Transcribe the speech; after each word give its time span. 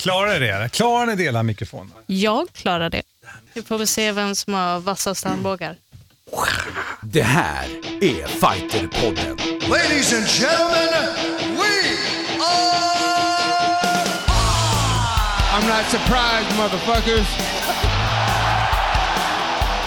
Klarar 0.00 0.40
ni 0.40 0.46
det? 0.46 0.68
Klarar 0.72 1.06
ni 1.06 1.14
dela 1.16 1.42
mikrofonen? 1.42 1.92
Jag 2.06 2.52
klarar 2.52 2.90
det. 2.90 3.02
Vi 3.54 3.62
får 3.62 3.78
väl 3.78 3.86
se 3.86 4.12
vem 4.12 4.36
som 4.36 4.54
har 4.54 4.80
vassast 4.80 5.26
armbågar. 5.26 5.76
Det 7.02 7.22
här 7.22 7.64
är 8.00 8.26
Fighterpodden. 8.26 9.36
Ladies 9.70 10.12
and 10.14 10.26
gentlemen, 10.26 11.14
we 11.56 11.96
are. 12.40 12.80
I'm 15.54 15.66
not 15.68 15.84
surprised, 15.90 16.56
motherfuckers. 16.56 17.26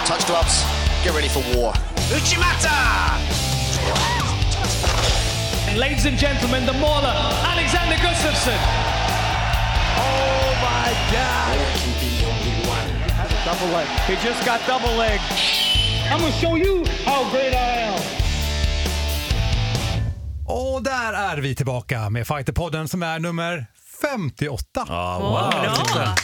Touch 0.06 0.26
gloves. 0.26 0.64
Get 1.04 1.14
ready 1.14 1.28
for 1.28 1.42
war. 1.56 1.74
Uchimata! 2.16 2.70
Ladies 5.76 6.06
and 6.06 6.18
gentlemen, 6.18 6.66
the 6.66 6.72
mauler, 6.72 7.14
Alexander 7.52 7.96
Gustafsson. 7.96 8.93
Double 13.44 13.72
leg. 13.76 13.86
He 13.86 14.28
just 14.28 14.44
got 14.44 14.60
double 14.66 14.96
leg. 14.98 15.20
I'm 16.12 16.20
gonna 16.20 16.32
show 16.32 16.58
you 16.58 16.84
how 17.06 17.30
great 17.32 17.52
I 17.54 17.82
am. 17.82 18.00
Och 20.46 20.82
där 20.82 21.12
är 21.12 21.36
vi 21.36 21.54
tillbaka 21.54 22.10
med 22.10 22.26
Fighterpodden 22.26 22.88
som 22.88 23.02
är 23.02 23.18
nummer 23.18 23.66
58. 24.02 24.84
Ja, 24.88 25.18
Åh, 25.20 25.28
wow. 25.30 25.94
bra. 25.94 26.14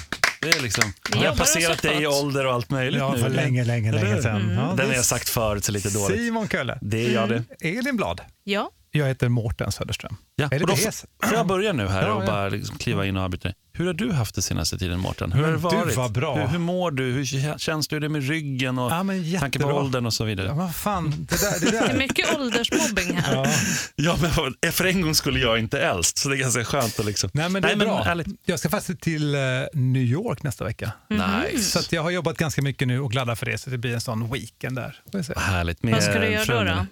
Det 0.42 0.48
är 0.51 0.62
liksom, 0.62 0.84
Vi 1.12 1.18
har 1.18 1.24
jag 1.24 1.37
passerat 1.38 1.82
dig 1.82 2.02
i 2.02 2.06
ålder 2.06 2.46
och 2.46 2.52
allt 2.54 2.70
möjligt 2.70 3.01
Ja, 3.01 3.12
nu? 3.12 3.18
för 3.23 3.29
länge, 3.29 3.65
länge, 3.65 3.92
länge 3.92 4.23
sedan. 4.23 4.52
Ja, 4.56 4.62
Den 4.62 4.77
det 4.77 4.82
har 4.82 4.90
är 4.90 4.96
jag 4.96 5.04
sagt 5.04 5.29
förut, 5.29 5.65
så 5.65 5.73
lite 5.73 5.90
dåligt. 5.90 6.18
Simon 6.18 6.48
Kölle. 6.48 6.79
Det 6.80 7.06
är 7.06 7.10
jag 7.10 7.29
det. 7.29 7.45
Elin 7.60 7.96
Blad. 7.96 8.20
Ja, 8.45 8.70
Jag 8.93 9.07
heter 9.07 9.29
Mårten 9.29 9.73
Söderström. 9.73 10.17
Ja. 10.37 10.45
Är 10.45 10.49
det 10.51 10.57
och 10.61 10.67
då 10.69 10.75
det 10.75 11.05
får 11.29 11.37
jag 11.37 11.47
börja 11.47 11.73
nu 11.73 11.89
här 11.89 12.03
Ja, 12.07 12.12
och 12.12 12.27
bara 12.27 12.49
liksom 12.49 12.79
kliva 12.79 13.07
in 13.07 13.16
och 13.16 13.23
avbryta 13.23 13.49
dig. 13.49 13.55
Hur 13.73 13.87
har 13.87 13.95
du 13.95 14.13
haft 14.13 14.35
det 14.35 14.43
senaste 14.43 14.79
tiden 14.79 15.01
Mårten? 15.01 15.33
Hur 15.33 15.41
har 15.45 15.53
det 15.53 15.59
Men 15.59 15.71
du 15.71 15.77
varit? 15.77 15.97
var 15.97 16.09
bra. 16.09 16.37
Hur, 16.37 16.47
hur 16.49 16.59
mår 16.59 16.91
du? 16.91 17.03
Hur 17.13 17.24
kä- 17.24 17.59
känns 17.59 17.88
du 17.88 18.01
det 18.01 18.09
med 18.09 18.29
ryggen 18.29 18.79
och 18.79 18.91
Ja, 18.93 19.02
men 19.02 19.38
tanke 19.38 19.59
på 19.59 19.66
åldern 19.69 20.07
och 20.07 20.15
så 20.15 20.24
vidare? 20.24 20.47
Ja, 20.47 20.55
vad 20.55 20.74
fan, 20.74 21.27
det 21.30 21.41
där. 21.41 21.60
Det 21.60 21.71
det 21.71 21.79
är 21.79 21.88
där. 21.88 21.99
mycket 21.99 22.35
åldersmobbing 22.37 23.16
här. 23.16 23.35
Ja. 23.35 23.47
Ja, 23.97 24.16
men 24.63 24.73
för 24.73 24.85
en 24.85 25.01
gång 25.01 25.15
skulle 25.15 25.41
jag 25.41 25.59
inte 25.59 25.80
äldst, 25.80 26.19
så 26.19 26.29
det 26.29 26.37
är 26.37 26.38
ganska 26.38 26.65
skönt 26.65 27.01
att 27.01 27.07
liksom... 27.07 27.30
Nej, 27.32 27.49
men 27.49 27.63
det 27.63 27.71
är 27.73 27.77
bra. 27.77 28.04
ärligt. 28.07 28.27
Jag 28.45 28.59
ska 28.59 28.69
faktiskt 28.69 29.01
till 29.01 29.35
eh, 29.35 29.41
New 29.73 30.02
York 30.02 30.43
nästa 30.43 30.65
vecka. 30.65 30.93
Nice. 31.10 31.65
Så 31.65 31.79
att 31.79 31.93
jag 31.93 32.02
har 32.02 32.10
jobbat 32.10 32.37
ganska 32.38 32.63
mycket 32.63 32.88
nu 32.88 33.01
och 33.01 33.10
gladdar 33.13 33.35
för 33.35 33.47
det, 33.47 33.59
så 33.59 33.71
det 33.71 33.79
blir 33.79 33.95
en 33.95 34.01
sån 34.01 34.32
weekend 34.32 34.77
där. 34.77 35.01
Får 35.10 35.19
jag 35.19 35.25
säga. 35.25 35.38
Härligt. 35.41 35.82
Med 35.82 35.95
Vad 35.95 36.02
ska 36.02 36.19
du 36.19 36.27
göra 36.30 36.65
då? 36.65 36.71
då? 36.75 36.87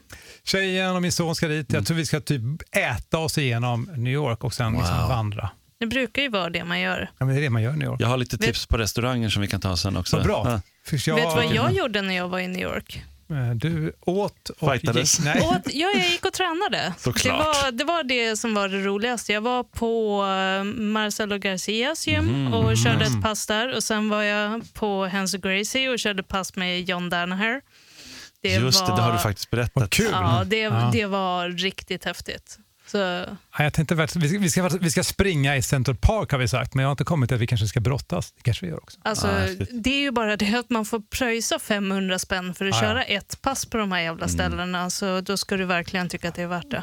Tjejen 0.48 0.96
och 0.96 1.02
min 1.02 1.12
son 1.12 1.34
ska 1.34 1.48
dit. 1.48 1.72
Jag 1.72 1.86
tror 1.86 1.96
vi 1.96 2.06
ska 2.06 2.20
typ 2.20 2.42
äta 2.76 3.18
oss 3.18 3.38
igenom 3.38 3.90
New 3.96 4.12
York 4.12 4.44
och 4.44 4.54
sen 4.54 4.72
liksom 4.72 4.96
Wow. 5.00 5.08
vandra. 5.08 5.50
Det 5.80 5.86
brukar 5.86 6.22
ju 6.22 6.28
vara 6.28 6.50
det 6.50 6.64
man 6.64 6.80
gör. 6.80 7.10
Ja, 7.18 7.26
men 7.26 7.34
det 7.34 7.40
är 7.40 7.42
det 7.42 7.50
man 7.50 7.62
gör 7.62 7.72
i 7.72 7.76
New 7.76 7.86
York. 7.88 8.00
Jag 8.00 8.08
har 8.08 8.16
lite 8.16 8.38
tips 8.38 8.66
på 8.66 8.78
restauranger 8.78 9.28
som 9.28 9.42
vi 9.42 9.48
kan 9.48 9.60
ta 9.60 9.76
sen 9.76 9.96
också. 9.96 10.16
Vad 10.16 10.24
bra. 10.26 10.42
Ja. 10.46 10.60
För 10.86 11.08
jag, 11.08 11.16
Vet 11.16 11.24
du 11.30 11.34
vad 11.34 11.54
jag 11.54 11.72
gjorde 11.72 12.02
när 12.02 12.14
jag 12.16 12.28
var 12.28 12.38
i 12.38 12.48
New 12.48 12.62
York? 12.62 13.02
Eh, 13.30 13.50
Du 13.54 13.92
åt 14.00 14.48
och 14.48 14.72
Fightades. 14.72 15.18
gick... 15.18 15.24
Nej. 15.26 15.40
Och 15.42 15.54
att, 15.54 15.74
ja, 15.74 15.88
jag 15.94 16.06
gick 16.10 16.24
och 16.24 16.32
tränade. 16.32 16.94
Såklart. 16.98 17.24
Det 17.24 17.30
var, 17.62 17.72
det 17.72 17.84
var 17.84 18.02
det 18.04 18.36
som 18.36 18.54
var 18.54 18.68
det 18.68 18.78
roligaste. 18.84 19.32
Jag 19.32 19.40
var 19.40 19.64
på 19.64 20.22
eh, 20.24 20.64
Marcelo 20.82 21.38
Garcias 21.38 22.06
gym 22.06 22.24
Mhm. 22.24 22.54
och 22.54 22.76
körde 22.76 23.04
ett 23.04 23.22
pass 23.22 23.46
där. 23.46 23.76
Och 23.76 23.82
Sen 23.84 24.08
var 24.08 24.22
jag 24.22 24.74
på 24.74 25.06
Hans 25.06 25.34
Gracie 25.34 25.88
och 25.88 25.98
körde 25.98 26.22
pass 26.22 26.56
med 26.56 26.88
John 26.88 27.10
Danaher. 27.10 27.60
Det 28.42 28.54
Just 28.54 28.86
det, 28.86 28.92
det 28.96 29.02
har 29.02 29.12
du 29.12 29.18
faktiskt 29.18 29.50
berättat. 29.50 29.72
Vad 29.74 29.90
kul. 29.90 30.08
Ja, 30.12 30.44
det, 30.46 30.58
Ja. 30.58 30.90
det 30.92 31.06
var 31.06 31.48
riktigt 31.48 32.04
häftigt. 32.04 32.58
Så, 32.86 32.98
Ja, 32.98 33.64
jag 33.64 33.72
tänkte, 33.72 33.94
vi, 33.94 34.08
ska, 34.08 34.18
vi, 34.18 34.50
ska, 34.50 34.68
vi 34.80 34.90
ska 34.90 35.04
springa 35.04 35.56
i 35.56 35.62
Central 35.62 35.96
Park 35.96 36.32
har 36.32 36.38
vi 36.38 36.48
sagt, 36.48 36.74
men 36.74 36.82
jag 36.82 36.88
har 36.88 36.92
inte 36.92 37.04
kommit 37.04 37.28
till 37.28 37.34
att 37.34 37.40
vi 37.40 37.46
kanske 37.46 37.66
ska 37.66 37.80
brottas. 37.80 38.32
Det 38.32 38.42
kanske 38.42 38.66
vi 38.66 38.70
gör 38.70 38.82
också. 38.82 39.00
alltså, 39.02 39.26
Ja, 39.28 39.66
det 39.70 39.90
är 39.90 40.00
ju 40.00 40.10
bara 40.10 40.36
det 40.36 40.54
att 40.54 40.70
man 40.70 40.84
får 40.84 41.00
pröjsa 41.00 41.58
500 41.58 42.18
spänn 42.18 42.54
för 42.54 42.64
att 42.64 42.74
ja. 42.74 42.80
köra 42.80 43.04
ett 43.04 43.42
pass 43.42 43.66
på 43.66 43.78
de 43.78 43.92
här 43.92 44.00
jävla 44.00 44.28
ställena. 44.28 44.90
Så 44.90 45.20
då 45.20 45.36
ska 45.36 45.56
du 45.56 45.64
verkligen 45.64 46.08
tycka 46.08 46.28
att 46.28 46.34
det 46.34 46.42
är 46.42 46.46
värt 46.46 46.70
det. 46.70 46.82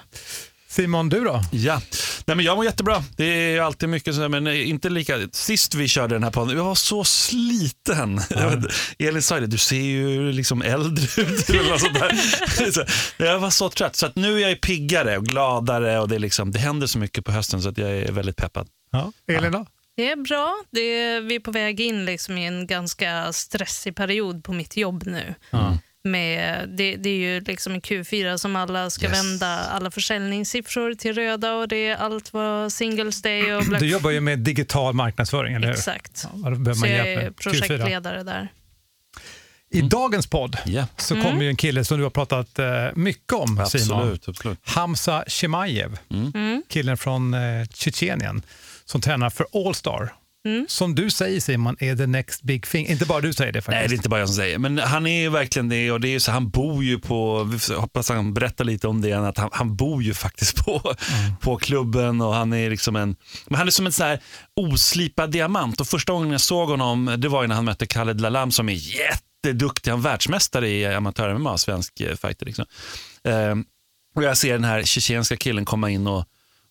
Simon, 0.75 1.09
du 1.09 1.23
då? 1.23 1.41
Ja, 1.51 1.81
Nej, 2.25 2.35
men 2.35 2.45
jag 2.45 2.55
mår 2.55 2.65
jättebra. 2.65 3.03
Det 3.17 3.25
är 3.25 3.61
alltid 3.61 3.89
mycket 3.89 4.15
så, 4.15 4.29
men 4.29 4.47
inte 4.47 4.89
lika. 4.89 5.19
Sist 5.31 5.75
vi 5.75 5.87
körde 5.87 6.15
den 6.15 6.23
här 6.23 6.31
podden, 6.31 6.57
jag 6.57 6.63
var 6.63 6.75
så 6.75 7.03
sliten. 7.03 8.21
Elin 8.99 9.21
sa 9.21 9.39
det, 9.39 9.47
du 9.47 9.57
ser 9.57 9.75
ju 9.75 10.31
liksom 10.31 10.61
äldre 10.61 11.21
ut. 11.21 11.49
jag 13.17 13.39
var 13.39 13.49
så 13.49 13.69
trött, 13.69 13.95
så 13.95 14.05
att 14.05 14.15
nu 14.15 14.41
är 14.41 14.49
jag 14.49 14.61
piggare 14.61 15.17
och 15.17 15.25
gladare 15.25 15.99
och 15.99 16.07
det, 16.07 16.15
är 16.15 16.19
liksom, 16.19 16.51
det 16.51 16.59
händer 16.59 16.87
så 16.87 16.99
mycket 16.99 17.25
på 17.25 17.31
hösten 17.31 17.61
så 17.61 17.69
att 17.69 17.77
jag 17.77 17.91
är 17.91 18.11
väldigt 18.11 18.37
peppad. 18.37 18.67
Ja. 18.91 19.11
Elin 19.27 19.51
då? 19.51 19.65
Det 19.95 20.11
är 20.11 20.15
bra. 20.15 20.63
Det 20.71 20.79
är, 20.79 21.21
vi 21.21 21.35
är 21.35 21.39
på 21.39 21.51
väg 21.51 21.81
in 21.81 22.05
liksom 22.05 22.37
i 22.37 22.45
en 22.45 22.67
ganska 22.67 23.33
stressig 23.33 23.95
period 23.95 24.43
på 24.43 24.53
mitt 24.53 24.77
jobb 24.77 25.03
nu. 25.05 25.35
Med, 26.05 26.69
det, 26.69 26.95
det 26.95 27.09
är 27.09 27.17
ju 27.17 27.41
liksom 27.41 27.73
en 27.73 27.81
Q4 27.81 28.37
som 28.37 28.55
alla 28.55 28.89
ska 28.89 29.05
Yes. 29.05 29.17
vända 29.23 29.47
alla 29.47 29.91
försäljningssiffror 29.91 30.93
till 30.93 31.13
röda 31.15 31.53
och 31.53 31.67
det 31.67 31.87
är 31.87 31.95
allt 31.95 32.33
vad 32.33 32.71
Singles 32.73 33.21
Day 33.21 33.53
och 33.55 33.63
Black 33.65 33.81
Du 33.81 33.87
jobbar 33.89 34.11
ju 34.11 34.19
med 34.21 34.39
digital 34.39 34.93
marknadsföring, 34.93 35.53
eller 35.55 35.67
hur? 35.67 35.73
Exakt. 35.73 36.27
Ja, 36.43 36.49
då 36.49 36.55
behöver 36.55 36.73
Så 36.73 36.79
man 36.79 36.89
jag 36.89 36.97
hjälp 37.07 37.19
är 37.19 37.23
med 37.23 37.33
Q4. 37.33 37.41
projektledare 37.43 38.23
där. 38.23 38.47
I 39.71 39.81
dagens 39.81 40.27
podd 40.27 40.57
Ja, 40.65 40.87
så 40.97 41.13
Mm. 41.15 41.25
kommer 41.25 41.43
ju 41.43 41.49
en 41.49 41.55
kille 41.55 41.85
som 41.85 41.97
du 41.97 42.03
har 42.03 42.09
pratat 42.11 42.59
eh, 42.59 42.65
mycket 42.95 43.33
om, 43.33 43.47
Simon. 43.47 43.97
absolut. 43.99 44.29
absolut. 44.29 44.59
Hamza 44.63 45.23
Chimaev, 45.27 45.97
Mm. 46.11 46.63
killen 46.69 46.97
från 46.97 47.33
eh, 47.33 47.67
Tjetjenien 47.73 48.41
som 48.85 49.01
tränar 49.01 49.29
för 49.29 49.45
Allstar. 49.67 50.13
Mm. 50.45 50.65
Som 50.69 50.95
du 50.95 51.09
säger 51.09 51.39
Simon 51.39 51.77
är 51.79 51.95
the 51.95 52.07
next 52.07 52.43
big 52.43 52.65
thing. 52.65 52.87
Inte 52.87 53.05
bara 53.05 53.21
du 53.21 53.33
säger 53.33 53.51
det 53.51 53.61
faktiskt. 53.61 53.79
Nej, 53.79 53.87
det 53.87 53.93
är 53.93 53.97
inte 53.97 54.09
bara 54.09 54.19
jag 54.19 54.29
som 54.29 54.35
säger. 54.35 54.57
Men 54.57 54.77
han 54.79 55.07
är 55.07 55.21
ju 55.21 55.29
verkligen 55.29 55.69
det 55.69 55.91
och 55.91 56.01
det 56.01 56.07
är 56.07 56.11
ju 56.11 56.19
så, 56.19 56.31
han 56.31 56.49
bor 56.49 56.83
ju 56.83 56.99
på, 56.99 57.49
jag 57.69 57.79
hoppas 57.79 58.09
han 58.09 58.33
berättar 58.33 58.65
lite 58.65 58.87
om 58.87 59.01
det, 59.01 59.13
att 59.13 59.37
han, 59.37 59.49
han 59.53 59.75
bor 59.75 60.03
ju 60.03 60.13
faktiskt 60.13 60.65
på, 60.65 60.95
på 61.41 61.57
klubben 61.57 62.21
och 62.21 62.33
han 62.33 62.53
är 62.53 62.69
liksom 62.69 62.95
en, 62.95 63.15
men 63.47 63.57
han 63.57 63.67
är 63.67 63.71
som 63.71 63.85
en 63.85 63.91
sån 63.91 64.05
här 64.05 64.19
oslipad 64.55 65.31
diamant 65.31 65.81
och 65.81 65.87
första 65.87 66.13
gången 66.13 66.31
jag 66.31 66.41
såg 66.41 66.69
honom, 66.69 67.15
det 67.17 67.27
var 67.27 67.41
ju 67.41 67.47
när 67.47 67.55
han 67.55 67.65
mötte 67.65 67.85
Khaled 67.85 68.21
Lalam 68.21 68.51
som 68.51 68.69
är 68.69 68.73
jätteduktig, 68.73 69.91
han 69.91 69.99
är 69.99 70.03
världsmästare 70.03 70.69
i 70.69 70.85
amatör-MMA, 70.85 71.57
svensk 71.57 71.99
eh, 71.99 72.15
fighter. 72.15 72.45
Liksom. 72.45 72.65
Ehm, 73.23 73.65
och 74.15 74.23
jag 74.23 74.37
ser 74.37 74.53
den 74.53 74.63
här 74.63 74.83
tjetjenska 74.83 75.37
killen 75.37 75.65
komma 75.65 75.89
in 75.89 76.07
och 76.07 76.25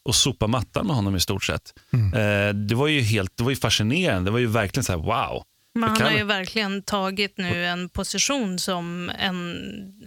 och 0.05 0.15
sopa 0.15 0.47
mattan 0.47 0.87
med 0.87 0.97
honom 0.97 1.17
i 1.17 1.21
stort 1.21 1.45
sett. 1.45 1.73
Eh, 1.93 2.55
det 2.55 2.75
var 2.75 2.87
ju 2.89 3.01
helt, 3.01 3.37
det 3.37 3.45
var 3.45 3.51
ju 3.51 3.57
fascinerande, 3.57 4.25
det 4.31 4.33
var 4.33 4.39
ju 4.39 4.47
verkligen 4.47 4.85
så 4.85 4.93
här 4.93 4.99
wow. 4.99 5.43
Men 5.75 5.89
han 5.89 5.99
kan- 5.99 6.07
har 6.07 6.19
ju 6.19 6.25
verkligen 6.25 6.83
tagit 6.83 7.39
nu 7.39 7.67
en 7.67 7.89
position 7.89 8.59
som 8.59 9.11
en, 9.19 9.57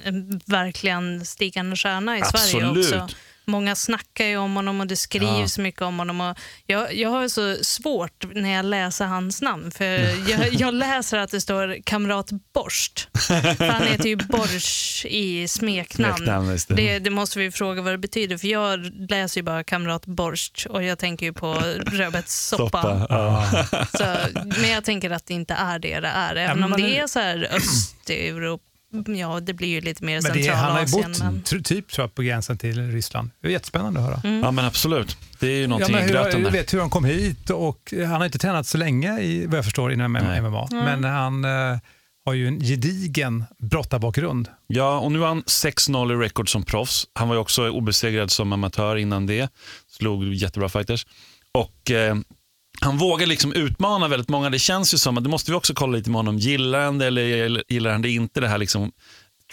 en 0.03 0.41
verkligen 0.45 1.25
stigande 1.25 1.75
stjärna 1.75 2.17
i 2.17 2.21
Sverige 2.21 2.65
Absolut. 2.67 2.93
också. 2.93 3.07
Många 3.47 3.75
snackar 3.75 4.25
ju 4.25 4.37
om 4.37 4.55
honom 4.55 4.79
och 4.81 4.87
det 4.87 4.95
skrivs 4.95 5.57
mycket 5.57 5.81
om 5.81 5.99
honom. 5.99 6.21
Och 6.21 6.37
jag, 6.65 6.95
jag 6.95 7.09
har 7.09 7.27
så 7.27 7.55
svårt 7.63 8.25
när 8.35 8.49
jag 8.49 8.65
läser 8.65 9.05
hans 9.05 9.41
namn, 9.41 9.71
för 9.71 9.85
jag, 10.31 10.53
jag 10.53 10.73
läser 10.73 11.17
att 11.17 11.31
det 11.31 11.41
står 11.41 11.77
kamrat 11.83 12.29
Borst. 12.53 13.07
För 13.27 13.67
han 13.71 13.83
heter 13.87 14.09
ju 14.09 14.15
Borsch 14.15 15.05
i 15.05 15.47
smeknamn. 15.47 16.17
Smeknamn, 16.17 16.47
det. 16.67 16.75
det, 16.75 16.99
det 16.99 17.09
måste 17.09 17.39
vi 17.39 17.51
fråga 17.51 17.81
vad 17.81 17.93
det 17.93 17.97
betyder, 17.97 18.37
för 18.37 18.47
jag 18.47 18.79
läser 19.09 19.37
ju 19.39 19.43
bara 19.43 19.63
kamrat 19.63 20.05
Borst 20.05 20.65
och 20.69 20.83
jag 20.83 20.99
tänker 20.99 21.25
ju 21.25 21.33
på 21.33 21.53
rödbetssoppa. 21.85 23.05
Ja. 23.09 23.47
Så, 23.97 24.15
men 24.61 24.69
jag 24.69 24.83
tänker 24.83 25.09
att 25.11 25.25
det 25.25 25.33
inte 25.33 25.53
är 25.53 25.79
det 25.79 25.99
det 25.99 26.07
är. 26.07 26.35
Även 26.35 26.59
men 26.59 26.73
om 26.73 26.81
det 26.81 26.97
är- 26.97 27.03
är 27.03 27.07
så 27.07 27.19
här 27.19 27.47
Östeuropa, 27.55 28.63
ja 29.17 29.39
det 29.39 29.53
blir 29.53 29.67
ju 29.67 29.81
lite 29.81 30.03
mer 30.03 30.21
Men 30.21 30.33
det, 30.33 30.47
han 30.47 30.71
har 30.71 30.79
ju 30.79 30.91
bott 30.91 31.19
Men... 31.19 31.43
typ 31.63 31.87
tror 31.87 32.03
jag, 32.03 32.15
på 32.15 32.21
gränsen 32.21 32.57
till 32.57 32.91
Ryssland. 32.91 33.29
Det 33.41 33.47
är 33.47 33.51
jättespännande 33.51 33.99
att 33.99 34.05
höra. 34.05 34.21
Mm. 34.23 34.39
ja 34.43 34.51
men 34.51 34.65
absolut, 34.65 35.17
det 35.39 35.47
är 35.47 35.51
ju 35.55 35.61
Ja, 35.61 35.67
någonting 35.67 35.95
i 35.95 36.01
hur, 36.01 36.09
gröten 36.09 36.41
jag 36.41 36.51
där. 36.51 36.59
vet 36.59 36.73
hur 36.73 36.79
han 36.79 36.89
kom 36.89 37.05
hit 37.05 37.49
och 37.49 37.93
han 37.93 38.07
har 38.11 38.25
inte 38.25 38.37
tränat 38.37 38.67
så 38.67 38.77
länge 38.77 39.19
i, 39.19 39.45
vad 39.45 39.57
jag 39.57 39.65
förstår 39.65 39.93
inom 39.93 40.13
Nej. 40.13 40.41
MMA. 40.41 40.67
Men 40.71 41.03
han 41.03 41.45
eh, 41.45 41.77
har 42.25 42.33
ju 42.33 42.47
en 42.47 42.59
gedigen 42.59 43.43
brottarbakgrund. 43.59 44.49
Ja, 44.67 44.99
och 44.99 45.11
nu 45.11 45.19
har 45.19 45.27
han 45.27 45.43
6-0 45.43 46.11
i 46.13 46.25
record 46.25 46.51
som 46.51 46.63
proffs. 46.63 47.07
Han 47.13 47.27
var 47.27 47.35
ju 47.35 47.41
också 47.41 47.69
obesegrad 47.69 48.31
som 48.31 48.53
amatör 48.53 48.95
innan 48.95 49.25
det. 49.25 49.49
Slog 49.97 50.33
jättebra 50.33 50.69
fighters. 50.69 51.05
Och 51.51 51.91
eh, 51.91 52.15
han 52.81 52.97
vågar 52.97 53.27
liksom 53.27 53.53
utmana 53.53 54.07
väldigt 54.07 54.29
många. 54.29 54.49
Det 54.49 54.59
känns 54.59 54.93
ju 54.93 54.97
som 54.97 55.17
att, 55.17 55.23
det 55.23 55.29
måste 55.29 55.51
vi 55.51 55.57
också 55.57 55.73
kolla 55.73 55.97
lite 55.97 56.09
med 56.09 56.19
honom, 56.19 56.37
gillar 56.37 56.85
han 56.85 56.97
det 56.97 57.05
eller 57.05 57.63
gillar 57.73 57.91
han 57.91 58.01
det 58.01 58.09
inte, 58.09 58.39
det 58.39 58.47
här 58.47 58.57
liksom 58.57 58.91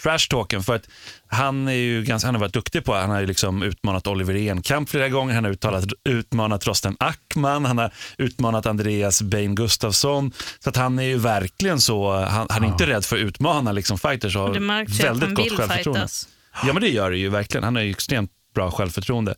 trash 0.03 0.27
talken. 0.29 0.63
För 0.63 0.75
att 0.75 0.89
han, 1.27 1.67
är 1.67 1.73
ju 1.73 2.03
ganska, 2.03 2.27
han 2.27 2.35
har 2.35 2.39
varit 2.39 2.53
duktig 2.53 2.83
på 2.85 2.93
Han 2.93 3.09
har 3.09 3.19
ju 3.19 3.25
liksom 3.27 3.63
utmanat 3.63 4.07
Oliver 4.07 4.35
Enkamp 4.35 4.89
flera 4.89 5.09
gånger. 5.09 5.35
Han 5.35 5.43
har 5.43 5.51
uttalat, 5.51 5.85
utmanat 6.09 6.67
Rosten 6.67 6.95
Ackman. 6.99 7.65
Han 7.65 7.77
har 7.77 7.93
utmanat 8.17 8.65
Andreas 8.65 9.21
Bain 9.21 9.55
Gustafsson. 9.55 10.31
Så 10.59 10.69
att 10.69 10.75
han 10.75 10.99
är 10.99 11.03
ju 11.03 11.17
verkligen 11.17 11.81
så, 11.81 12.13
han, 12.13 12.47
han 12.49 12.63
är 12.63 12.67
inte 12.67 12.87
rädd 12.87 13.05
för 13.05 13.15
att 13.15 13.21
utmana 13.21 13.71
liksom 13.71 13.97
fighters. 13.97 14.35
och 14.35 14.41
har 14.41 14.49
Och 14.49 14.53
det 14.53 14.59
märks 14.59 14.99
ju 14.99 15.03
att 15.03 15.09
väldigt 15.09 15.23
han 15.25 15.33
gott 15.33 15.45
vill 15.45 15.57
självförtroende. 15.57 15.99
fightas. 16.01 16.27
Ja 16.63 16.73
men 16.73 16.81
det 16.81 16.89
gör 16.89 17.11
det 17.11 17.17
ju 17.17 17.29
verkligen. 17.29 17.63
Han 17.63 17.77
är 17.77 17.81
ju 17.81 17.89
extremt 17.89 18.31
bra 18.55 18.71
självförtroende. 18.71 19.35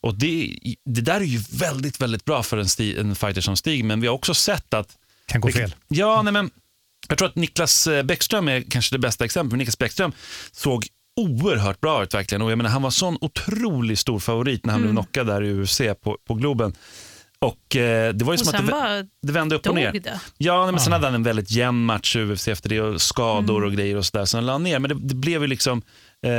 Och 0.00 0.14
det, 0.14 0.58
det 0.84 1.00
där 1.00 1.20
är 1.20 1.24
ju 1.24 1.38
väldigt, 1.52 2.00
väldigt 2.00 2.24
bra 2.24 2.42
för 2.42 2.56
en, 2.58 2.68
sti, 2.68 2.98
en 2.98 3.14
fighter 3.14 3.40
som 3.40 3.56
Stig, 3.56 3.84
men 3.84 4.00
vi 4.00 4.06
har 4.06 4.14
också 4.14 4.34
sett 4.34 4.74
att 4.74 4.88
Kan 5.26 5.40
gå 5.40 5.50
fel. 5.52 5.74
Ja, 5.88 6.22
nej 6.22 6.32
men 6.32 6.50
jag 7.08 7.18
tror 7.18 7.28
att 7.28 7.36
Niklas 7.36 7.86
eh, 7.86 8.02
Bäckström 8.02 8.48
är 8.48 8.60
kanske 8.70 8.94
det 8.94 8.98
bästa 8.98 9.24
exemplet. 9.24 9.58
Niklas 9.58 9.78
Bäckström 9.78 10.12
såg 10.52 10.86
oerhört 11.20 11.80
bra 11.80 12.02
ut 12.02 12.14
verkligen. 12.14 12.42
Och 12.42 12.50
jag 12.50 12.56
menar, 12.58 12.70
han 12.70 12.82
var 12.82 12.90
sån 12.90 13.18
otroligt 13.20 13.98
stor 13.98 14.18
favorit 14.18 14.66
när 14.66 14.72
han 14.72 14.82
blev 14.82 14.92
knockad 14.92 15.26
där 15.26 15.42
i 15.44 15.52
UFC 15.52 15.80
på, 16.02 16.18
på 16.26 16.34
Globen. 16.34 16.74
Och 17.38 17.76
eh, 17.76 18.12
det 18.14 18.24
var 18.24 18.32
ju 18.32 18.38
Och 18.40 18.46
som 18.46 18.54
att 18.54 18.66
det, 18.66 19.06
det 19.22 19.32
vände 19.32 19.54
upp 19.56 19.66
och 19.66 19.74
ner. 19.74 19.92
det. 19.92 20.20
Ja, 20.38 20.62
nej, 20.64 20.72
men 20.72 20.80
sen 20.80 20.92
hade 20.92 21.06
han 21.06 21.14
en 21.14 21.22
väldigt 21.22 21.50
jämn 21.50 21.84
match 21.84 22.16
i 22.16 22.20
UFC 22.20 22.48
efter 22.48 22.68
det 22.68 22.80
och 22.80 23.00
skador 23.02 23.56
Mm. 23.56 23.66
och 23.68 23.72
grejer 23.76 23.96
och 23.96 24.06
sådär. 24.06 24.24
Så 24.24 24.36
han 24.36 24.46
la 24.46 24.58
ner. 24.58 24.78
Men 24.78 24.88
det, 24.88 25.08
det 25.08 25.14
blev 25.14 25.42
ju 25.42 25.46
liksom... 25.48 25.82
Eh, 26.22 26.30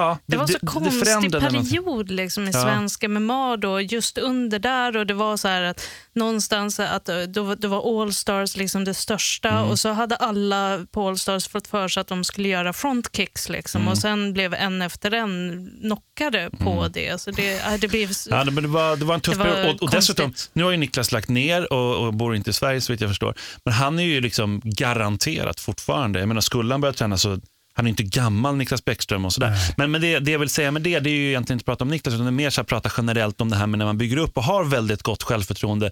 ja, 0.00 0.18
Det 0.26 0.36
var 0.36 0.46
så 0.46 0.58
konstig 0.66 1.06
förändrade 1.06 1.50
något. 1.50 1.70
period 1.70 2.10
liksom, 2.10 2.44
i 2.48 2.50
Ja. 2.50 2.62
svensk 2.62 3.02
MMA 3.08 3.56
då, 3.56 3.80
just 3.80 4.18
under 4.18 4.58
där 4.58 4.96
och 4.96 5.06
det 5.06 5.14
var 5.14 5.36
så 5.36 5.48
att 5.48 5.86
någonstans 6.14 6.80
att 6.80 7.08
eh, 7.08 7.18
då, 7.20 7.42
var- 7.42 7.56
då 7.56 7.68
var 7.68 8.02
Allstars 8.02 8.56
liksom 8.56 8.84
det 8.84 8.94
största 8.94 9.48
Mm. 9.48 9.64
och 9.70 9.78
så 9.78 9.88
hade 9.92 10.16
alla 10.16 10.86
på 10.92 11.08
Allstars 11.08 11.48
fått 11.48 11.66
för 11.66 11.88
sig 11.88 12.00
att 12.00 12.08
de 12.08 12.24
skulle 12.24 12.48
göra 12.48 12.72
frontkicks 12.72 13.48
liksom, 13.48 13.80
Mm. 13.80 13.92
och 13.92 13.98
sen 13.98 14.32
blev 14.32 14.54
en 14.54 14.82
efter 14.82 15.10
en 15.14 15.70
knockade 15.82 16.50
på 16.58 16.88
det. 16.88 17.20
Så 17.20 17.30
det, 17.30 17.58
äh, 17.58 17.74
det 17.80 17.88
blev... 17.88 18.10
Ja, 18.30 18.44
men 18.44 18.62
det, 18.62 18.68
var, 18.68 18.96
det 18.96 19.04
var 19.04 19.14
en 19.14 19.20
tuff 19.20 19.38
Det 19.38 19.44
period. 19.44 19.74
Och, 19.76 19.82
och 19.82 19.90
dessutom, 19.90 20.34
nu 20.52 20.64
har 20.64 20.70
ju 20.70 20.76
Niklas 20.76 21.12
lagt 21.12 21.28
ner 21.28 21.72
och, 21.72 22.06
och 22.06 22.14
bor 22.14 22.36
inte 22.36 22.50
i 22.50 22.52
Sverige 22.52 22.80
så 22.80 22.92
vitt 22.92 23.00
jag 23.00 23.10
förstår. 23.10 23.34
Men 23.64 23.74
han 23.74 23.98
är 23.98 24.02
ju 24.02 24.20
liksom 24.20 24.60
garanterat 24.64 25.60
fortfarande, 25.60 26.18
jag 26.18 26.28
menar 26.28 26.40
skulle 26.40 26.74
han 26.74 26.80
börja 26.80 26.92
träna 26.92 27.16
så 27.18 27.38
han 27.78 27.86
är 27.86 27.90
inte 27.90 28.02
gammal 28.02 28.56
Niklas 28.56 28.84
Bäckström 28.84 29.24
och 29.24 29.32
sådär. 29.32 29.52
Men, 29.76 29.90
men 29.90 30.00
det, 30.00 30.18
det 30.18 30.30
jag 30.30 30.38
vill 30.38 30.48
säga 30.48 30.70
med 30.70 30.82
det, 30.82 31.00
det 31.00 31.10
är 31.10 31.14
ju 31.14 31.28
egentligen 31.28 31.56
inte 31.56 31.62
att 31.62 31.66
prata 31.66 31.84
om 31.84 31.88
Niklas, 31.90 32.14
utan 32.14 32.24
det 32.26 32.30
är 32.30 32.32
mer 32.32 32.50
så 32.50 32.60
att 32.60 32.66
prata 32.66 32.90
generellt 32.96 33.40
om 33.40 33.50
det 33.50 33.56
här 33.56 33.66
med 33.66 33.78
när 33.78 33.86
man 33.86 33.98
bygger 33.98 34.16
upp 34.16 34.36
och 34.36 34.44
har 34.44 34.64
väldigt 34.64 35.02
gott 35.02 35.22
självförtroende. 35.22 35.90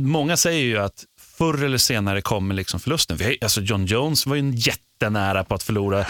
Många 0.00 0.36
säger 0.36 0.62
ju 0.64 0.78
att 0.78 1.04
förr 1.38 1.64
eller 1.64 1.78
senare 1.78 2.22
kommer 2.22 2.54
liksom 2.54 2.80
förlusten. 2.80 3.16
Vi 3.16 3.24
har, 3.24 3.36
alltså 3.40 3.60
John 3.60 3.86
Jones 3.86 4.26
var 4.26 4.34
ju 4.34 4.38
en 4.40 4.52
jättenära 4.56 5.44
på 5.44 5.54
att 5.54 5.62
förlora 5.62 6.06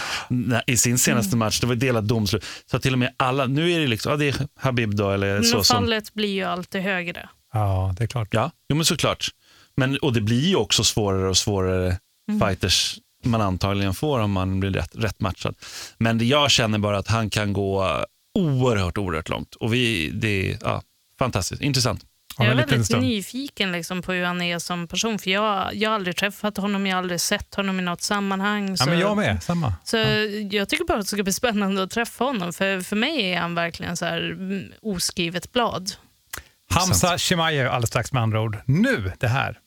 i 0.67 0.77
sin 0.77 0.97
senaste 0.97 1.35
match. 1.37 1.59
Det 1.59 1.67
var 1.67 1.75
delat 1.75 2.07
domslut. 2.07 2.45
Så 2.71 2.79
till 2.79 2.93
och 2.93 2.99
med 2.99 3.13
alla, 3.17 3.45
nu 3.45 3.71
är 3.71 3.79
det 3.79 3.87
liksom, 3.87 4.11
ja, 4.11 4.17
det 4.17 4.25
är 4.27 4.47
Habib 4.59 4.95
då 4.95 5.11
eller 5.11 5.41
så. 5.41 5.55
Men 5.55 5.63
Som, 5.63 5.75
fallet 5.77 6.13
blir 6.13 6.33
ju 6.33 6.43
alltid 6.43 6.81
högre. 6.81 7.29
Ja, 7.53 7.95
det 7.97 8.03
är 8.03 8.07
klart. 8.07 8.27
ja, 8.31 8.51
jo, 8.69 8.75
men 8.75 8.85
såklart. 8.85 9.27
Men, 9.75 9.97
och 9.97 10.13
det 10.13 10.21
blir 10.21 10.47
ju 10.47 10.55
också 10.55 10.83
svårare 10.83 11.29
och 11.29 11.37
svårare 11.37 11.97
fighters 12.41 12.99
man 13.29 13.41
antagligen 13.41 13.93
får 13.93 14.19
om 14.19 14.31
man 14.31 14.59
blir 14.59 14.71
rätt, 14.71 14.95
rätt 14.95 15.19
matchad. 15.19 15.55
Men 15.97 16.17
det 16.17 16.25
jag 16.25 16.51
känner 16.51 16.77
bara 16.77 16.97
att 16.97 17.07
han 17.07 17.29
kan 17.29 17.53
gå 17.53 18.05
oerhört, 18.39 18.97
oerhört 18.97 19.29
långt. 19.29 19.55
Och 19.55 19.73
vi, 19.73 20.09
det 20.09 20.51
är 20.51 20.57
ja, 20.61 20.81
fantastiskt, 21.19 21.61
intressant. 21.61 22.05
Jag 22.37 22.47
är 22.47 22.55
väldigt 22.55 22.85
stund. 22.85 23.03
nyfiken 23.03 23.71
liksom 23.71 24.01
på 24.01 24.11
hur 24.11 24.23
han 24.23 24.41
är 24.41 24.59
som 24.59 24.87
person. 24.87 25.19
För 25.19 25.29
jag, 25.29 25.75
jag 25.75 25.89
har 25.89 25.95
aldrig 25.95 26.15
träffat 26.15 26.57
honom, 26.57 26.87
jag 26.87 26.95
har 26.95 27.01
aldrig 27.03 27.21
sett 27.21 27.55
honom 27.55 27.79
i 27.79 27.81
något 27.81 28.01
sammanhang. 28.01 28.77
Så, 28.77 28.83
Ja, 28.83 28.89
men 28.89 28.99
jag 28.99 29.17
med. 29.17 29.43
Samma. 29.43 29.73
så 29.83 29.97
Jag 30.51 30.69
tycker 30.69 30.85
bara 30.85 30.97
att 30.99 31.05
det 31.05 31.09
ska 31.09 31.23
bli 31.23 31.33
spännande 31.33 31.83
att 31.83 31.91
träffa 31.91 32.23
honom. 32.23 32.53
För, 32.53 32.81
för 32.81 32.95
mig 32.95 33.33
är 33.33 33.39
han 33.39 33.55
verkligen 33.55 33.97
så 33.97 34.05
här 34.05 34.31
mm, 34.31 34.71
oskrivet 34.81 35.51
blad. 35.51 35.91
Hamza 36.69 37.17
Chimaev 37.17 37.67
alldeles 37.67 37.89
strax 37.89 38.13
med 38.13 38.23
andra 38.23 38.41
ord. 38.41 38.57
Nu 38.65 39.11
det 39.19 39.27
här. 39.27 39.59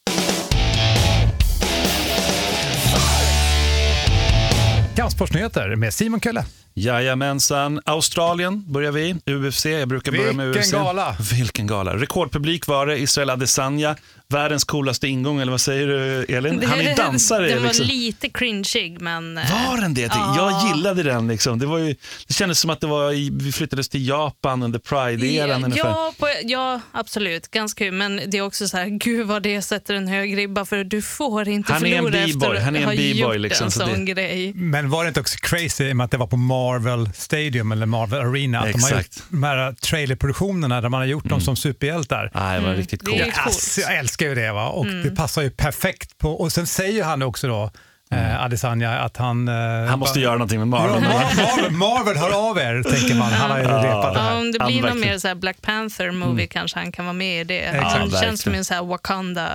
Kampsportsnyheter 4.96 5.76
med 5.76 5.94
Simon 5.94 6.20
Kölle. 6.20 6.44
Jajamensan. 6.76 7.80
Australien 7.84 8.64
börjar 8.72 8.92
vi. 8.92 9.16
UFC. 9.26 9.66
Jag 9.66 9.88
brukar 9.88 10.12
börja 10.12 10.32
med 10.32 10.46
Vilken 10.46 10.62
UFC. 10.62 10.72
gala. 10.72 11.16
Vilken 11.32 11.66
gala. 11.66 11.96
Rekordpublik 11.96 12.66
var 12.66 12.86
det. 12.86 12.98
Israel 12.98 13.30
Adesanya. 13.30 13.96
Världens 14.28 14.64
coolaste 14.64 15.08
ingång, 15.08 15.40
eller 15.40 15.50
vad 15.52 15.60
säger 15.60 15.86
du 15.86 16.24
Elin? 16.24 16.62
Han 16.66 16.78
är 16.80 16.82
ju 16.88 16.94
dansare. 16.94 17.48
Den 17.48 17.58
var 17.58 17.64
liksom. 17.68 17.86
lite 17.86 18.28
cringeig, 18.28 19.00
men... 19.00 19.38
eh, 19.38 19.44
Var 19.70 19.80
den 19.80 19.94
det? 19.94 20.00
Ja. 20.00 20.34
Jag 20.36 20.76
gillade 20.76 21.02
den. 21.02 21.28
Liksom. 21.28 21.58
Det, 21.58 21.66
var 21.66 21.78
ju, 21.78 21.94
det 22.26 22.34
kändes 22.34 22.60
som 22.60 22.70
att 22.70 22.80
det 22.80 22.86
var 22.86 23.12
i, 23.12 23.30
vi 23.32 23.52
flyttades 23.52 23.88
till 23.88 24.08
Japan 24.08 24.62
under 24.62 24.78
Pride-eran. 24.78 25.72
Ja, 25.76 26.12
på, 26.18 26.28
ja, 26.44 26.80
absolut. 26.92 27.50
Ganska 27.50 27.84
kul. 27.84 27.92
Men 27.92 28.20
det 28.26 28.38
är 28.38 28.42
också 28.42 28.68
så 28.68 28.76
här, 28.76 28.86
gud 28.86 29.26
vad 29.26 29.42
det 29.42 29.62
sätter 29.62 29.94
en 29.94 30.08
hög 30.08 30.36
ribba 30.36 30.64
för 30.64 30.84
du 30.84 31.02
får 31.02 31.48
inte 31.48 31.72
Han 31.72 31.86
är 31.86 31.90
en 31.96 32.04
förlora 32.04 32.24
efter 32.24 32.60
Han 32.60 32.76
är 32.76 32.80
en 32.80 32.88
att 32.88 32.94
ha 32.94 33.02
gjort 33.02 33.36
liksom, 33.38 33.64
en 33.64 33.70
så 33.70 33.80
sån 33.80 34.04
det- 34.04 34.12
grej. 34.12 34.52
Men 34.54 34.90
var 34.90 35.04
det 35.04 35.08
inte 35.08 35.20
också 35.20 35.36
crazy 35.40 35.94
med 35.94 36.04
att 36.04 36.10
det 36.10 36.16
var 36.16 36.26
på 36.26 36.36
Marvel 36.66 37.10
Stadium 37.14 37.72
eller 37.72 37.86
Marvel 37.86 38.20
Arena? 38.20 38.58
Att 38.60 38.72
de 38.72 38.82
har 38.82 38.90
gjort 38.90 38.98
Exakt. 39.00 39.22
de 39.30 39.42
här 39.42 39.72
trailerproduktionerna 39.72 40.80
där 40.80 40.88
man 40.88 41.00
har 41.00 41.06
gjort 41.06 41.24
dem 41.28 41.40
som 41.40 41.56
superhjältar. 41.56 42.30
Nej, 42.34 42.60
det 42.60 42.66
var 42.66 42.74
riktigt 42.74 43.04
det 43.04 43.18
är 43.20 43.24
coolt. 43.24 43.38
Alltså, 43.46 43.80
jag 43.80 43.96
älskar 43.96 44.26
ju 44.26 44.34
det 44.34 44.52
va? 44.52 44.68
och 44.68 44.86
det 44.86 45.10
passar 45.16 45.42
ju 45.42 45.50
perfekt 45.50 46.18
på, 46.18 46.30
och 46.40 46.52
sen 46.52 46.66
säger 46.66 47.04
han 47.04 47.22
också 47.22 47.48
då, 47.48 47.70
eh, 48.10 48.42
Adesanya, 48.44 48.98
att 48.98 49.16
han... 49.16 49.48
Eh, 49.48 49.54
Han 49.88 49.98
måste 49.98 50.18
bara- 50.18 50.22
göra 50.22 50.32
någonting 50.34 50.68
med 50.68 50.78
Ja, 50.78 50.82
Marlon. 50.86 51.04
Mar- 51.04 51.36
Marvel, 51.56 51.70
Marvel, 51.72 52.16
hör 52.16 52.50
av 52.50 52.58
er, 52.58 52.82
tänker 52.82 53.14
man. 53.14 53.32
Han 53.32 53.50
har 53.50 53.58
ju 53.58 53.64
repat 53.64 54.14
det 54.14 54.20
Ja, 54.20 54.24
här. 54.24 54.36
om 54.40 54.52
det 54.52 54.58
Ja, 54.60 54.66
blir 54.66 54.82
någon 54.82 55.00
mer 55.00 55.18
så 55.18 55.28
här 55.28 55.34
Black 55.34 55.62
Panther 55.62 56.10
movie 56.10 56.46
kanske 56.46 56.78
han 56.78 56.92
kan 56.92 57.04
vara 57.04 57.12
med 57.12 57.40
i 57.40 57.44
det. 57.44 57.58
Exakt. 57.60 57.84
Han 57.98 58.10
Ja, 58.12 58.20
känns 58.20 58.40
som 58.42 58.54
en 58.54 58.64
så 58.64 58.74
här 58.74 58.82
Wakanda. 58.84 59.48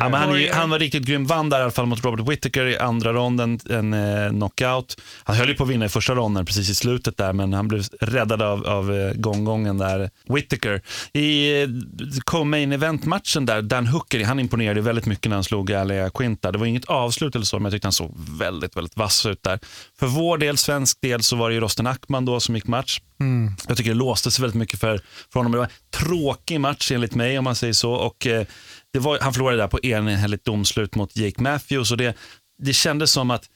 Ja, 0.00 0.16
han, 0.16 0.40
ju, 0.40 0.52
han 0.52 0.70
var 0.70 0.78
riktigt 0.78 1.02
grym, 1.02 1.26
vann 1.26 1.48
där 1.48 1.58
i 1.58 1.62
alla 1.62 1.70
fall 1.70 1.86
mot 1.86 2.04
Robert 2.04 2.28
Whittaker 2.28 2.66
i 2.66 2.78
andra 2.78 3.12
ronden, 3.12 3.60
en 3.70 3.92
eh, 3.92 4.30
knockout. 4.30 5.00
Han 5.24 5.36
höll 5.36 5.48
ju 5.48 5.54
på 5.54 5.64
att 5.64 5.70
vinna 5.70 5.84
i 5.84 5.88
första 5.88 6.14
ronden 6.14 6.46
precis 6.46 6.70
i 6.70 6.74
slutet 6.74 7.16
där, 7.16 7.32
men 7.32 7.52
han 7.52 7.68
blev 7.68 7.82
räddad 8.00 8.42
av, 8.42 8.66
av 8.66 8.94
eh, 8.94 9.12
gånggången 9.14 9.78
där, 9.78 10.10
Whittaker. 10.28 10.82
I 11.12 11.62
eh, 11.62 11.68
co-main 12.24 12.72
event-matchen 12.72 13.46
där, 13.46 13.62
Dan 13.62 13.86
Hooker, 13.86 14.24
han 14.24 14.40
imponerade 14.40 14.80
väldigt 14.80 15.06
mycket 15.06 15.28
när 15.28 15.36
han 15.36 15.44
slog 15.44 15.72
Alia 15.72 16.10
Quinta. 16.10 16.52
Det 16.52 16.58
var 16.58 16.66
inget 16.66 16.84
avslut 16.84 17.34
eller 17.34 17.44
så, 17.44 17.56
men 17.56 17.64
jag 17.64 17.72
tyckte 17.72 17.86
han 17.86 17.92
såg 17.92 18.14
väldigt, 18.38 18.76
väldigt 18.76 18.96
vass 18.96 19.26
ut 19.26 19.42
där. 19.42 19.58
För 19.98 20.06
vår 20.06 20.38
del, 20.38 20.56
svensk 20.56 21.00
del, 21.00 21.22
så 21.22 21.36
var 21.36 21.48
det 21.48 21.54
ju 21.54 21.60
Rosten 21.60 21.86
Ackman 21.86 22.24
då 22.24 22.40
som 22.40 22.54
gick 22.54 22.66
match. 22.66 23.00
Jag 23.68 23.76
tycker 23.76 23.90
det 23.90 23.96
låste 23.96 24.30
sig 24.30 24.42
väldigt 24.42 24.58
mycket 24.58 24.80
för, 24.80 25.00
för 25.32 25.40
honom. 25.40 25.52
Det 25.52 25.58
var 25.58 25.64
en 25.64 25.70
tråkig 26.06 26.60
match 26.60 26.92
enligt 26.92 27.14
mig 27.14 27.38
om 27.38 27.44
man 27.44 27.54
säger 27.54 27.72
så. 27.72 27.92
Och, 27.92 28.26
eh, 28.26 28.46
var, 28.98 29.18
han 29.20 29.32
förlorade 29.32 29.56
där 29.58 29.68
på 29.68 29.80
enhälligt 29.82 30.44
domslut 30.44 30.94
mot 30.94 31.16
Jake 31.16 31.42
Matthews. 31.42 31.90
Och 31.90 31.96
det, 31.96 32.16
det 32.62 32.72
kändes 32.72 33.12
som 33.12 33.30
att 33.30 33.48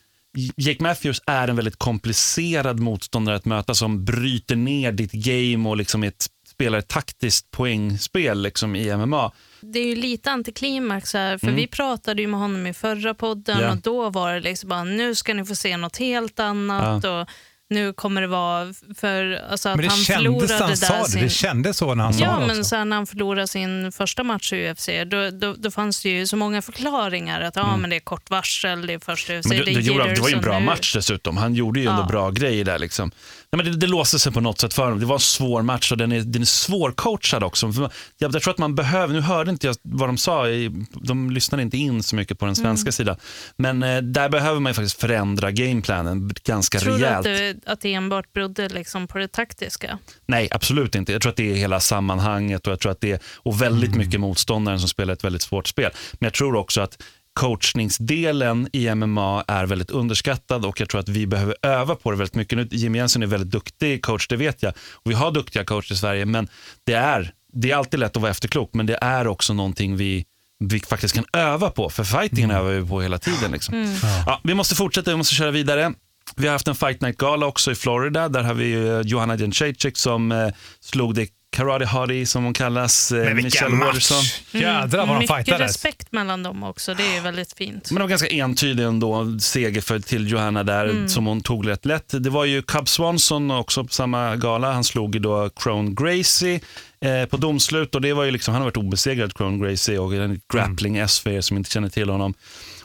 Jake 0.56 0.82
Matthews 0.82 1.20
är 1.26 1.48
en 1.48 1.56
väldigt 1.56 1.76
komplicerad 1.76 2.80
motståndare 2.80 3.36
att 3.36 3.44
möta 3.44 3.74
som 3.74 4.04
bryter 4.04 4.56
ner 4.56 4.92
ditt 4.92 5.12
game 5.12 5.68
och 5.68 5.76
liksom 5.76 6.02
ett, 6.02 6.26
spelar 6.48 6.78
ett 6.78 6.88
taktiskt 6.88 7.50
poängspel 7.50 8.42
liksom 8.42 8.76
i 8.76 8.96
MMA. 8.96 9.32
Det 9.60 9.78
är 9.78 9.86
ju 9.86 9.96
lite 9.96 10.30
antiklimax 10.30 11.14
här, 11.14 11.38
för 11.38 11.50
vi 11.50 11.66
pratade 11.66 12.22
ju 12.22 12.28
med 12.28 12.40
honom 12.40 12.66
i 12.66 12.74
förra 12.74 13.14
podden 13.14 13.56
Mm. 13.56 13.68
Ja. 13.68 13.72
och 13.72 13.80
då 13.80 14.10
var 14.10 14.34
det 14.34 14.40
liksom 14.40 14.68
bara 14.68 14.84
nu 14.84 15.14
ska 15.14 15.34
ni 15.34 15.44
få 15.44 15.54
se 15.54 15.76
något 15.76 15.96
helt 15.96 16.40
annat 16.40 17.04
och 17.04 17.28
nu 17.70 17.92
kommer 17.92 18.20
det 18.20 18.26
vara 18.26 18.72
för 18.96 19.42
alltså 19.50 19.68
att 19.68 19.76
Men 19.76 19.82
det 19.84 19.88
han 19.90 19.98
kändes 19.98 20.24
förlorade 20.24 20.54
han 20.64 20.68
där 20.68 20.76
sa 20.76 20.98
det. 21.02 21.08
sin... 21.10 21.22
Det 21.22 21.28
kändes 21.30 21.76
så 21.76 21.94
när 21.94 22.04
han 22.04 22.14
sa 22.14 22.24
Ja, 22.24 22.30
det 22.40 22.46
men 22.46 22.50
också. 22.58 22.64
sen 22.64 22.88
när 22.88 22.96
han 22.96 23.06
förlorade 23.06 23.48
sin 23.48 23.92
första 23.92 24.22
match 24.24 24.52
i 24.52 24.70
UFC, 24.70 24.88
då, 25.06 25.30
då, 25.30 25.54
då 25.58 25.70
fanns 25.70 26.02
det 26.02 26.08
ju 26.08 26.26
så 26.26 26.36
många 26.36 26.62
förklaringar. 26.62 27.40
Att 27.40 27.56
ja, 27.56 27.76
men 27.76 27.90
det 27.90 27.96
är 27.96 28.00
kort 28.00 28.30
varsel, 28.30 28.86
det 28.86 28.92
är 28.92 28.98
första 28.98 29.32
UFC, 29.38 29.46
Mm. 29.46 29.56
Men 29.58 29.64
det, 29.66 29.72
det 29.72 29.80
det, 29.80 29.86
gjorde, 29.86 30.04
han- 30.04 30.14
det 30.14 30.20
var 30.20 30.28
ju 30.28 30.34
en 30.34 30.40
bra 30.40 30.58
nu- 30.58 30.64
match 30.66 30.94
dessutom. 30.94 31.36
Han 31.36 31.54
gjorde 31.54 31.80
ju 31.80 31.86
ändå 31.86 32.02
Ja. 32.02 32.06
bra 32.06 32.30
grejer 32.30 32.64
där. 32.64 32.78
Liksom. 32.78 33.10
Nej, 33.52 33.62
men 33.64 33.72
det, 33.72 33.78
det 33.78 33.86
låste 33.86 34.18
sig 34.18 34.32
på 34.32 34.40
något 34.40 34.58
sätt 34.60 34.74
för 34.74 34.82
honom. 34.82 35.00
Det 35.00 35.06
var 35.06 35.14
en 35.14 35.20
svår 35.20 35.62
match 35.62 35.92
och 35.92 35.98
den 35.98 36.12
är, 36.12 36.20
den 36.20 36.42
är 36.42 36.46
svårcoachad 36.46 37.44
också. 37.44 37.72
Jag, 38.18 38.34
jag 38.34 38.42
tror 38.42 38.50
att 38.52 38.58
man 38.58 38.74
behöver, 38.74 39.14
nu 39.14 39.20
hörde 39.20 39.50
inte 39.50 39.66
jag 39.66 39.76
vad 39.82 40.08
de 40.08 40.18
sa, 40.18 40.44
de 40.92 41.30
lyssnade 41.30 41.62
inte 41.62 41.76
in 41.76 42.02
så 42.02 42.16
mycket 42.16 42.38
på 42.38 42.44
den 42.46 42.54
Mm. 42.54 42.64
svenska 42.64 42.92
sidan. 42.92 43.16
Men 43.56 43.82
eh, 43.82 43.98
där 44.02 44.28
behöver 44.28 44.60
man 44.60 44.74
faktiskt 44.74 45.00
förändra 45.00 45.50
gameplanen 45.50 46.30
ganska 46.44 46.78
Tror 46.78 46.92
du 46.92 46.98
rejält. 46.98 47.16
att 47.18 47.24
det, 47.24 47.56
att 47.66 47.80
det 47.80 47.94
enbart 47.94 48.32
berodde 48.32 48.68
liksom 48.68 49.06
på 49.06 49.18
det 49.18 49.28
taktiska? 49.28 49.98
Nej, 50.26 50.48
absolut 50.50 50.94
inte. 50.94 51.12
Jag 51.12 51.22
tror 51.22 51.30
att 51.30 51.36
det 51.36 51.50
är 51.52 51.54
hela 51.54 51.80
sammanhanget 51.80 52.66
och 52.66 52.72
jag 52.72 52.80
tror 52.80 52.92
att 52.92 53.00
det 53.00 53.12
är 53.12 53.18
och 53.36 53.62
väldigt 53.62 53.94
mycket 53.94 54.20
motståndaren 54.20 54.80
som 54.80 54.88
spelar 54.88 55.12
ett 55.12 55.24
väldigt 55.24 55.42
svårt 55.42 55.66
spel. 55.68 55.90
Men 56.12 56.26
jag 56.26 56.32
tror 56.34 56.54
också 56.56 56.80
att 56.80 57.02
coachningsdelen 57.36 58.68
i 58.72 58.94
MMA 58.94 59.44
är 59.48 59.66
väldigt 59.66 59.90
underskattad 59.90 60.64
och 60.64 60.80
jag 60.80 60.88
tror 60.88 61.00
att 61.00 61.08
vi 61.08 61.26
behöver 61.26 61.56
öva 61.62 61.94
på 61.94 62.10
det 62.10 62.16
väldigt 62.16 62.34
mycket. 62.34 62.58
Nu, 62.58 62.68
Jim 62.70 62.94
Jensen 62.94 63.22
är 63.22 63.26
väldigt 63.26 63.50
duktig 63.50 64.02
coach, 64.02 64.28
det 64.28 64.36
vet 64.36 64.62
jag. 64.62 64.72
Och 64.92 65.10
vi 65.10 65.14
har 65.14 65.30
duktiga 65.30 65.64
coacher 65.64 65.92
i 65.92 65.96
Sverige, 65.96 66.24
men 66.24 66.48
det 66.84 66.92
är, 66.92 67.32
det 67.52 67.70
är 67.70 67.76
alltid 67.76 68.00
lätt 68.00 68.16
att 68.16 68.22
vara 68.22 68.30
efterklok, 68.30 68.70
men 68.74 68.86
det 68.86 68.98
är 69.00 69.26
också 69.26 69.54
någonting 69.54 69.96
vi 69.96 70.24
vi 70.64 70.80
faktiskt 70.80 71.14
kan 71.14 71.24
öva 71.32 71.70
på, 71.70 71.90
för 71.90 72.04
fightingen 72.04 72.50
övar 72.50 72.70
vi 72.70 72.88
på 72.88 73.02
hela 73.02 73.18
tiden. 73.18 73.52
Liksom. 73.52 73.98
Ja, 74.26 74.40
vi 74.44 74.54
måste 74.54 74.74
fortsätta, 74.74 75.10
vi 75.10 75.16
måste 75.16 75.34
köra 75.34 75.50
vidare. 75.50 75.92
Vi 76.36 76.46
har 76.46 76.52
haft 76.52 76.68
en 76.68 76.74
Fight 76.74 77.00
Night-gala 77.00 77.46
också 77.46 77.72
i 77.72 77.74
Florida. 77.74 78.28
Där 78.28 78.42
har 78.42 78.54
vi 78.54 79.02
Johanna 79.04 79.36
Jędrzejczyk 79.36 79.96
som 79.96 80.32
eh, 80.32 80.48
slog 80.80 81.14
det 81.14 81.28
Karate 81.56 81.86
Hottie 81.86 82.26
som 82.26 82.44
hon 82.44 82.52
kallas. 82.54 83.12
eh, 83.12 83.24
Men 83.24 83.36
Michelle 83.36 83.76
Waterson. 83.76 84.16
match! 84.16 84.40
Jädrar 84.52 84.98
vad 84.98 85.08
de 85.08 85.10
Mm. 85.10 85.18
Mycket 85.18 85.36
fightades. 85.36 85.60
respekt 85.68 86.12
mellan 86.12 86.42
dem 86.42 86.62
också. 86.62 86.94
Det 86.94 87.16
är 87.16 87.20
väldigt 87.20 87.52
fint. 87.52 87.90
Men 87.90 87.94
det 87.94 88.02
var 88.02 88.08
ganska 88.08 88.28
entydig 88.28 88.84
ändå 88.84 89.38
seger 89.40 89.80
för, 89.80 89.98
till 89.98 90.30
Johanna 90.30 90.62
där 90.62 90.84
Mm. 90.88 91.08
som 91.08 91.26
hon 91.26 91.40
tog 91.40 91.68
rätt 91.68 91.84
lätt. 91.86 92.22
Det 92.22 92.30
var 92.30 92.44
ju 92.44 92.62
Cub 92.62 92.88
Swanson 92.88 93.50
också 93.50 93.84
på 93.84 93.92
samma 93.92 94.36
gala. 94.36 94.72
Han 94.72 94.84
slog 94.84 95.14
ju 95.14 95.20
då 95.20 95.50
Crone 95.56 95.94
Gracie 96.00 96.60
eh, 97.00 97.26
på 97.28 97.36
domslut 97.36 97.94
och 97.94 98.00
det 98.00 98.12
var 98.12 98.24
ju 98.24 98.30
liksom, 98.30 98.54
han 98.54 98.62
har 98.62 98.66
varit 98.66 98.76
obesegrad 98.76 99.34
Crone 99.36 99.66
Gracie 99.66 99.98
och 99.98 100.14
en 100.14 100.40
grappling 100.52 100.96
S 100.98 101.20
för 101.20 101.30
er 101.30 101.40
som 101.40 101.56
inte 101.56 101.70
känner 101.70 101.88
till 101.88 102.08
honom. 102.10 102.34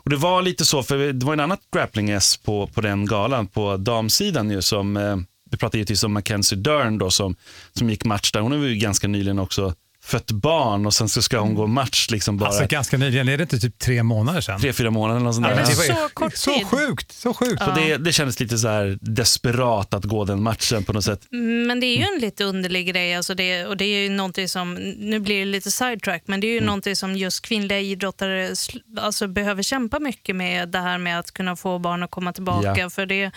Och 0.03 0.09
det 0.09 0.15
var 0.15 0.41
lite 0.41 0.65
så, 0.65 0.83
för 0.83 1.13
det 1.13 1.25
var 1.25 1.33
en 1.33 1.39
annat 1.39 1.59
grappling 1.73 2.09
S 2.09 2.37
på, 2.37 2.67
på 2.67 2.81
den 2.81 3.05
galan 3.05 3.47
på 3.47 3.77
damsidan 3.77 4.51
ju 4.51 4.61
som, 4.61 4.97
eh, 4.97 5.17
vi 5.51 5.57
pratade 5.57 5.77
givetvis 5.77 6.03
om 6.03 6.13
Mackenzie 6.13 6.57
Dern 6.57 6.97
då 6.97 7.11
som, 7.11 7.35
som 7.73 7.89
gick 7.89 8.05
match 8.05 8.31
där. 8.31 8.39
Hon 8.39 8.51
har 8.51 8.59
ju 8.59 8.75
ganska 8.75 9.07
nyligen 9.07 9.39
också 9.39 9.73
fött 10.03 10.31
barn 10.31 10.85
och 10.85 10.93
sen 10.93 11.09
så 11.09 11.21
ska 11.21 11.39
hon 11.39 11.55
gå 11.55 11.67
match 11.67 12.07
liksom 12.11 12.37
bara 12.37 12.49
Alltså 12.49 12.65
ganska 12.69 12.97
nyligen, 12.97 13.29
är 13.29 13.37
det 13.37 13.43
inte 13.43 13.59
typ 13.59 13.79
tre 13.79 14.03
månader 14.03 14.41
sedan? 14.41 14.61
tre, 14.61 14.73
fyra 14.73 14.91
månader 14.91 15.15
eller 15.15 15.25
något 15.25 15.35
sånt 15.35 15.47
Ja, 15.49 15.55
där. 15.55 15.69
ju- 15.69 15.75
så 15.75 16.09
kort 16.13 16.35
Så 16.37 16.53
tid. 16.53 16.67
sjukt, 16.67 17.11
så 17.11 17.33
sjukt. 17.33 17.63
Så 17.63 17.71
det, 17.71 17.97
det 17.97 18.11
kändes 18.13 18.39
lite 18.39 18.57
så 18.57 18.67
här 18.67 18.97
desperat 19.01 19.93
att 19.93 20.03
gå 20.05 20.25
den 20.25 20.43
matchen 20.43 20.83
på 20.83 20.93
något 20.93 21.03
sätt. 21.03 21.27
Men 21.67 21.79
det 21.79 21.85
är 21.85 21.97
ju 21.97 22.03
en 22.15 22.21
lite 22.21 22.43
underlig 22.43 22.87
grej. 22.87 23.15
Alltså 23.15 23.33
det, 23.35 23.65
och 23.65 23.77
det 23.77 23.85
är 23.85 24.03
ju 24.03 24.09
någonting 24.09 24.49
som, 24.49 24.73
nu 24.97 25.19
blir 25.19 25.39
det 25.39 25.45
lite 25.45 25.71
sidetrack, 25.71 26.23
men 26.25 26.39
det 26.41 26.47
är 26.47 26.53
ju 26.53 26.61
någonting 26.61 26.95
som 26.95 27.15
just 27.15 27.41
kvinnliga 27.45 27.79
idrottare 27.79 28.55
alltså 28.99 29.27
behöver 29.27 29.63
kämpa 29.63 29.99
mycket 29.99 30.35
med. 30.35 30.69
Det 30.69 30.79
här 30.79 30.97
med 30.97 31.19
att 31.19 31.31
kunna 31.31 31.55
få 31.55 31.79
barn 31.79 32.03
att 32.03 32.11
komma 32.11 32.33
tillbaka. 32.33 32.75
Ja. 32.77 32.89
För 32.89 33.05
det, 33.05 33.31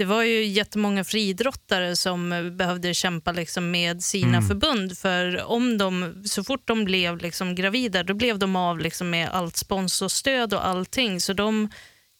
det 0.00 0.06
var 0.06 0.22
ju 0.22 0.44
jättemånga 0.44 1.04
friidrottare 1.04 1.96
som 1.96 2.32
eh, 2.32 2.42
behövde 2.42 2.94
kämpa 2.94 3.32
liksom 3.32 3.70
med 3.70 4.02
sina 4.02 4.42
förbund. 4.42 4.98
För 4.98 5.44
om 5.44 5.78
de, 5.78 6.22
så 6.24 6.44
fort 6.44 6.62
de 6.64 6.84
blev 6.84 7.18
liksom 7.18 7.54
gravida, 7.54 8.02
då 8.02 8.14
blev 8.14 8.38
de 8.38 8.56
av 8.56 8.78
liksom 8.78 9.10
med 9.10 9.28
allt 9.32 9.56
sponsorstöd 9.56 10.54
och 10.54 10.66
allting. 10.66 11.20
Så 11.20 11.32
de 11.32 11.68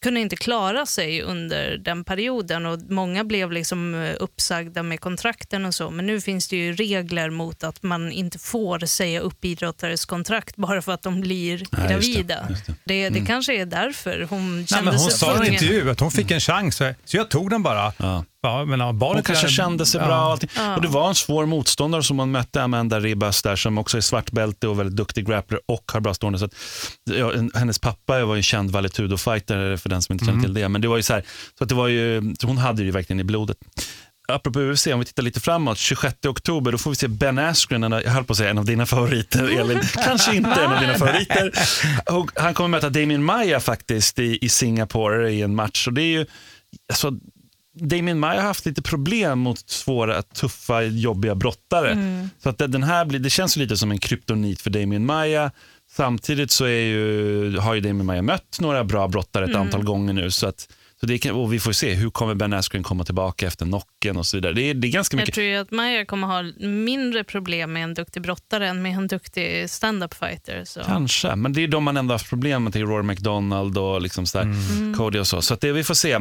kunde 0.03 0.21
inte 0.21 0.37
klara 0.37 0.87
sig 0.87 1.23
under 1.23 1.79
den 1.79 2.05
perioden 2.05 2.67
och 2.67 2.79
många 2.89 3.25
blev 3.25 3.53
liksom 3.53 3.95
eh, 3.95 4.15
uppsagda 4.21 4.83
med 4.83 5.01
kontrakten 5.01 5.65
och 5.65 5.75
så. 5.75 5.91
Men 5.91 6.07
nu 6.07 6.21
finns 6.21 6.49
det 6.49 6.57
ju 6.57 6.73
regler 6.73 7.31
mot 7.31 7.65
att 7.65 7.83
man 7.83 8.13
inte 8.13 8.39
får 8.39 8.79
säga 8.79 9.21
upp 9.21 9.45
idrottares 9.45 10.05
kontrakt 10.05 10.57
bara 10.57 10.83
för 10.83 10.93
att 10.93 11.03
de 11.03 11.21
blir 11.21 11.51
Nej, 11.51 11.59
just 11.61 11.71
det, 11.73 11.89
gravida. 11.89 12.47
just 12.51 12.67
det. 12.67 12.75
Det, 12.85 13.09
det, 13.09 13.27
kanske 13.27 13.61
är 13.61 13.67
därför 13.67 14.27
hon 14.31 14.57
Nej, 14.57 14.67
kände 14.67 14.85
men 14.85 14.95
hon 14.95 15.11
sig 15.11 15.19
sa 15.19 15.45
i 15.45 15.47
en 15.47 15.53
intervju 15.53 15.91
att 15.91 16.01
hon 16.01 16.11
fick 16.11 16.31
en 16.31 16.41
chans, 16.41 16.77
så 16.77 16.95
så 17.05 17.17
jag 17.17 17.29
tog 17.29 17.51
den 17.51 17.63
bara. 17.63 17.93
Ja. 17.97 18.25
Ja, 18.43 18.65
men 18.65 18.81
ja, 18.81 18.93
barnet 18.93 19.17
Hon 19.17 19.23
kanske 19.23 19.47
är- 19.47 19.51
kände 19.51 19.87
sig 19.87 20.01
ja. 20.01 20.07
bra. 20.07 20.17
och 20.25 20.31
allting. 20.31 20.51
Och 20.77 20.83
det 20.83 20.89
var 20.89 21.09
en 21.09 21.15
svår 21.15 21.47
motståndare 21.47 22.03
som 22.03 22.19
hon 22.19 22.31
mötte, 22.31 22.63
Amanda 22.63 23.01
Ribas 23.01 23.43
där, 23.43 23.57
som 23.57 23.79
också 23.79 23.97
är 23.97 24.01
svartbälte 24.01 24.69
och 24.69 24.79
väldigt 24.79 24.97
duktig 24.97 25.27
grappler 25.27 25.61
och 25.69 25.91
har 25.93 26.01
bra 26.01 26.15
stående. 26.15 26.39
Så 26.39 26.45
att, 26.45 26.55
ja, 27.11 27.33
en- 27.35 27.51
hennes 27.55 27.79
pappa 27.79 28.25
var 28.25 28.35
ju 28.35 28.39
en 28.39 28.43
känd 28.43 28.71
valetudo-fighter 28.71 29.77
för 29.77 29.89
den 29.89 30.03
som 30.03 30.13
inte 30.13 30.25
känner 30.25 30.43
till 30.43 30.55
det. 30.55 30.69
Men 30.69 30.81
det 30.81 30.89
var 30.89 30.97
ju 30.97 31.03
så 31.03 31.13
här, 31.13 31.25
så 31.59 31.65
att 31.65 31.69
det 31.69 31.75
var 31.75 31.89
ju, 31.89 32.35
så 32.41 32.47
hon 32.47 32.59
hade 32.59 32.79
det 32.83 32.85
ju 32.85 32.91
verkligen 32.91 33.21
i 33.21 33.25
blodet. 33.25 33.57
Apropå 34.33 34.61
UFC, 34.61 34.87
om 34.87 34.99
vi 34.99 35.05
tittar 35.05 35.23
lite 35.23 35.41
framåt, 35.41 35.79
26 35.79 36.15
oktober, 36.29 36.73
då 36.73 36.79
får 36.79 36.91
vi 36.91 36.97
se 36.97 37.09
Ben 37.09 37.39
Askren, 37.39 37.85
en 37.85 37.93
jag 37.93 38.03
höll 38.11 38.25
på 38.25 38.33
att 38.33 38.37
säga 38.37 38.51
en 38.51 38.59
av 38.59 38.65
dina 38.65 38.87
favoriter, 38.87 39.49
Elin. 39.61 39.81
Kanske 40.05 40.37
inte 40.37 40.51
en 40.51 40.73
av 40.73 40.81
dina 40.81 40.95
favoriter. 40.95 41.53
Och 42.11 42.31
han 42.35 42.55
kommer 42.55 42.69
möta 42.69 42.91
Damien 42.91 43.25
Maya 43.25 43.61
faktiskt 43.61 44.19
i, 44.19 44.39
i 44.43 44.49
Singapore 44.49 45.31
i 45.33 45.43
en 45.43 45.55
match. 45.55 45.87
Och 45.87 45.93
det 45.93 46.03
är 46.03 46.07
ju, 46.19 46.27
alltså, 46.93 47.13
Damien 47.75 48.19
Maya 48.19 48.41
har 48.41 48.47
haft 48.49 48.67
lite 48.67 48.83
problem 48.83 49.39
mot 49.39 49.69
svåra, 49.71 50.23
tuffa, 50.23 50.83
jobbiga 50.83 51.35
brottare. 51.35 52.29
Så 52.43 52.49
att 52.49 52.59
den 52.59 52.83
här 52.83 53.05
blir, 53.05 53.19
det 53.19 53.31
känns 53.31 53.57
lite 53.57 53.77
som 53.77 53.91
en 53.91 53.99
kryptonit 53.99 54.61
för 54.61 54.71
Damien 54.71 55.07
Maya. 55.07 55.51
Samtidigt 55.91 56.51
så 56.51 56.65
är 56.65 56.81
ju, 56.81 57.57
har 57.59 57.75
ju 57.75 57.81
Damien 57.81 58.07
Maya 58.07 58.23
mött 58.23 58.61
några 58.61 58.85
bra 58.85 59.09
brottare 59.09 59.45
ett 59.45 59.57
antal 59.57 59.85
gånger 59.85 60.13
nu. 60.13 60.31
Så 60.31 60.47
att, 60.47 60.69
så 61.01 61.07
det 61.07 61.19
kan, 61.19 61.33
och 61.33 61.53
vi 61.53 61.61
får 61.61 61.73
se, 61.73 61.95
hur 61.95 62.11
kommer 62.11 62.35
Ben 62.35 62.53
Askren 62.53 62.83
komma 62.83 63.05
tillbaka 63.05 63.47
efter 63.47 63.67
knocken 63.67 64.17
och 64.17 64.27
så 64.27 64.37
vidare. 64.37 64.53
Det 64.53 64.63
är, 64.63 64.75
det 64.75 64.89
är 64.89 64.93
ganska 64.93 65.17
Jag 65.17 65.21
mycket. 65.23 65.35
tror 65.35 65.47
ju 65.47 65.57
att 65.57 65.71
Maja 65.71 66.05
kommer 66.05 66.27
ha 66.27 66.43
mindre 66.69 67.25
problem 67.25 67.73
med 67.73 67.85
en 67.85 67.95
duktig 67.95 68.23
brottare 68.23 68.69
än 68.69 68.83
med 68.83 68.93
en 68.97 69.07
duktig 69.07 69.71
stand-up 69.71 70.15
fighter. 70.15 70.63
Så. 70.65 70.81
Kanske, 70.81 71.37
men 71.37 71.53
det 71.53 71.65
är 71.65 71.69
de 71.69 71.85
man 71.85 71.97
ändå 71.97 72.15
haft 72.15 72.29
problem 72.29 72.65
med. 72.65 72.73
till 72.73 72.87
Rory 72.87 73.03
McDonald 73.03 73.79
och 73.79 74.03
liksom 74.03 74.27
så 74.27 74.39
där, 74.39 74.97
Cody 74.97 75.19
och 75.19 75.27
så. 75.27 75.43
Så 75.43 75.55
att 75.55 75.61
det, 75.61 75.73
vi 75.73 75.85
får 75.85 75.95
se. 75.95 76.19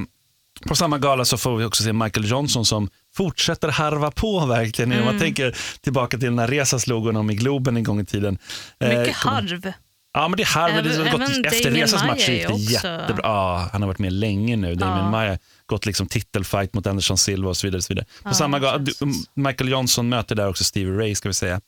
På 0.67 0.75
samma 0.75 0.97
gala 0.97 1.25
så 1.25 1.37
får 1.37 1.57
vi 1.57 1.65
också 1.65 1.83
se 1.83 1.93
Michael 1.93 2.29
Johnson 2.29 2.65
som 2.65 2.89
fortsätter 3.15 3.67
harva 3.69 4.11
på 4.11 4.45
verkligen. 4.45 4.99
Om 4.99 5.05
man 5.05 5.19
tänker 5.19 5.55
tillbaka 5.81 6.17
till 6.17 6.31
när 6.31 6.47
Reza 6.47 6.79
slog 6.79 7.05
honom 7.05 7.29
i 7.29 7.35
Globen 7.35 7.77
en 7.77 7.83
gång 7.83 7.99
i 7.99 8.05
tiden. 8.05 8.37
Mycket 8.79 9.07
Eh, 9.07 9.13
harv. 9.13 9.71
Ja, 10.13 10.27
men 10.27 10.37
det 10.37 10.43
är 10.43 10.47
harv. 10.47 10.73
men 10.75 10.83
Det 10.83 10.89
har 10.89 10.99
Även- 11.05 11.11
gått, 11.19 11.29
även 11.29 11.45
efter 11.45 11.71
Rezas 11.71 12.03
match 12.03 12.29
gick 12.29 12.47
det 12.47 12.53
jättebra. 12.55 13.19
Ja, 13.23 13.69
han 13.71 13.81
har 13.81 13.87
varit 13.87 13.99
med 13.99 14.13
länge 14.13 14.55
nu. 14.55 14.75
Damien 14.75 14.97
Ja. 15.05 15.09
Maia 15.11 15.37
gått 15.65 15.85
liksom 15.85 16.07
titelfight 16.07 16.73
mot 16.73 16.87
Anderson 16.87 17.17
Silva 17.17 17.49
och 17.49 17.57
så 17.57 17.67
vidare. 17.67 17.77
Och 17.77 17.83
så 17.83 17.93
vidare. 17.93 18.05
På 18.23 18.29
Ja, 18.29 18.33
samma 18.33 18.59
gala, 18.59 18.79
precis. 18.79 18.99
du- 18.99 19.41
Michael 19.41 19.69
Johnson 19.69 20.09
möter 20.09 20.35
där 20.35 20.47
också 20.49 20.63
Stevie 20.63 20.97
Ray 20.97 21.15
ska 21.15 21.29
vi 21.29 21.33
säga. 21.33 21.61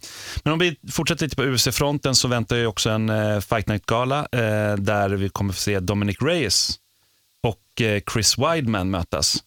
Men 0.44 0.54
om 0.54 0.60
vi 0.60 0.76
fortsätter 0.92 1.26
lite 1.26 1.36
på 1.36 1.44
UFC-fronten 1.44 2.16
så 2.16 2.28
väntar 2.28 2.56
ju 2.56 2.66
också 2.68 2.90
en 2.90 3.10
eh, 3.10 3.40
Fight 3.40 3.68
Night-gala 3.68 4.20
eh, 4.20 4.76
där 4.78 5.10
vi 5.10 5.30
kommer 5.30 5.54
få 5.54 5.60
se 5.60 5.80
Dominic 5.80 6.18
Reyes 6.22 6.78
och 7.44 7.82
eh, 7.82 8.02
Chris 8.14 8.38
Weidman 8.38 8.90
mötas. 8.90 9.44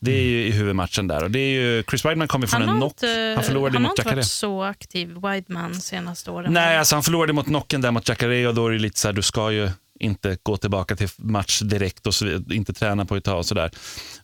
Det 0.00 0.12
är 0.12 0.22
ju 0.22 0.46
i 0.46 0.50
huvudmatchen 0.50 1.08
där. 1.08 1.22
Och 1.24 1.30
det 1.30 1.38
är 1.38 1.50
ju, 1.60 1.82
Chris 1.90 2.04
Weidman 2.04 2.28
kommer 2.28 2.46
från 2.46 2.60
Han 2.60 2.68
en 2.68 2.74
har 2.74 2.80
knock. 2.80 2.92
inte, 2.92 3.32
Han 3.36 3.44
förlorade 3.44 3.76
han 3.76 3.84
har 3.84 3.90
mot 3.90 3.98
inte 3.98 4.02
Jacare. 4.08 4.14
varit 4.16 4.26
så 4.26 4.62
aktiv, 4.62 5.08
Wideman, 5.08 5.74
senaste 5.74 6.30
åren. 6.30 6.52
Nej, 6.52 6.76
alltså 6.78 6.96
han 6.96 7.02
förlorade 7.02 7.32
mot 7.32 7.46
knocken 7.46 7.80
där 7.80 7.90
mot 7.90 8.08
Jacare 8.08 8.48
och 8.48 8.54
då 8.54 8.66
är 8.66 8.70
det 8.72 8.78
lite 8.78 9.00
så 9.00 9.08
här, 9.08 9.12
du 9.12 9.22
ska 9.22 9.50
ju 9.52 9.70
inte 10.00 10.38
gå 10.42 10.56
tillbaka 10.56 10.96
till 10.96 11.08
match 11.16 11.60
direkt 11.60 12.06
och 12.06 12.14
så, 12.14 12.24
vidare, 12.24 12.54
inte 12.56 12.72
träna 12.72 13.04
på 13.04 13.16
ett 13.16 13.24
tag 13.24 13.38
och 13.38 13.46
sådär. 13.46 13.70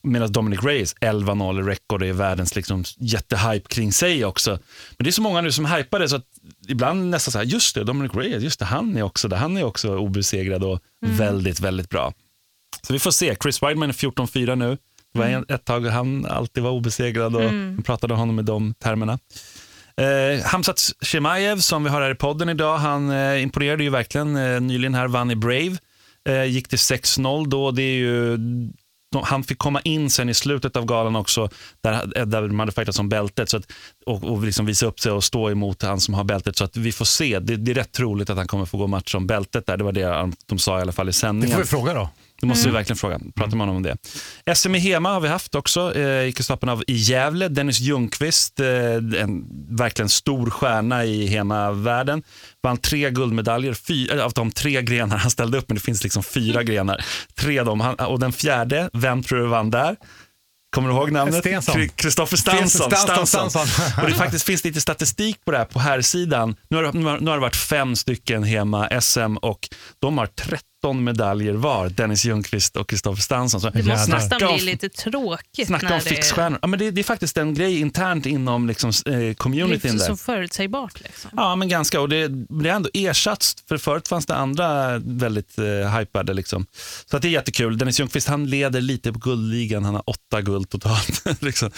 Medan 0.02 0.32
Dominic 0.32 0.62
Reyes 0.62 0.94
11-0 0.96 1.60
i 1.60 1.62
record 1.70 2.02
och 2.02 2.08
är 2.08 2.12
världens 2.12 2.56
liksom 2.56 2.84
jättehype 2.98 3.68
kring 3.68 3.92
sig 3.92 4.24
också. 4.24 4.50
Men 4.50 5.04
det 5.04 5.10
är 5.10 5.12
så 5.12 5.22
många 5.22 5.40
nu 5.40 5.52
som 5.52 5.66
hypar 5.66 5.98
det 6.00 6.08
så 6.08 6.16
att 6.16 6.26
ibland 6.68 7.10
nästan 7.10 7.32
så 7.32 7.38
här, 7.38 7.44
just 7.44 7.74
det, 7.74 7.84
Dominic 7.84 8.14
Reyes, 8.14 8.42
just 8.42 8.58
det, 8.58 8.64
han 8.64 8.96
är 8.96 9.02
också 9.02 9.28
där. 9.28 9.36
Han 9.36 9.56
är 9.56 9.64
också 9.64 9.96
obesegrad 9.96 10.64
och 10.64 10.80
väldigt, 11.06 11.60
väldigt 11.60 11.90
bra. 11.90 12.12
Så 12.86 12.92
vi 12.92 12.98
får 12.98 13.10
se. 13.10 13.36
Chris 13.42 13.62
Weidman 13.62 13.88
är 13.88 13.92
14-4 13.92 14.56
nu. 14.56 14.78
Det 15.12 15.18
var 15.18 15.26
en, 15.26 15.44
ett 15.48 15.64
tag 15.64 15.86
han 15.86 16.26
alltid 16.26 16.62
var 16.62 16.70
obesegrad 16.70 17.36
och 17.36 17.52
vi 17.52 17.82
pratade 17.84 18.12
om 18.14 18.20
honom 18.20 18.38
i 18.38 18.42
de 18.42 18.74
termerna. 18.74 19.18
Eh, 19.96 20.44
Hamzat 20.44 20.80
Chimaev 21.02 21.58
som 21.58 21.84
vi 21.84 21.90
har 21.90 22.02
här 22.02 22.10
i 22.10 22.14
podden 22.14 22.48
idag, 22.48 22.78
han 22.78 23.10
eh, 23.10 23.42
imponerade 23.42 23.82
ju 23.84 23.90
verkligen 23.90 24.36
eh, 24.36 24.60
nyligen 24.60 24.94
här, 24.94 25.08
vann 25.08 25.30
i 25.30 25.36
Brave. 25.36 25.76
Eh, 26.28 26.44
gick 26.44 26.68
till 26.68 26.78
6-0 26.78 27.48
då. 27.48 27.70
Det 27.70 27.82
är 27.82 27.96
ju, 27.96 28.38
han 29.22 29.44
fick 29.44 29.58
komma 29.58 29.80
in 29.80 30.10
sen 30.10 30.28
i 30.28 30.34
slutet 30.34 30.76
av 30.76 30.84
galan 30.86 31.16
också, 31.16 31.48
där, 31.82 32.24
där 32.26 32.42
de 32.42 32.58
hade 32.58 32.72
fightats 32.72 32.98
om 32.98 33.08
bältet 33.08 33.48
så 33.48 33.56
att, 33.56 33.72
och, 34.06 34.24
och 34.24 34.44
liksom 34.44 34.66
visa 34.66 34.86
upp 34.86 35.00
sig 35.00 35.12
och 35.12 35.24
stå 35.24 35.50
emot 35.50 35.82
han 35.82 36.00
som 36.00 36.14
har 36.14 36.24
bältet. 36.24 36.56
Så 36.56 36.64
att 36.64 36.76
vi 36.76 36.92
får 36.92 37.04
se. 37.04 37.38
Det, 37.38 37.56
det 37.56 37.70
är 37.72 37.74
rätt 37.74 37.92
troligt 37.92 38.30
att 38.30 38.36
han 38.36 38.46
kommer 38.46 38.64
få 38.64 38.76
gå 38.78 38.86
match 38.86 39.14
om 39.14 39.26
bältet 39.26 39.66
där. 39.66 39.76
Det 39.76 39.84
var 39.84 39.92
det 39.92 40.32
de 40.46 40.58
sa 40.58 40.78
i 40.78 40.82
alla 40.82 40.92
fall 40.92 41.06
i 41.06 41.08
Det 41.08 41.12
sändningen. 41.12 41.54
får 41.56 41.62
vi 41.62 41.68
fråga 41.68 41.94
då. 41.94 42.08
Det 42.40 42.46
måste 42.46 42.62
Mm. 42.68 42.72
vi 42.72 42.78
verkligen 42.78 42.96
fråga. 42.96 43.18
Prata 43.34 43.50
med 43.56 43.60
honom 43.66 43.76
om 43.76 43.82
det. 43.82 43.96
SM 44.54 44.74
i 44.74 44.78
Hema 44.78 45.12
har 45.12 45.20
vi 45.20 45.28
haft 45.28 45.54
också 45.54 45.94
eh, 45.96 46.22
i 46.28 46.32
Kristappen 46.36 46.68
av 46.68 46.84
i 46.86 46.92
Gävle. 46.94 47.48
Dennis 47.48 47.80
Ljungqvist, 47.80 48.60
eh, 48.60 48.66
en 49.22 49.44
verkligen 49.76 50.08
stor 50.08 50.50
stjärna 50.50 51.04
i 51.04 51.26
Hema-världen. 51.26 52.22
Vann 52.62 52.76
tre 52.76 53.10
guldmedaljer 53.10 53.74
fy, 53.74 54.08
eh, 54.08 54.24
av 54.24 54.32
de 54.32 54.50
tre 54.50 54.82
grenar 54.82 55.16
han 55.16 55.30
ställde 55.30 55.58
upp, 55.58 55.68
men 55.68 55.74
det 55.74 55.80
finns 55.80 56.02
liksom 56.04 56.22
fyra 56.22 56.62
grenar. 56.62 57.04
Tre 57.38 57.58
av 57.58 57.66
dem. 57.66 57.80
Han, 57.80 57.94
och 57.94 58.20
den 58.20 58.32
fjärde, 58.32 58.90
vem 58.92 59.22
tror 59.22 59.38
du 59.38 59.46
vann 59.46 59.70
där? 59.70 59.96
Kommer 60.74 60.88
du 60.88 60.94
ihåg 60.94 61.12
namnet? 61.12 61.34
Kristoffer 61.96 62.36
Stansson. 62.36 62.90
Stansson, 62.90 63.26
Stansson. 63.26 63.50
Stansson. 63.50 64.02
och 64.04 64.10
det 64.10 64.14
faktiskt 64.16 64.44
finns 64.46 64.64
lite 64.64 64.80
statistik 64.80 65.44
på 65.44 65.50
det 65.52 65.58
här 65.58 65.64
på 65.64 65.78
här 65.78 66.00
sidan. 66.00 66.56
Nu 66.68 66.76
har, 66.76 66.84
det- 66.84 66.92
nu, 66.98 67.04
har, 67.04 67.18
nu 67.20 67.30
har 67.30 67.36
det 67.36 67.40
varit 67.40 67.56
fem 67.56 67.96
stycken 67.96 68.44
Hema-SM 68.44 69.36
och 69.36 69.68
de 69.98 70.18
har 70.18 70.26
13 70.84 71.04
medaljer 71.04 71.54
var, 71.54 71.88
Dennis 71.88 72.24
Ljungqvist 72.24 72.76
och 72.76 72.88
Kristoffer 72.88 73.22
Stansson. 73.22 73.60
Så 73.60 73.70
Det 73.70 73.78
måste 73.82 73.90
Jävlar. 73.90 74.16
nästan 74.16 74.56
bli 74.56 74.64
lite 74.64 74.88
tråkigt 74.88 75.66
Snacka 75.66 75.88
när 75.88 75.94
om 75.94 76.00
fixstjärnor. 76.00 76.58
Ja, 76.62 76.68
men 76.68 76.78
det, 76.78 76.90
det 76.90 77.00
är 77.00 77.02
faktiskt 77.02 77.36
en 77.36 77.54
grej 77.54 77.80
internt 77.80 78.26
inom 78.26 78.68
liksom, 78.68 78.90
eh, 79.06 79.12
det 79.12 79.34
communityn 79.34 79.98
där. 79.98 80.06
så 80.06 80.16
förutsägbart. 80.16 81.00
Liksom. 81.00 81.30
Ja, 81.36 81.56
men 81.56 81.68
ganska. 81.68 82.00
Och 82.00 82.08
det, 82.08 82.28
det 82.28 82.68
har 82.68 82.76
ändå 82.76 82.90
ersatts. 82.94 83.56
För 83.68 83.78
förut 83.78 84.08
fanns 84.08 84.26
det 84.26 84.34
andra 84.34 84.98
väldigt 84.98 85.58
eh, 85.58 85.98
hypade. 85.98 86.34
Liksom. 86.34 86.66
Så 87.10 87.16
att 87.16 87.22
det 87.22 87.28
är 87.28 87.32
jättekul. 87.32 87.78
Dennis 87.78 88.00
Ljungqvist 88.00 88.28
han 88.28 88.46
leder 88.46 88.80
lite 88.80 89.12
på 89.12 89.18
guldligan. 89.18 89.84
Han 89.84 89.94
har 89.94 90.02
åtta 90.06 90.42
guld 90.42 90.68
totalt. 90.68 91.24
liksom. 91.42 91.70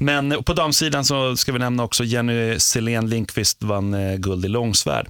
Men 0.00 0.32
eh, 0.32 0.40
på 0.40 0.54
damsidan 0.54 1.04
så 1.04 1.36
ska 1.36 1.52
vi 1.52 1.58
nämna 1.58 1.84
också 1.84 2.04
Jenny 2.04 2.58
Selén 2.58 3.10
Lindqvist 3.10 3.62
vann 3.62 3.94
eh, 3.94 4.16
guld 4.16 4.44
i 4.44 4.48
långsvärd. 4.48 5.08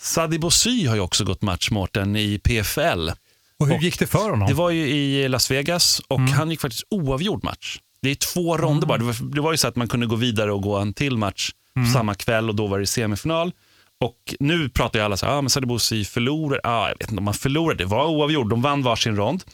Sadi 0.00 0.38
Bossy 0.38 0.86
har 0.86 0.94
ju 0.94 1.00
också 1.00 1.24
gått 1.24 1.42
match, 1.42 1.70
Mårten, 1.70 2.16
i 2.16 2.38
PFL. 2.38 3.10
Och 3.58 3.66
hur 3.66 3.74
Och 3.74 3.82
gick 3.82 3.98
det 3.98 4.06
för 4.06 4.30
honom? 4.30 4.48
Det 4.48 4.54
var 4.54 4.70
ju 4.70 4.88
i 4.88 5.28
Las 5.28 5.50
Vegas 5.50 6.02
och 6.08 6.20
han 6.20 6.50
gick 6.50 6.60
faktiskt 6.60 6.84
oavgjord 6.90 7.44
match. 7.44 7.78
Det 8.02 8.10
är 8.10 8.14
två 8.14 8.56
ronder 8.56 8.86
bara. 8.86 8.98
Det 8.98 9.04
var, 9.04 9.34
det 9.34 9.40
var 9.40 9.52
ju 9.52 9.58
så 9.58 9.68
att 9.68 9.76
man 9.76 9.88
kunde 9.88 10.06
gå 10.06 10.16
vidare 10.16 10.52
och 10.52 10.62
gå 10.62 10.76
en 10.76 10.94
till 10.94 11.16
match 11.16 11.50
samma 11.92 12.14
kväll 12.14 12.48
och 12.48 12.54
då 12.54 12.66
var 12.66 12.78
det 12.78 12.86
semifinal. 12.86 13.52
Och 14.00 14.34
nu 14.40 14.68
pratar 14.68 14.98
ju 14.98 15.04
alla 15.04 15.16
så 15.16 15.26
här, 15.26 15.32
ah, 15.32 15.42
men 15.42 15.50
Sadibousi 15.50 16.04
förlorade. 16.04 16.60
Ah, 16.64 16.88
jag 16.88 16.98
vet 16.98 17.10
inte 17.10 17.18
om 17.18 17.24
man 17.24 17.34
förlorade, 17.34 17.84
det 17.84 17.88
var 17.88 18.06
oavgjort. 18.06 18.50
De 18.50 18.62
vann 18.62 18.82
varsin 18.82 19.16
rond. 19.16 19.44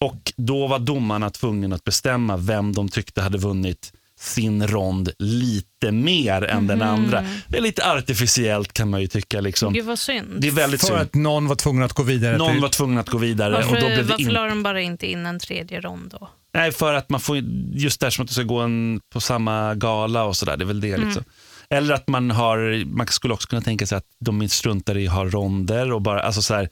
Och 0.00 0.32
då 0.36 0.66
var 0.66 0.78
domarna 0.78 1.30
tvungna 1.30 1.76
att 1.76 1.84
bestämma 1.84 2.36
vem 2.36 2.72
de 2.72 2.88
tyckte 2.88 3.22
hade 3.22 3.38
vunnit 3.38 3.92
sin 4.22 4.66
rond 4.66 5.10
lite 5.18 5.92
mer 5.92 6.42
än 6.44 6.66
den 6.66 6.82
andra. 6.82 7.24
Det 7.48 7.56
är 7.56 7.60
lite 7.62 7.92
artificiellt 7.92 8.72
kan 8.72 8.90
man 8.90 9.00
ju 9.00 9.06
tycka. 9.06 9.40
Liksom. 9.40 9.72
Gud 9.72 9.84
vad 9.84 9.98
synd. 9.98 10.28
Det 10.38 10.48
är 10.48 10.52
väldigt 10.52 10.80
För 10.80 10.86
synd. 10.88 11.00
att 11.00 11.14
någon 11.14 11.48
var 11.48 11.56
tvungen 11.56 11.82
att 11.82 11.92
gå 11.92 12.02
vidare. 12.02 12.38
Någon 12.38 12.52
till- 12.52 12.60
var 12.60 12.68
tvungen 12.68 12.98
att 12.98 13.08
gå 13.08 13.18
vidare. 13.18 13.52
varför 13.52 13.68
och 13.68 13.80
då 13.80 13.86
blev 13.86 13.96
det 13.96 14.02
varför 14.02 14.22
in... 14.22 14.28
la 14.28 14.46
de 14.46 14.62
bara 14.62 14.80
inte 14.80 15.06
in 15.06 15.26
en 15.26 15.38
tredje 15.38 15.80
rond 15.80 16.14
då? 16.20 16.28
Nej, 16.54 16.72
för 16.72 16.94
att 16.94 17.10
man 17.10 17.20
får 17.20 17.36
just 17.74 18.00
där 18.00 18.10
som 18.10 18.22
att 18.22 18.28
du 18.28 18.34
ska 18.34 18.42
gå 18.42 18.58
en, 18.58 19.00
på 19.12 19.20
samma 19.20 19.74
gala 19.74 20.24
och 20.24 20.36
sådär. 20.36 20.56
Det 20.56 20.64
är 20.64 20.66
väl 20.66 20.80
det. 20.80 20.96
Liksom. 20.96 21.24
Eller 21.70 21.94
att 21.94 22.08
man 22.08 22.30
har, 22.30 22.84
man 22.84 23.06
skulle 23.06 23.34
också 23.34 23.48
kunna 23.48 23.62
tänka 23.62 23.86
sig 23.86 23.98
att 23.98 24.06
de 24.20 24.48
struntar 24.48 24.96
i 24.98 25.08
att 25.08 25.14
ha 25.14 25.24
ronder 25.24 25.92
och 25.92 26.02
bara, 26.02 26.22
alltså 26.22 26.42
så 26.42 26.54
här, 26.54 26.68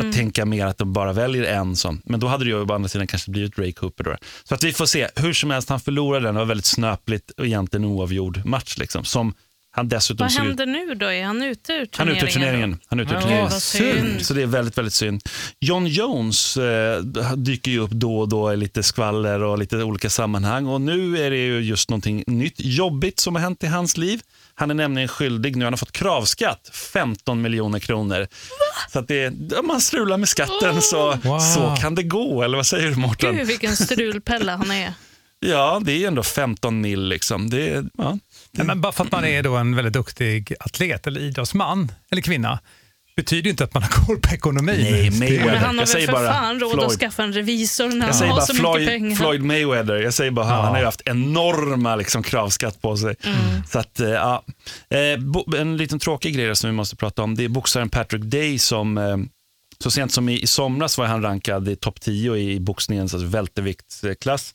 att 0.00 0.12
tänka 0.12 0.44
mer 0.44 0.66
att 0.66 0.78
de 0.78 0.92
bara 0.92 1.12
väljer 1.12 1.44
en 1.44 1.76
sån. 1.76 2.02
Men 2.04 2.20
då 2.20 2.26
hade 2.26 2.44
det 2.44 2.48
ju 2.50 2.60
å 2.62 2.72
andra 2.72 2.88
sidan 2.88 3.06
kanske 3.06 3.30
blivit 3.30 3.58
Ray 3.58 3.72
Cooper 3.72 4.04
då. 4.04 4.16
Så 4.44 4.54
att 4.54 4.64
vi 4.64 4.72
får 4.72 4.86
se. 4.86 5.08
Hur 5.16 5.32
som 5.32 5.50
helst, 5.50 5.68
han 5.68 5.80
förlorade 5.80 6.24
den. 6.26 6.34
Det 6.34 6.38
var 6.40 6.46
väldigt 6.46 6.66
snöpligt 6.66 7.30
och 7.30 7.46
egentligen 7.46 7.84
oavgjord 7.84 8.44
match 8.44 8.78
liksom. 8.78 9.04
Som 9.04 9.34
han 9.72 9.88
dessutom 9.88 10.24
Vad 10.24 10.32
såg 10.32 10.42
ut- 10.44 10.48
händer 10.48 10.66
nu 10.66 10.94
då? 10.94 11.06
Är 11.06 11.24
han 11.24 11.42
ute 11.42 11.72
ur 11.72 11.88
han 11.92 12.08
är 12.08 12.14
turneringen? 12.14 12.16
ute 12.16 12.26
ur 12.26 12.30
turneringen. 12.32 12.78
Han 12.86 13.00
är 13.00 13.04
ute 13.04 13.12
ur 13.12 13.16
Ja, 13.16 13.20
turneringen. 13.20 13.50
vad 13.50 13.62
synd. 13.62 14.22
Så 14.26 14.34
det 14.34 14.42
är 14.42 14.46
väldigt, 14.46 14.78
väldigt 14.78 14.94
synd. 14.94 15.22
John 15.60 15.86
Jones 15.86 16.56
eh, 16.56 17.00
dyker 17.36 17.70
ju 17.70 17.78
upp 17.78 17.90
då 17.90 18.18
och 18.18 18.28
då 18.28 18.52
i 18.52 18.56
lite 18.56 18.82
skvaller 18.82 19.42
och 19.42 19.58
lite 19.58 19.76
olika 19.82 20.10
sammanhang. 20.10 20.66
Och 20.66 20.80
nu 20.80 21.18
är 21.26 21.30
det 21.30 21.36
ju 21.36 21.60
just 21.60 21.90
någonting 21.90 22.24
nytt, 22.26 22.54
jobbigt 22.58 23.20
som 23.20 23.34
har 23.34 23.42
hänt 23.42 23.64
i 23.64 23.66
hans 23.66 23.96
liv. 23.96 24.20
Han 24.60 24.70
är 24.70 24.74
nämligen 24.74 25.08
skyldig 25.08 25.56
nu, 25.56 25.64
han 25.64 25.72
har 25.72 25.78
fått 25.78 25.92
kravskatt, 25.92 26.70
15 26.72 27.42
miljoner 27.42 27.78
kronor. 27.78 28.26
Så 28.92 28.98
att 28.98 29.08
det, 29.08 29.28
om 29.58 29.66
man 29.66 29.80
strular 29.80 30.16
med 30.16 30.28
skatten 30.28 30.82
så, 30.82 31.14
Wow. 31.22 31.38
så 31.38 31.76
kan 31.80 31.94
det 31.94 32.02
gå, 32.02 32.42
eller 32.42 32.56
vad 32.56 32.66
säger 32.66 32.90
du 32.90 32.96
Mårten? 32.96 33.36
Gud 33.36 33.46
vilken 33.46 33.76
strulpelle 33.76 34.52
han 34.52 34.70
är. 34.70 34.92
Ja, 35.46 35.80
det 35.84 35.92
är 35.92 36.08
ändå 36.08 36.22
15 36.22 36.80
mil 36.80 37.08
liksom. 37.08 37.50
Det, 37.50 37.84
ja. 37.98 38.18
Nej, 38.52 38.66
men 38.66 38.80
bara 38.80 38.92
för 38.92 39.04
att 39.04 39.12
man 39.12 39.24
är 39.24 39.42
då 39.42 39.56
en 39.56 39.76
väldigt 39.76 39.92
duktig 39.92 40.54
atlet 40.60 41.06
eller 41.06 41.20
idrottsman 41.20 41.92
eller 42.10 42.22
kvinna 42.22 42.58
betyder 43.16 43.50
inte 43.50 43.64
att 43.64 43.74
man 43.74 43.82
har 43.82 43.90
koll 43.90 44.20
på 44.20 44.34
ekonomin. 44.34 44.80
Nej, 44.80 45.10
Mayweather. 45.10 45.44
Men 45.46 45.56
han 45.56 45.78
har 45.78 45.86
väl 45.86 46.06
för 46.06 46.12
bara 46.12 46.32
fan 46.32 46.60
råd 46.60 46.72
Floyd. 46.72 46.86
att 46.86 46.92
skaffa 46.98 47.22
en 47.22 47.32
revisor 47.32 47.88
när 47.88 48.06
han 48.06 48.28
har 48.28 48.28
bara 48.36 48.40
så 48.40 48.52
mycket 48.52 48.60
Floyd, 48.72 48.88
pengar. 48.88 49.16
Floyd 49.16 49.42
Mayweather. 49.42 49.94
Jag 49.96 50.14
säger 50.14 50.30
bara 50.30 50.44
han, 50.46 50.56
Ja. 50.56 50.62
han 50.62 50.72
har 50.72 50.78
ju 50.78 50.84
haft 50.84 51.02
enorma 51.04 51.96
liksom, 51.96 52.22
kravskatt 52.22 52.82
på 52.82 52.96
sig. 52.96 53.14
Så 53.70 53.78
att, 53.78 54.00
eh, 54.00 54.08
ja. 54.08 54.44
eh, 54.90 55.60
en 55.60 55.76
liten 55.76 55.98
tråkig 55.98 56.34
grej 56.34 56.56
som 56.56 56.70
vi 56.70 56.76
måste 56.76 56.96
prata 56.96 57.22
om. 57.22 57.34
Det 57.34 57.44
är 57.44 57.48
boxaren 57.48 57.88
Patrick 57.88 58.22
Day 58.22 58.58
som 58.58 58.98
eh, 58.98 59.16
så 59.82 59.90
sent 59.90 60.12
som 60.12 60.28
i, 60.28 60.42
i 60.42 60.46
somras 60.46 60.98
var 60.98 61.06
han 61.06 61.22
rankad 61.22 61.68
i 61.68 61.76
topp 61.76 62.00
10 62.00 62.36
i 62.36 62.60
boxningens 62.60 63.14
alltså 63.14 63.28
välterviktsklass. 63.28 64.54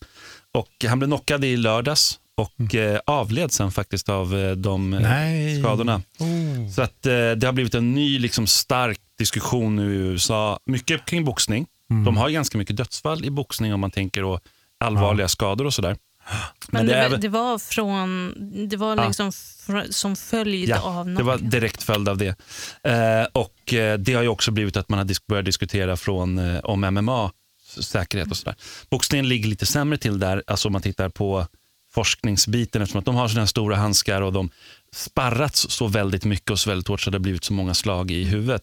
Och 0.53 0.69
han 0.87 0.99
blev 0.99 1.07
knockad 1.07 1.45
i 1.45 1.57
lördags 1.57 2.19
och 2.35 2.75
eh, 2.75 2.99
avled 3.05 3.51
sen 3.51 3.71
faktiskt 3.71 4.09
av 4.09 4.35
eh, 4.37 4.51
de 4.51 4.93
eh, 4.93 4.99
Nej. 5.01 5.59
skadorna. 5.61 6.01
Oh. 6.19 6.69
Så 6.75 6.81
att 6.81 7.01
det 7.03 7.43
har 7.43 7.51
blivit 7.51 7.75
en 7.75 7.93
ny 7.93 8.19
liksom, 8.19 8.47
stark 8.47 8.99
diskussion 9.17 9.75
nu 9.75 9.95
i 9.95 9.97
USA. 9.97 10.59
Mycket 10.65 11.05
kring 11.05 11.25
boxning. 11.25 11.67
De 12.05 12.17
har 12.17 12.29
ganska 12.29 12.57
mycket 12.57 12.77
dödsfall 12.77 13.25
i 13.25 13.29
boxning 13.29 13.73
om 13.73 13.79
man 13.79 13.91
tänker 13.91 14.21
då 14.21 14.39
allvarliga 14.79 15.27
skador 15.27 15.65
och 15.65 15.73
sådär. 15.73 15.97
Men 16.67 16.85
det, 16.87 16.93
är 16.95 17.03
var- 17.03 17.09
väl- 17.09 17.21
det 17.21 17.29
var 17.29 17.57
från, 17.57 18.33
det 18.69 18.77
var 18.77 18.95
Ja. 18.97 19.05
liksom 19.07 19.31
som 19.89 20.15
följd 20.15 20.69
Ja, 20.69 20.81
av 20.81 21.05
det 21.05 21.23
var 21.23 21.37
något. 21.37 21.51
direkt 21.51 21.83
följd 21.83 22.09
av 22.09 22.17
det. 22.17 22.27
Eh, 22.83 23.27
och 23.33 23.55
Det 23.99 24.13
har 24.13 24.21
ju 24.21 24.27
också 24.27 24.51
blivit 24.51 24.77
att 24.77 24.89
man 24.89 24.99
har 24.99 25.05
disk- 25.05 25.27
börjat 25.27 25.45
diskutera 25.45 25.97
från, 25.97 26.37
eh, 26.39 26.59
om 26.59 26.81
MMA, 26.83 27.31
säkerhet 27.79 28.31
och 28.31 28.37
sådär. 28.37 28.55
Boxningen 28.89 29.29
ligger 29.29 29.49
lite 29.49 29.65
sämre 29.65 29.97
till 29.97 30.19
där, 30.19 30.43
alltså 30.47 30.67
om 30.67 30.71
man 30.73 30.81
tittar 30.81 31.09
på 31.09 31.47
forskningsbiten 31.95 32.81
eftersom 32.81 32.99
att 32.99 33.05
de 33.05 33.15
har 33.15 33.27
sina 33.27 33.47
stora 33.47 33.75
handskar 33.75 34.21
och 34.21 34.33
de 34.33 34.49
sparrats 34.95 35.67
så 35.69 35.87
väldigt 35.87 36.25
mycket 36.25 36.51
och 36.51 36.59
så 36.59 36.69
väldigt 36.69 36.87
hårt 36.87 37.01
så 37.01 37.09
det 37.09 37.15
har 37.15 37.19
blivit 37.19 37.43
så 37.43 37.53
många 37.53 37.73
slag 37.73 38.11
i 38.11 38.23
huvudet. 38.23 38.61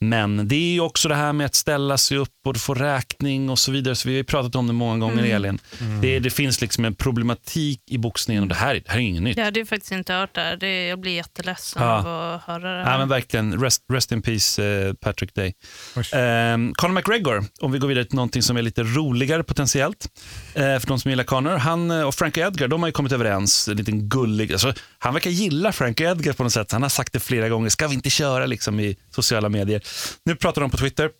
Men 0.00 0.48
det 0.48 0.54
är 0.56 0.72
ju 0.72 0.80
också 0.80 1.08
det 1.08 1.14
här 1.14 1.32
med 1.32 1.46
att 1.46 1.54
ställa 1.54 1.98
sig 1.98 2.16
upp 2.18 2.28
och 2.46 2.56
få 2.56 2.74
räkning 2.74 3.50
och 3.50 3.58
så 3.58 3.72
vidare. 3.72 3.94
Så 3.94 4.08
vi 4.08 4.14
har 4.14 4.18
ju 4.18 4.24
pratat 4.24 4.54
om 4.54 4.66
det 4.66 4.72
många 4.72 4.98
gånger 4.98 5.24
Elin. 5.24 5.58
Det, 6.02 6.18
det 6.18 6.30
finns 6.30 6.60
liksom 6.60 6.84
en 6.84 6.94
problematik 6.94 7.80
i 7.90 7.98
boxningen 7.98 8.42
och 8.42 8.48
det 8.48 8.54
här, 8.54 8.74
det 8.74 8.82
här 8.86 8.96
är 8.96 9.02
inget 9.02 9.22
nytt. 9.22 9.36
Jag 9.36 9.44
hade 9.44 9.60
ju 9.60 9.66
faktiskt 9.66 9.92
inte 9.92 10.12
hört 10.12 10.34
det 10.34 10.40
här. 10.40 10.56
Det, 10.56 10.86
jag 10.86 11.00
blir 11.00 11.12
jätteledsen 11.12 11.82
Ja. 11.82 11.98
av 11.98 12.34
att 12.34 12.42
höra 12.42 12.78
det 12.78 12.84
här. 12.84 12.92
Ja, 12.92 12.98
men 12.98 13.08
verkligen. 13.08 13.60
Rest, 13.60 13.82
rest 13.92 14.12
in 14.12 14.22
peace, 14.22 14.64
eh, 14.64 14.94
Patrick 14.94 15.34
Day. 15.34 15.54
Um, 15.96 16.74
Conor 16.74 16.92
McGregor, 16.94 17.44
om 17.60 17.72
vi 17.72 17.78
går 17.78 17.88
vidare 17.88 18.04
till 18.04 18.14
någonting 18.16 18.42
som 18.42 18.56
är 18.56 18.62
lite 18.62 18.82
roligare 18.82 19.42
potentiellt. 19.44 20.06
Eh, 20.54 20.60
för 20.78 20.86
de 20.86 21.00
som 21.00 21.10
gillar 21.10 21.24
Conor. 21.24 21.56
Han 21.56 21.90
eh, 21.90 22.02
och 22.02 22.14
Frankie 22.14 22.46
Edgar, 22.46 22.68
de 22.68 22.80
har 22.82 22.88
ju 22.88 22.92
kommit 22.92 23.12
överens. 23.12 23.68
En 23.68 23.76
liten 23.76 24.08
gullig, 24.08 24.52
alltså, 24.52 24.72
han 24.98 25.14
verkar 25.14 25.30
gilla 25.30 25.72
Frankie 25.72 26.10
Edgar 26.10 26.32
på 26.32 26.42
något 26.42 26.52
sätt. 26.52 26.72
Han 26.72 26.82
har 26.82 26.88
sagt 26.88 27.12
det 27.12 27.20
flera 27.20 27.48
gånger. 27.48 27.68
Ska 27.68 27.88
vi 27.88 27.94
inte 27.94 28.10
köra 28.10 28.46
liksom, 28.46 28.80
i 28.80 28.96
sociala 29.10 29.48
medier? 29.48 29.82
Nu 30.24 30.36
pratar 30.36 30.60
de 30.60 30.70
på 30.70 30.76
Twitter. 30.76 31.10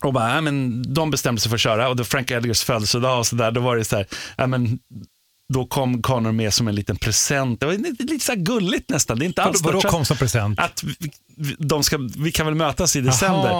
Och 0.00 0.12
bara, 0.12 0.34
ja, 0.34 0.40
men 0.40 0.82
de 0.94 1.10
bestämde 1.10 1.40
sig 1.40 1.48
för 1.48 1.56
att 1.56 1.60
köra 1.60 1.88
och 1.88 1.96
då 1.96 2.04
Frank 2.04 2.30
Edgars 2.30 2.64
födelsedag 2.64 3.18
och 3.18 3.26
så 3.26 3.36
där, 3.36 3.50
då 3.50 3.60
var 3.60 3.76
det 3.76 3.84
så 3.84 3.96
här, 3.96 4.06
ja, 4.36 4.46
men 4.46 4.78
då 5.52 5.66
kom 5.66 6.02
Connor 6.02 6.32
med 6.32 6.54
som 6.54 6.68
en 6.68 6.74
liten 6.74 6.96
present. 6.96 7.60
Det 7.60 7.66
var 7.66 7.72
lite, 7.72 8.24
så 8.24 8.34
gulligt 8.36 8.90
nästan. 8.90 9.18
Det 9.18 9.24
är 9.24 9.26
inte 9.26 9.42
alls 9.42 9.62
Vadå 9.62 9.80
kom 9.80 10.04
som 10.04 10.16
present? 10.16 10.58
Att 10.58 10.84
de 11.58 11.84
ska, 11.84 11.98
vi 12.18 12.32
kan 12.32 12.46
väl 12.46 12.54
mötas 12.54 12.96
i 12.96 13.00
december. 13.00 13.50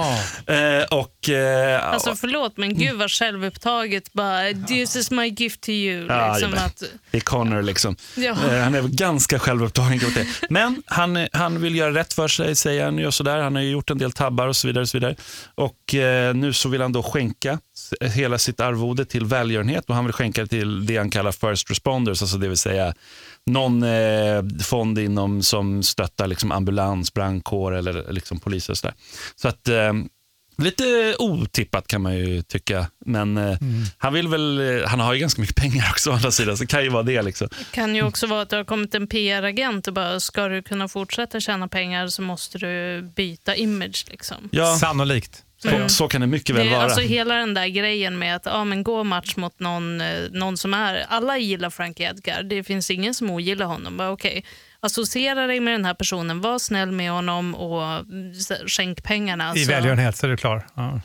Eh, 0.47 0.85
och, 0.91 1.29
eh, 1.29 1.93
Alltså 1.93 2.15
förlåt, 2.17 2.57
men 2.57 2.79
gud 2.79 2.99
vad 2.99 3.11
självupptaget. 3.11 4.13
Bara, 4.13 4.53
This 4.69 4.97
is 4.97 5.11
my 5.11 5.29
gift 5.29 5.61
to 5.61 5.71
you. 5.71 6.07
Ja, 6.07 6.35
liksom 6.35 6.55
att, 6.55 6.83
det 7.11 7.17
är 7.17 7.21
Connor 7.21 7.63
liksom. 7.63 7.97
Ja. 8.17 8.31
Eh, 8.31 8.63
han 8.63 8.75
är 8.75 8.83
ganska 8.83 9.39
självupptagen. 9.39 10.01
Men 10.51 10.83
han, 10.87 11.29
han 11.33 11.61
vill 11.61 11.77
göra 11.77 11.95
rätt 11.95 12.13
för 12.13 12.29
sig, 12.29 12.55
säger 12.55 12.85
han. 12.85 12.99
Gör 12.99 13.11
sådär. 13.11 13.39
Han 13.39 13.55
har 13.55 13.63
ju 13.63 13.71
gjort 13.71 13.91
en 13.91 13.99
del 13.99 14.13
tabbar 14.13 14.49
och 14.49 14.57
så 14.57 14.67
vidare. 14.67 14.83
Och, 14.83 14.89
så 14.89 14.97
vidare. 14.97 15.17
och 15.55 15.95
eh, 15.95 16.35
nu 16.35 16.53
så 16.53 16.69
vill 16.69 16.81
han 16.81 16.93
då 16.93 17.03
skänka 17.03 17.59
hela 18.01 18.39
sitt 18.39 18.61
arvode 18.61 19.05
till 19.05 19.25
välgörenhet 19.25 19.85
och 19.89 19.95
han 19.95 20.05
vill 20.05 20.13
skänka 20.13 20.43
det 20.43 20.47
till 20.47 20.87
det 20.87 20.97
han 20.97 21.11
kallar 21.11 21.33
first 21.33 21.71
responders, 21.71 22.23
alltså 22.23 22.37
det 22.37 22.49
vill 22.49 22.57
säga 22.57 22.95
någon 23.47 23.83
eh, 23.83 24.43
fond 24.63 24.99
inom 24.99 25.43
som 25.43 25.83
stöttar 25.83 26.27
liksom 26.27 26.53
ambulans, 26.53 27.15
brandkår 27.15 27.73
eller 27.73 28.13
liksom 28.13 28.41
polis 28.41 28.69
och 28.69 28.79
sådär. 28.79 28.95
Så 29.37 29.49
att 29.49 29.69
eh, 29.69 29.93
Lite 30.59 31.17
otippat 31.19 31.87
kan 31.87 32.03
man 32.03 32.17
ju 32.17 32.43
tycka, 32.43 32.87
men 33.07 33.37
eh, 33.37 33.59
han 33.99 34.13
vill 34.13 34.29
väl, 34.29 34.61
eh, 34.81 34.89
han 34.89 35.01
har 35.01 35.15
ju 35.15 35.21
ganska 35.21 35.41
mycket 35.41 35.57
pengar 35.57 35.87
också 35.91 36.11
å 36.11 36.13
andra 36.13 36.31
sidan, 36.31 36.57
så 36.57 36.63
det 36.63 36.67
kan 36.67 36.83
ju 36.83 36.89
vara 36.89 37.03
det. 37.03 37.23
Liksom. 37.23 37.49
kan 37.73 37.97
ju 37.97 38.03
också 38.03 38.27
vara 38.27 38.43
att 38.43 38.51
det 38.51 38.57
har 38.57 38.65
kommit 38.65 38.95
en 38.95 39.07
PR-agent 39.07 39.87
och 39.87 39.95
bara, 39.95 40.21
ska 40.21 40.49
du 40.49 40.63
kunna 40.63 40.89
fortsätta 40.89 41.41
tjäna 41.41 41.69
pengar 41.69 42.09
så 42.09 42.23
måste 42.23 42.59
du 42.59 43.03
byta 43.03 43.57
image. 43.57 44.07
Liksom. 44.11 44.49
Ja, 44.53 44.77
Sannolikt. 44.77 45.45
Så, 45.63 45.89
så 45.89 46.09
kan 46.09 46.21
det 46.21 46.27
mycket 46.27 46.57
väl 46.57 46.67
Det 46.67 46.73
vara. 46.73 46.83
alltså 46.85 47.01
hela 47.01 47.35
den 47.35 47.55
där 47.55 47.67
grejen 47.67 48.19
med 48.19 48.37
att 48.37 48.47
ja, 48.47 48.65
men 48.65 48.83
gå 48.83 49.05
match 49.05 49.37
mot 49.37 49.61
någon, 49.61 50.01
eh, 50.01 50.07
någon 50.31 50.57
som 50.57 50.75
är... 50.75 51.05
Alla 51.09 51.39
gillar 51.39 51.71
Frankie 51.71 52.09
Edgar. 52.11 52.43
Det 52.43 52.65
finns 52.65 52.91
ingen 52.91 53.15
som 53.15 53.31
ogillar 53.31 53.67
honom. 53.67 53.97
Bara, 53.97 54.11
okay, 54.11 54.43
associera 54.81 55.47
dig 55.47 55.61
med 55.61 55.75
den 55.75 55.85
här 55.85 55.95
personen, 55.95 56.41
var 56.41 56.59
snäll 56.59 56.93
med 56.93 57.11
honom 57.11 57.55
och 57.55 57.83
mm, 57.93 58.33
skänk 58.67 59.03
pengarna. 59.03 59.53
I 59.57 59.65
så- 59.65 59.71
välgörenhet 59.73 60.17
så 60.17 60.27
är 60.27 60.31
du 60.31 60.37
klar. 60.37 60.67
Ja. 60.75 61.01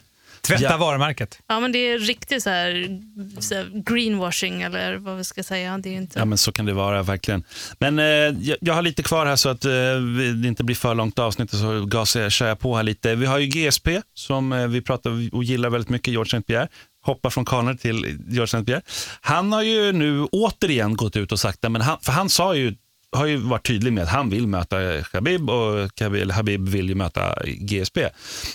Tvätta 0.47 0.63
Ja. 0.63 0.77
varumärket. 0.77 1.39
Ja, 1.47 1.60
men 1.60 1.71
det 1.71 1.79
är 1.79 1.99
riktigt 1.99 2.43
så 2.43 2.49
här, 2.49 2.88
så 3.41 3.55
här 3.55 3.83
greenwashing 3.86 4.62
eller 4.62 4.95
vad 4.97 5.17
vi 5.17 5.23
ska 5.23 5.43
säga. 5.43 5.77
Det 5.77 5.89
är 5.89 5.93
inte... 5.93 6.19
Ja, 6.19 6.25
men 6.25 6.38
så 6.38 6.51
kan 6.51 6.65
det 6.65 6.73
vara, 6.73 7.03
verkligen. 7.03 7.43
Men 7.79 7.99
eh, 7.99 8.05
jag, 8.05 8.57
jag 8.62 8.73
har 8.73 8.81
lite 8.81 9.03
kvar 9.03 9.25
här 9.25 9.36
så 9.36 9.49
att 9.49 9.65
eh, 9.65 9.71
det 10.41 10.47
inte 10.47 10.63
blir 10.63 10.75
för 10.75 10.95
långt 10.95 11.19
avsnitt 11.19 11.53
och 11.53 11.60
så 11.60 11.86
gasar 11.86 12.21
jag, 12.21 12.31
kör 12.31 12.47
jag 12.47 12.60
på 12.60 12.75
här 12.75 12.83
lite. 12.83 13.15
Vi 13.15 13.25
har 13.25 13.38
ju 13.39 13.47
GSP 13.47 14.01
som 14.13 14.53
eh, 14.53 14.67
vi 14.67 14.81
pratar 14.81 15.12
och 15.36 15.43
gillar 15.43 15.69
väldigt 15.69 15.89
mycket, 15.89 16.12
George 16.12 16.38
St. 16.38 16.41
Pierre. 16.47 16.67
Hoppar 17.05 17.29
från 17.29 17.45
Connor 17.45 17.73
till 17.73 18.05
George 18.27 18.43
St. 18.43 18.63
Pierre. 18.63 18.81
Han 19.21 19.51
har 19.53 19.62
ju 19.63 19.91
nu 19.91 20.23
återigen 20.23 20.95
gått 20.95 21.15
ut 21.15 21.31
och 21.31 21.39
sagt, 21.39 21.62
det, 21.62 21.69
men 21.69 21.81
han, 21.81 21.97
för 22.01 22.12
han 22.12 22.29
sa 22.29 22.55
ju 22.55 22.75
har 23.11 23.25
ju 23.25 23.37
varit 23.37 23.67
tydlig 23.67 23.93
med 23.93 24.03
att 24.03 24.09
han 24.09 24.29
vill 24.29 24.47
möta 24.47 25.03
Khabib 25.03 25.49
och 25.49 25.95
Khabib, 25.95 26.31
Habib 26.31 26.69
vill 26.69 26.89
ju 26.89 26.95
möta 26.95 27.35
GSP. 27.45 27.99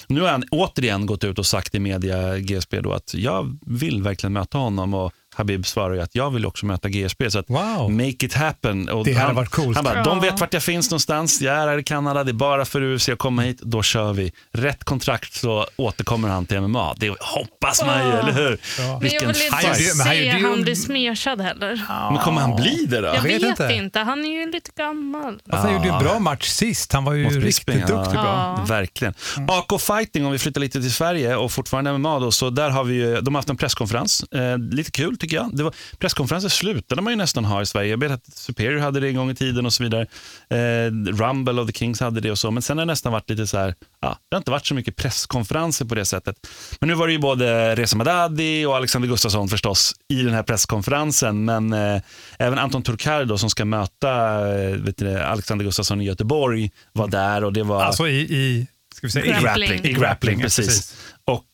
Nu 0.06 0.20
har 0.20 0.28
han 0.28 0.44
återigen 0.50 1.06
gått 1.06 1.24
ut 1.24 1.38
och 1.38 1.46
sagt 1.46 1.74
i 1.74 1.80
media, 1.80 2.38
GSP, 2.38 2.80
då, 2.80 2.92
att 2.92 3.14
jag 3.14 3.58
vill 3.66 4.02
verkligen 4.02 4.32
möta 4.32 4.58
honom 4.58 4.94
och 4.94 5.12
Habib 5.35 5.66
svarar 5.66 5.95
ju 5.95 6.01
att 6.01 6.14
jag 6.14 6.31
vill 6.31 6.47
också 6.47 6.66
möta 6.66 6.88
GSP. 6.88 7.31
Så 7.31 7.38
att 7.38 7.51
Wow. 7.51 7.90
make 7.90 8.09
it 8.09 8.35
happen. 8.35 8.88
Och 8.88 9.05
Det 9.05 9.12
hade 9.12 9.27
han, 9.27 9.35
varit 9.37 9.49
coolt. 9.49 9.77
Han 9.77 9.85
bara, 9.85 9.97
Ja. 9.97 10.05
de 10.05 10.21
vet 10.21 10.40
vart 10.40 10.55
jag 10.55 10.62
finns 10.62 10.90
någonstans. 10.90 11.40
Jag 11.42 11.55
är 11.57 11.68
här 11.68 11.79
i 11.79 11.83
Kanada, 11.85 12.25
det 12.25 12.31
är 12.31 12.33
bara 12.33 12.64
för 12.64 12.83
UFC 12.83 13.09
att 13.09 13.18
komma 13.18 13.42
hit. 13.42 13.59
Då 13.62 13.83
kör 13.83 14.12
vi. 14.12 14.33
Rätt 14.53 14.85
kontrakt 14.85 15.35
så 15.35 15.66
återkommer 15.77 16.29
han 16.29 16.47
till 16.47 16.61
MMA. 16.61 16.95
Det 16.97 17.14
hoppas 17.21 17.85
man 17.87 18.07
ju, 18.07 18.12
eller 18.12 18.33
hur? 18.33 18.51
Ja. 18.79 18.83
Men 18.83 18.88
jag 18.92 19.01
Vilken 19.01 19.29
vill 19.29 19.37
fight. 19.37 19.55
inte 19.55 19.66
han 19.66 19.75
se 19.77 20.31
han 20.31 20.62
bli 20.62 20.77
smeshad 20.77 21.40
heller. 21.40 21.81
Men 22.12 22.18
kommer 22.23 22.40
han 22.40 22.57
bli 22.57 22.87
det 22.88 23.01
då? 23.01 23.07
Jag 23.07 23.23
vet 23.23 23.42
inte. 23.42 23.73
inte. 23.73 23.99
Han 23.99 24.25
är 24.25 24.31
ju 24.40 24.51
lite 24.53 24.71
gammal. 24.77 25.40
Fast 25.51 25.62
han 25.64 25.73
gjorde 25.73 25.85
ju 25.88 25.92
en 25.95 26.03
bra 26.03 26.18
match 26.18 26.47
sist. 26.49 26.92
Han 26.92 27.05
var 27.05 27.12
ju 27.12 27.25
Mot 27.25 27.33
riktigt 27.33 27.45
Bisping, 27.66 27.79
ja. 27.81 27.87
duktig. 27.87 28.12
Bra. 28.12 28.57
Ja. 28.59 28.64
Verkligen. 28.68 29.14
AK 29.49 29.79
Fighting, 29.81 30.27
om 30.27 30.33
vi 30.33 30.38
flyttar 30.38 30.61
lite 30.61 30.81
till 30.81 30.92
Sverige 30.95 31.37
och 31.37 31.53
fortfarande 31.53 31.92
MMA, 31.99 32.18
då, 32.18 32.33
så 32.33 32.51
där 32.51 32.71
har 32.71 32.85
vi 32.85 32.95
ju, 32.95 33.21
de 33.21 33.35
har 33.35 33.38
haft 33.38 33.51
en 33.51 33.57
presskonferens. 33.57 34.23
Eh, 34.23 34.59
lite 34.59 34.90
kul 34.90 35.16
tycker 35.22 35.37
jag. 35.37 35.56
Det 35.56 35.62
var, 35.62 35.74
presskonferenser 35.98 36.48
slutade 36.48 37.02
man 37.02 37.12
ju 37.12 37.16
nästan 37.16 37.44
ha 37.44 37.62
i 37.62 37.66
Sverige. 37.66 37.90
Jag 37.90 37.98
vet 37.98 38.12
att 38.12 38.37
Superior 38.37 38.80
hade 38.80 39.00
det 39.00 39.08
en 39.08 39.16
gång 39.16 39.30
i 39.30 39.35
tiden 39.35 39.66
och 39.66 39.72
så 39.72 39.82
vidare. 39.82 40.06
Eh, 40.50 40.92
Rumble 41.12 41.61
of 41.61 41.66
the 41.66 41.72
Kings 41.72 42.00
hade 42.00 42.20
det 42.20 42.30
och 42.30 42.38
så. 42.38 42.50
Men 42.50 42.62
sen 42.62 42.78
har 42.78 42.85
det 42.87 42.92
nästan 42.92 43.12
varit 43.12 43.30
lite 43.30 43.46
så 43.46 43.58
här, 43.58 43.74
ja, 44.00 44.18
det 44.28 44.37
har 44.37 44.38
inte 44.38 44.50
varit 44.50 44.66
så 44.66 44.74
mycket 44.74 44.96
presskonferenser 44.96 45.85
på 45.85 45.94
det 45.94 46.04
sättet. 46.04 46.37
Men 46.80 46.88
nu 46.88 46.94
var 46.94 47.06
det 47.06 47.12
ju 47.12 47.18
både 47.18 47.74
Reza 47.74 47.96
Madadi 47.96 48.64
och 48.64 48.76
Alexander 48.76 49.08
Gustafsson 49.08 49.48
förstås 49.48 49.94
i 50.08 50.22
den 50.22 50.35
här 50.35 50.42
presskonferensen. 50.42 51.44
Men 51.44 51.72
eh, 51.72 52.02
även 52.38 52.58
Anton 52.58 52.82
Turkar 52.82 53.24
då, 53.24 53.38
som 53.38 53.50
ska 53.50 53.64
möta 53.64 54.11
eh, 54.54 54.76
det, 54.76 55.26
Alexander 55.26 55.64
Gustafsson 55.64 56.00
i 56.00 56.04
Göteborg 56.04 56.70
var 56.92 57.08
där 57.08 57.44
och 57.44 57.52
det 57.52 57.62
var... 57.62 57.82
Alltså 57.82 58.08
i, 58.08 58.20
i, 58.20 58.66
ska 58.94 59.06
vi 59.06 59.11
säga, 59.11 59.24
I 59.24 59.28
i 59.28 59.42
Grappling. 59.42 59.68
grappling, 59.68 59.92
i 59.92 59.94
grappling 59.94 60.38
ja, 60.38 60.44
precis. 60.44 60.94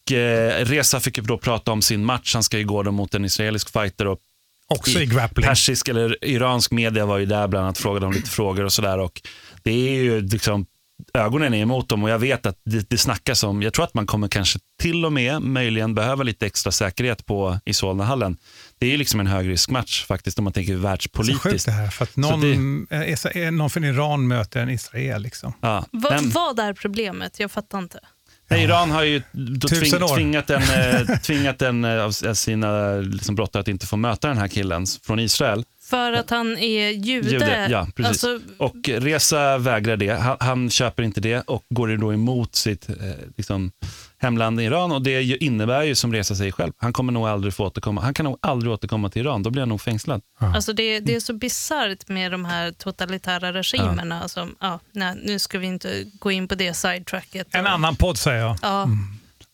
Och 0.08 0.12
eh, 0.12 0.64
Reza 0.64 1.00
fick 1.00 1.16
ju 1.18 1.22
då 1.24 1.38
prata 1.38 1.72
om 1.72 1.82
sin 1.82 2.04
match. 2.04 2.34
Han 2.34 2.42
ska 2.42 2.58
ju 2.58 2.64
gå 2.64 2.82
då 2.82 2.92
mot 2.92 3.14
en 3.14 3.24
israelisk 3.24 3.72
fighter. 3.72 4.06
Och 4.06 4.18
Också 4.66 5.00
i 5.00 5.06
grappling. 5.06 5.46
Persisk 5.46 5.88
eller 5.88 6.24
iransk 6.24 6.70
media 6.70 7.06
var 7.06 7.18
ju 7.18 7.26
där 7.26 7.48
bland 7.48 7.64
annat 7.64 7.78
frågade 7.78 8.06
om 8.06 8.12
lite 8.12 8.30
frågor 8.30 8.64
och 8.64 8.72
sådär. 8.72 8.98
Och 8.98 9.22
Det 9.62 9.70
är 9.70 10.02
ju 10.02 10.20
liksom, 10.20 10.66
ögonen 11.14 11.54
är 11.54 11.58
emot 11.62 11.88
dem 11.88 12.02
och 12.04 12.10
jag 12.10 12.18
vet 12.18 12.46
att 12.46 12.60
det, 12.64 12.90
det 12.90 12.98
snackas 12.98 13.44
om, 13.44 13.62
jag 13.62 13.72
tror 13.72 13.84
att 13.84 13.94
man 13.94 14.06
kommer 14.06 14.28
kanske 14.28 14.58
till 14.82 15.04
och 15.04 15.12
med 15.12 15.42
möjligen 15.42 15.94
behöva 15.94 16.22
lite 16.22 16.46
extra 16.46 16.72
säkerhet 16.72 17.26
på 17.26 17.60
i 17.64 17.72
Solnahallen. 17.72 18.36
Det 18.78 18.86
är 18.86 18.90
ju 18.90 18.96
liksom 18.96 19.20
en 19.20 19.26
högriskmatch 19.26 20.04
faktiskt 20.06 20.38
om 20.38 20.44
man 20.44 20.52
tänker 20.52 20.72
Så 20.72 20.76
sjukt 20.76 20.84
världspolitiskt. 20.84 21.66
det 21.66 21.72
här, 21.72 21.88
för 21.88 22.04
att 22.04 22.16
någon, 22.16 22.86
eh, 22.90 23.50
någon 23.50 23.70
från 23.70 23.84
Iran 23.84 24.28
möter 24.28 24.60
en 24.60 24.70
Israel. 24.70 25.22
Liksom. 25.22 25.52
Ja. 25.60 25.84
Va, 25.92 26.10
Men- 26.10 26.30
vad 26.30 26.58
är 26.58 26.72
problemet? 26.72 27.40
Jag 27.40 27.50
fattar 27.50 27.78
inte. 27.78 28.00
Nej, 28.50 28.64
Iran 28.64 28.90
har 28.90 29.02
ju 29.02 29.22
tving, 29.68 30.08
tvingat 30.14 30.50
en, 30.50 30.62
eh, 30.62 31.18
tvingat 31.22 31.62
en 31.62 31.84
eh, 31.84 32.04
av 32.04 32.12
av 32.28 32.34
sina 32.34 32.96
liksom, 32.96 33.34
brottare 33.34 33.60
att 33.60 33.68
inte 33.68 33.86
få 33.86 33.96
möta 33.96 34.28
den 34.28 34.38
här 34.38 34.48
killen 34.48 34.86
från 35.02 35.18
Israel. 35.18 35.64
För 35.90 36.12
att 36.12 36.30
han 36.30 36.58
är 36.58 36.90
jude? 36.90 37.30
Jude, 37.30 37.68
ja, 37.70 37.88
precis. 37.96 38.24
Alltså, 38.24 38.40
Och 38.58 38.88
Reza 38.88 39.58
vägrar 39.58 39.96
det. 39.96 40.10
Han, 40.10 40.36
han 40.40 40.70
köper 40.70 41.02
inte 41.02 41.20
det 41.20 41.40
och 41.40 41.64
går 41.70 41.96
då 41.96 42.12
emot 42.12 42.54
sitt 42.54 42.88
eh, 42.88 42.94
liksom, 43.36 43.70
hemland 44.18 44.60
Iran. 44.60 44.92
Och 44.92 45.02
Det 45.02 45.22
innebär 45.22 45.82
ju, 45.82 45.94
som 45.94 46.12
Reza 46.12 46.34
säger 46.34 46.52
själv, 46.52 46.72
han 46.76 46.92
kommer 46.92 47.12
nog 47.12 47.28
aldrig 47.28 47.54
få 47.54 47.64
återkomma. 47.66 48.00
Han 48.00 48.14
kan 48.14 48.24
nog 48.24 48.38
aldrig 48.42 48.72
återkomma 48.72 49.08
till 49.08 49.22
Iran. 49.22 49.42
Då 49.42 49.50
blir 49.50 49.62
han 49.62 49.68
nog 49.68 49.80
fängslad. 49.80 50.22
alltså 50.38 50.72
det, 50.72 51.00
det 51.00 51.14
är 51.14 51.20
så 51.20 51.32
bisarrt 51.32 52.08
med 52.08 52.32
de 52.32 52.44
här 52.44 52.72
totalitära 52.72 53.52
regimerna. 53.52 54.28
Som, 54.28 54.56
ja, 54.60 54.80
nej, 54.92 55.14
nu 55.24 55.38
ska 55.38 55.58
vi 55.58 55.66
inte 55.66 56.04
gå 56.18 56.30
in 56.30 56.48
på 56.48 56.54
det 56.54 56.74
sidetracket. 56.74 57.46
En 57.50 57.66
annan 57.66 57.96
podd 57.96 58.18
säger 58.18 58.40
jag. 58.40 58.56
Ja, 58.62 58.88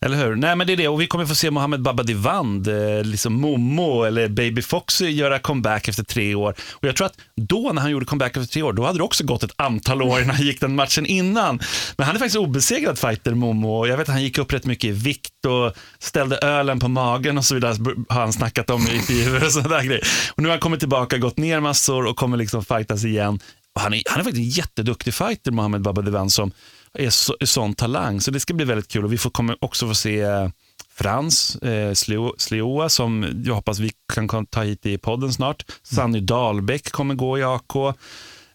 eller 0.05 0.17
hur? 0.17 0.35
Nej, 0.35 0.55
men 0.55 0.67
det 0.67 0.73
är 0.73 0.77
det. 0.77 0.87
Och 0.87 1.01
vi 1.01 1.07
kommer 1.07 1.25
få 1.25 1.35
se 1.35 1.51
Mohammed 1.51 1.81
Babadivand, 1.81 2.67
eh, 2.67 3.03
liksom 3.03 3.33
Momo 3.33 4.03
eller 4.03 4.27
Baby 4.27 4.61
Foxy 4.61 5.09
göra 5.09 5.39
comeback 5.39 5.87
efter 5.87 6.03
tre 6.03 6.35
år. 6.35 6.55
Och 6.71 6.87
jag 6.87 6.95
tror 6.95 7.07
att 7.07 7.17
då 7.35 7.71
när 7.73 7.81
han 7.81 7.91
gjorde 7.91 8.05
comeback 8.05 8.37
efter 8.37 8.53
tre 8.53 8.63
år, 8.63 8.73
då 8.73 8.85
hade 8.85 8.99
det 8.99 9.03
också 9.03 9.23
gått 9.23 9.43
ett 9.43 9.53
antal 9.55 10.01
år 10.01 10.21
innan 10.21 10.35
han 10.35 10.45
gick 10.45 10.61
den 10.61 10.75
matchen 10.75 11.05
innan. 11.05 11.59
Men 11.97 12.07
han 12.07 12.15
är 12.15 12.19
faktiskt 12.19 12.37
obesegrad 12.37 12.99
fighter, 12.99 13.33
Momo. 13.33 13.87
Jag 13.87 13.97
vet 13.97 14.09
att 14.09 14.13
han 14.13 14.23
gick 14.23 14.37
upp 14.37 14.53
rätt 14.53 14.65
mycket 14.65 14.89
i 14.89 14.91
vikt 14.91 15.45
och 15.47 15.73
ställde 15.99 16.37
ölen 16.37 16.79
på 16.79 16.87
magen 16.87 17.37
och 17.37 17.45
så 17.45 17.55
vidare. 17.55 17.75
Har 18.09 18.19
han 18.19 18.33
snackat 18.33 18.69
om 18.69 18.87
i 18.87 18.95
intervjuer 18.95 19.45
och 19.45 19.51
sådana 19.51 19.75
där 19.75 19.83
grejer. 19.83 20.07
Och 20.35 20.43
nu 20.43 20.47
har 20.47 20.53
han 20.53 20.59
kommit 20.59 20.79
tillbaka, 20.79 21.17
gått 21.17 21.37
ner 21.37 21.59
massor 21.59 22.05
och 22.05 22.15
kommer 22.15 22.37
liksom 22.37 22.65
fightas 22.65 23.05
igen. 23.05 23.39
Och 23.75 23.81
han, 23.81 23.93
är, 23.93 24.01
han 24.09 24.19
är 24.19 24.23
faktiskt 24.23 24.43
en 24.43 24.49
jätteduktig 24.49 25.13
fighter, 25.13 25.51
Mohammed 25.51 25.81
Babadivand, 25.81 26.31
som 26.31 26.51
är, 26.95 27.09
så, 27.09 27.35
sån 27.45 27.73
talang. 27.73 28.21
Så 28.21 28.31
det 28.31 28.39
ska 28.39 28.53
bli 28.53 28.65
väldigt 28.65 28.87
kul. 28.87 29.05
Och 29.05 29.13
vi 29.13 29.17
får, 29.17 29.29
kommer 29.29 29.57
också 29.65 29.87
få 29.87 29.95
se 29.95 30.21
eh, 30.21 30.49
Frans 30.95 31.55
eh, 31.55 31.91
Sleo- 31.91 32.33
Sleoa 32.37 32.89
som 32.89 33.41
jag 33.45 33.55
hoppas 33.55 33.79
vi 33.79 33.91
kan 34.13 34.45
ta 34.45 34.61
hit 34.63 34.85
i 34.85 34.97
podden 34.97 35.33
snart. 35.33 35.65
Sanny 35.83 36.19
Dahlbäck 36.19 36.91
kommer 36.91 37.15
gå 37.15 37.39
i 37.39 37.43
AK. 37.43 37.73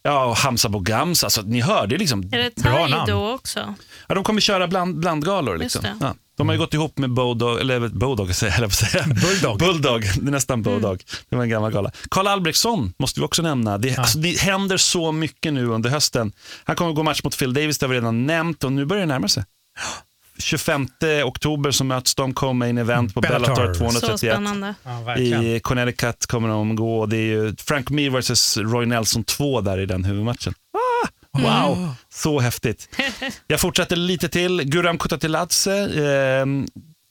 Ja, 0.03 0.25
och 0.25 0.35
Hamza 0.37 0.69
Bogams. 0.69 1.23
Alltså, 1.23 1.41
ni 1.41 1.61
hör, 1.61 1.87
det 1.87 1.95
är 1.95 1.99
liksom... 1.99 2.23
är 2.31 2.37
det 2.37 2.55
Bra 2.55 2.71
thai 2.73 2.89
namn. 2.91 3.09
då 3.11 3.31
också? 3.33 3.73
Ja, 4.07 4.15
de 4.15 4.23
kommer 4.23 4.41
köra 4.41 4.67
bland, 4.67 4.99
blandgalor. 4.99 5.57
Liksom. 5.57 5.85
Ja, 5.99 6.15
de 6.41 6.47
har 6.47 6.53
ju 6.53 6.59
gått 6.59 6.73
ihop 6.73 6.97
med 6.97 7.09
Bodog, 7.09 7.59
eller 7.59 7.87
Bodog 7.87 8.35
säger 8.35 8.53
jag, 8.59 8.63
att 8.63 8.73
säga. 8.73 9.05
Bulldog. 9.07 9.59
Bulldog, 9.59 10.01
det 10.01 10.29
är 10.29 10.31
nästan 10.31 10.61
Bodog. 10.61 11.03
Det 11.29 11.35
var 11.35 11.43
en 11.43 11.49
gammal 11.49 11.71
gala. 11.71 11.91
Karl 12.11 12.27
Albrektsson 12.27 12.93
måste 12.97 13.19
vi 13.19 13.25
också 13.25 13.41
nämna. 13.41 13.77
Det, 13.77 13.97
alltså, 13.97 14.17
det 14.17 14.39
händer 14.39 14.77
så 14.77 15.11
mycket 15.11 15.53
nu 15.53 15.65
under 15.65 15.89
hösten. 15.89 16.31
Han 16.63 16.75
kommer 16.75 16.93
gå 16.93 17.03
match 17.03 17.23
mot 17.23 17.37
Phil 17.37 17.53
Davis, 17.53 17.77
det 17.77 17.85
har 17.85 17.89
vi 17.89 17.95
redan 17.95 18.25
nämnt 18.25 18.63
och 18.63 18.71
nu 18.71 18.85
börjar 18.85 19.01
det 19.01 19.07
närma 19.13 19.27
sig. 19.27 19.43
25 20.37 20.87
oktober 21.25 21.71
så 21.71 21.83
möts 21.83 22.15
de, 22.15 22.33
kommer 22.33 22.67
in 22.67 22.77
event 22.77 23.13
på 23.13 23.21
Bellator. 23.21 23.55
Bellator 23.55 23.73
Så 23.73 23.79
231. 23.79 24.33
spännande. 24.33 24.75
Ja. 24.83 25.17
I 25.17 25.59
Connecticut 25.63 26.25
kommer 26.25 26.49
de 26.49 26.75
gå. 26.75 27.05
Det 27.05 27.17
är 27.17 27.21
ju 27.21 27.55
Frank 27.55 27.89
Mir 27.89 28.09
vs 28.09 28.57
Roy 28.57 28.85
Nelson 28.85 29.23
2 29.23 29.61
där 29.61 29.79
i 29.79 29.85
den 29.85 30.03
huvudmatchen. 30.03 30.53
Wow, 31.37 31.89
så 32.13 32.39
häftigt. 32.39 32.89
Jag 33.47 33.59
fortsätter 33.59 33.95
lite 33.95 34.29
till. 34.29 34.61
Guram 34.63 34.97
Kutateladze. 34.97 35.73
Eh, 35.79 36.45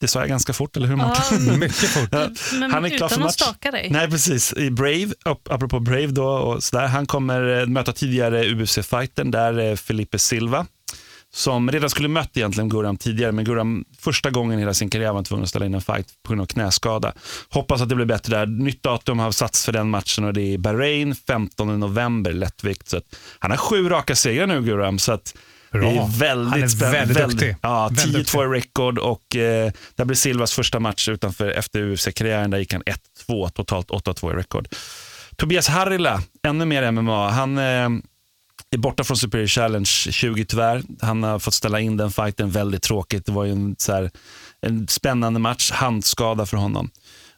det 0.01 0.09
sa 0.09 0.21
jag 0.21 0.29
ganska 0.29 0.53
fort, 0.53 0.77
eller 0.77 0.89
hur 0.89 0.97
Martin? 0.97 1.47
Ja, 1.47 1.57
Mycket 1.57 1.77
fort. 1.89 2.11
men 2.61 2.71
Han 2.71 2.85
är 2.85 2.89
klar 2.89 2.97
utan 2.97 3.09
för 3.09 3.17
att 3.17 3.23
match. 3.23 3.35
staka 3.35 3.71
dig. 3.71 3.89
Nej, 3.91 4.11
precis. 4.11 4.53
I 4.57 4.71
Brave, 4.71 5.07
ap- 5.25 5.49
apropå 5.51 5.81
Brave 5.81 6.07
då, 6.07 6.25
och 6.29 6.63
sådär. 6.63 6.87
Han 6.87 7.07
kommer 7.07 7.61
eh, 7.61 7.67
möta 7.67 7.93
tidigare 7.93 8.45
UFC-fighten 8.45 9.31
där, 9.31 9.59
eh, 9.71 9.77
Felipe 9.77 10.19
Silva. 10.19 10.67
Som 11.33 11.71
redan 11.71 11.91
skulle 11.91 12.09
mött 12.09 12.37
egentligen 12.37 12.69
Guram 12.69 12.97
tidigare, 12.97 13.33
men 13.33 13.45
Guram 13.45 13.85
första 13.99 14.31
gången 14.31 14.59
i 14.59 14.63
hela 14.63 14.75
sin 14.75 14.91
karriär 14.91 15.13
var 15.13 15.23
tvungen 15.23 15.43
att 15.43 15.49
ställa 15.49 15.67
in 15.67 15.75
en 15.75 15.81
fight 15.81 16.07
på 16.23 16.29
grund 16.33 16.41
av 16.43 16.47
knäskada. 16.47 17.13
Hoppas 17.49 17.81
att 17.83 17.89
det 17.89 17.95
blir 17.95 18.07
bättre 18.07 18.37
där. 18.37 18.47
Nytt 18.47 18.83
datum 18.83 19.19
har 19.19 19.33
satts 19.33 19.65
för 19.65 19.73
den 19.73 19.91
matchen 19.91 20.25
och 20.25 20.33
det 20.33 20.43
är 20.55 20.59
Bahrain 20.59 21.15
15 21.15 21.81
november, 21.81 22.33
lättvikt. 22.33 22.89
Så 22.89 23.01
han 23.39 23.51
har 23.51 23.59
sju 23.59 23.89
raka 23.89 24.17
segrar 24.17 24.47
nu, 24.47 24.63
Guram. 24.63 24.99
Så 24.99 25.13
att 25.13 25.35
Bra. 25.73 25.81
Det 25.81 25.89
är 25.99 26.19
väldigt 26.19 26.51
Han 26.53 26.63
är 26.63 26.69
spännande. 26.69 26.99
väldigt 27.15 27.31
duktig. 27.31 27.57
Ja, 27.63 27.91
Väldigt 27.93 28.29
10-2 28.35 28.45
i 28.57 28.59
record 28.59 28.99
och 28.99 29.37
eh, 29.37 29.73
det 29.97 30.05
blir 30.05 30.17
Silvas 30.17 30.53
första 30.53 30.81
match 30.81 31.09
utanför 31.09 31.51
efter 31.51 31.81
UFC-karriären. 31.83 32.51
Där 32.51 32.59
gick 32.59 32.73
han 32.73 32.83
1-2, 33.29 33.51
totalt 33.51 33.89
8-2 33.91 34.33
i 34.33 34.37
record. 34.37 34.69
Tobias 35.37 35.69
Harila, 35.69 36.23
ännu 36.43 36.65
mer 36.65 36.91
MMA. 36.91 37.31
Han 37.31 37.59
eh, 37.59 37.89
är 38.71 38.79
borta 38.79 39.05
från 39.05 39.17
Superior 39.17 39.47
Challenge 39.47 39.87
20 39.87 40.45
tyvärr. 40.45 40.83
Han 41.01 41.23
har 41.23 41.39
fått 41.39 41.55
ställa 41.55 41.81
in 41.81 41.97
den 41.97 42.11
fighten, 42.11 42.51
väldigt 42.51 42.83
tråkigt. 42.83 43.27
Det 43.27 43.33
var 43.33 43.45
ju 43.45 43.53
en, 43.53 43.77
så 43.79 43.93
här, 43.93 44.11
en 44.61 44.89
spännande 44.89 45.41
match, 45.41 45.71
handskada 45.71 46.47
för 46.47 46.57
honom. 46.57 46.91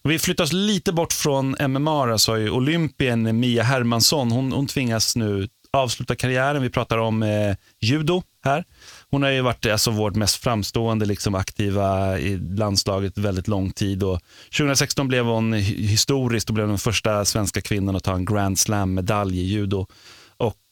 Om 0.05 0.11
vi 0.11 0.19
flyttar 0.19 0.45
oss 0.45 0.53
lite 0.53 0.93
bort 0.93 1.13
från 1.13 1.57
MMA, 1.69 2.07
då, 2.07 2.19
så 2.19 2.33
har 2.33 2.37
ju 2.37 2.51
Olympien 2.51 3.41
Mia 3.41 3.63
Hermansson, 3.63 4.33
hon, 4.33 4.53
hon 4.53 4.67
tvingas 4.67 5.17
nu 5.17 5.49
avsluta 5.77 6.17
karriären. 6.17 6.63
Vi 6.63 6.71
pratar 6.71 6.99
om 6.99 7.23
eh, 7.23 7.57
judo 7.81 8.23
här. 8.45 8.65
Hon 9.11 9.23
har 9.23 9.31
ju 9.31 9.41
varit 9.41 9.67
alltså, 9.67 9.91
vårt 9.91 10.15
mest 10.15 10.37
framstående 10.37 11.07
liksom, 11.07 11.35
aktiva 11.35 12.19
i 12.19 12.37
landslaget 12.37 13.19
väldigt 13.19 13.49
lång 13.49 13.71
tid. 13.71 14.03
Och 14.03 14.21
2016 14.59 15.09
blev 15.09 15.25
hon 15.25 15.53
historiskt 15.53 16.49
och 16.49 16.55
blev 16.55 16.69
den 16.69 16.79
första 16.79 17.25
svenska 17.25 17.61
kvinnan 17.61 17.97
att 17.97 18.05
ta 18.05 18.15
en 18.15 18.25
Grand 18.25 18.59
Slam-medalj 18.59 19.41
i 19.41 19.45
judo. 19.45 19.87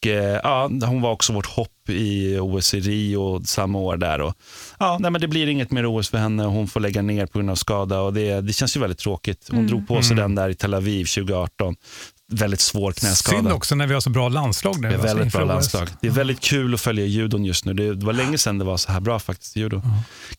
Eh, 0.06 0.14
ja, 0.42 0.70
Hon 0.86 1.00
var 1.00 1.12
också 1.12 1.32
vårt 1.32 1.46
hopp 1.46 1.88
i 1.88 2.38
OS 2.38 2.74
i 2.74 2.80
Rio 2.80 3.44
samma 3.44 3.78
år. 3.78 3.96
där. 3.96 4.20
Och, 4.20 4.34
ja, 4.78 4.96
nej, 5.00 5.10
men 5.10 5.20
det 5.20 5.28
blir 5.28 5.46
inget 5.46 5.70
mer 5.70 5.86
OS 5.86 6.08
för 6.08 6.18
henne. 6.18 6.44
Hon 6.44 6.68
får 6.68 6.80
lägga 6.80 7.02
ner 7.02 7.26
på 7.26 7.38
grund 7.38 7.50
av 7.50 7.54
skada. 7.54 8.00
Och 8.00 8.12
det, 8.12 8.40
det 8.40 8.52
känns 8.52 8.76
ju 8.76 8.80
väldigt 8.80 8.98
tråkigt. 8.98 9.48
Hon 9.50 9.66
drog 9.66 9.88
på 9.88 10.02
sig 10.02 10.16
den 10.16 10.34
där 10.34 10.48
i 10.48 10.54
Tel 10.54 10.74
Aviv 10.74 11.04
2018. 11.04 11.76
Väldigt 12.32 12.60
svår 12.60 12.92
knäskada. 12.92 13.36
Synd 13.38 13.52
också 13.52 13.74
när 13.74 13.86
vi 13.86 13.94
har 13.94 14.00
så 14.00 14.10
bra 14.10 14.28
landslag 14.28 14.80
nu. 14.80 14.88
Det 14.88 14.94
är 14.94 14.98
alltså, 14.98 15.16
väldigt 15.16 15.32
bra 15.32 15.42
OS. 15.42 15.48
landslag. 15.48 15.88
Det 16.00 16.06
är 16.08 16.12
väldigt 16.12 16.40
kul 16.40 16.74
att 16.74 16.80
följa 16.80 17.04
judon 17.06 17.44
just 17.44 17.64
nu. 17.64 17.72
Det 17.74 18.06
var 18.06 18.12
länge 18.12 18.38
sedan 18.38 18.58
det 18.58 18.64
var 18.64 18.76
så 18.76 18.92
här 18.92 19.00
bra 19.00 19.18
faktiskt 19.18 19.56
i 19.56 19.60
judo. 19.60 19.82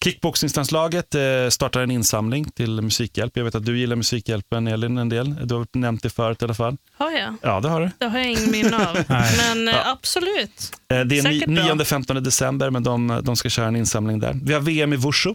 Kickboxningslandslaget 0.04 1.16
eh, 1.16 1.22
startar 1.50 1.82
en 1.82 1.92
insamling 1.92 2.46
till 2.52 2.82
Musikhjälp. 2.82 3.38
Jag 3.38 3.44
vet 3.44 3.56
att 3.56 3.66
du 3.66 3.80
gillar 3.80 3.96
Musikhjälpen, 3.96 4.68
Elin, 4.68 4.98
en 4.98 5.10
del. 5.10 5.48
Du 5.48 5.56
har 5.56 5.68
nämnt 5.74 6.04
det 6.04 6.10
förut 6.10 6.42
i 6.42 6.46
alla 6.46 6.54
fall. 6.54 6.78
Har 6.98 7.12
jag? 7.12 7.36
Ja, 7.42 7.60
det 7.60 7.70
har 7.70 7.82
du. 7.82 7.90
Det 7.98 8.06
har 8.06 8.18
jag 8.20 8.32
ingen 8.32 8.52
minne 8.52 8.88
av. 8.88 8.98
Men 9.38 9.68
eh, 9.68 9.88
absolut. 9.88 10.72
Eh, 10.94 11.00
Det 11.00 11.18
är 11.18 11.22
Säkert 11.22 11.50
bra. 11.50 11.64
9-15 11.64 12.20
december, 12.20 12.70
men 12.70 12.84
de, 12.84 13.20
de 13.24 13.36
ska 13.36 13.50
köra 13.50 13.68
en 13.68 13.76
insamling 13.76 14.20
där. 14.20 14.40
Vi 14.44 14.54
har 14.54 14.62
VM 14.62 14.94
i 14.94 14.96
Wushu 14.96 15.34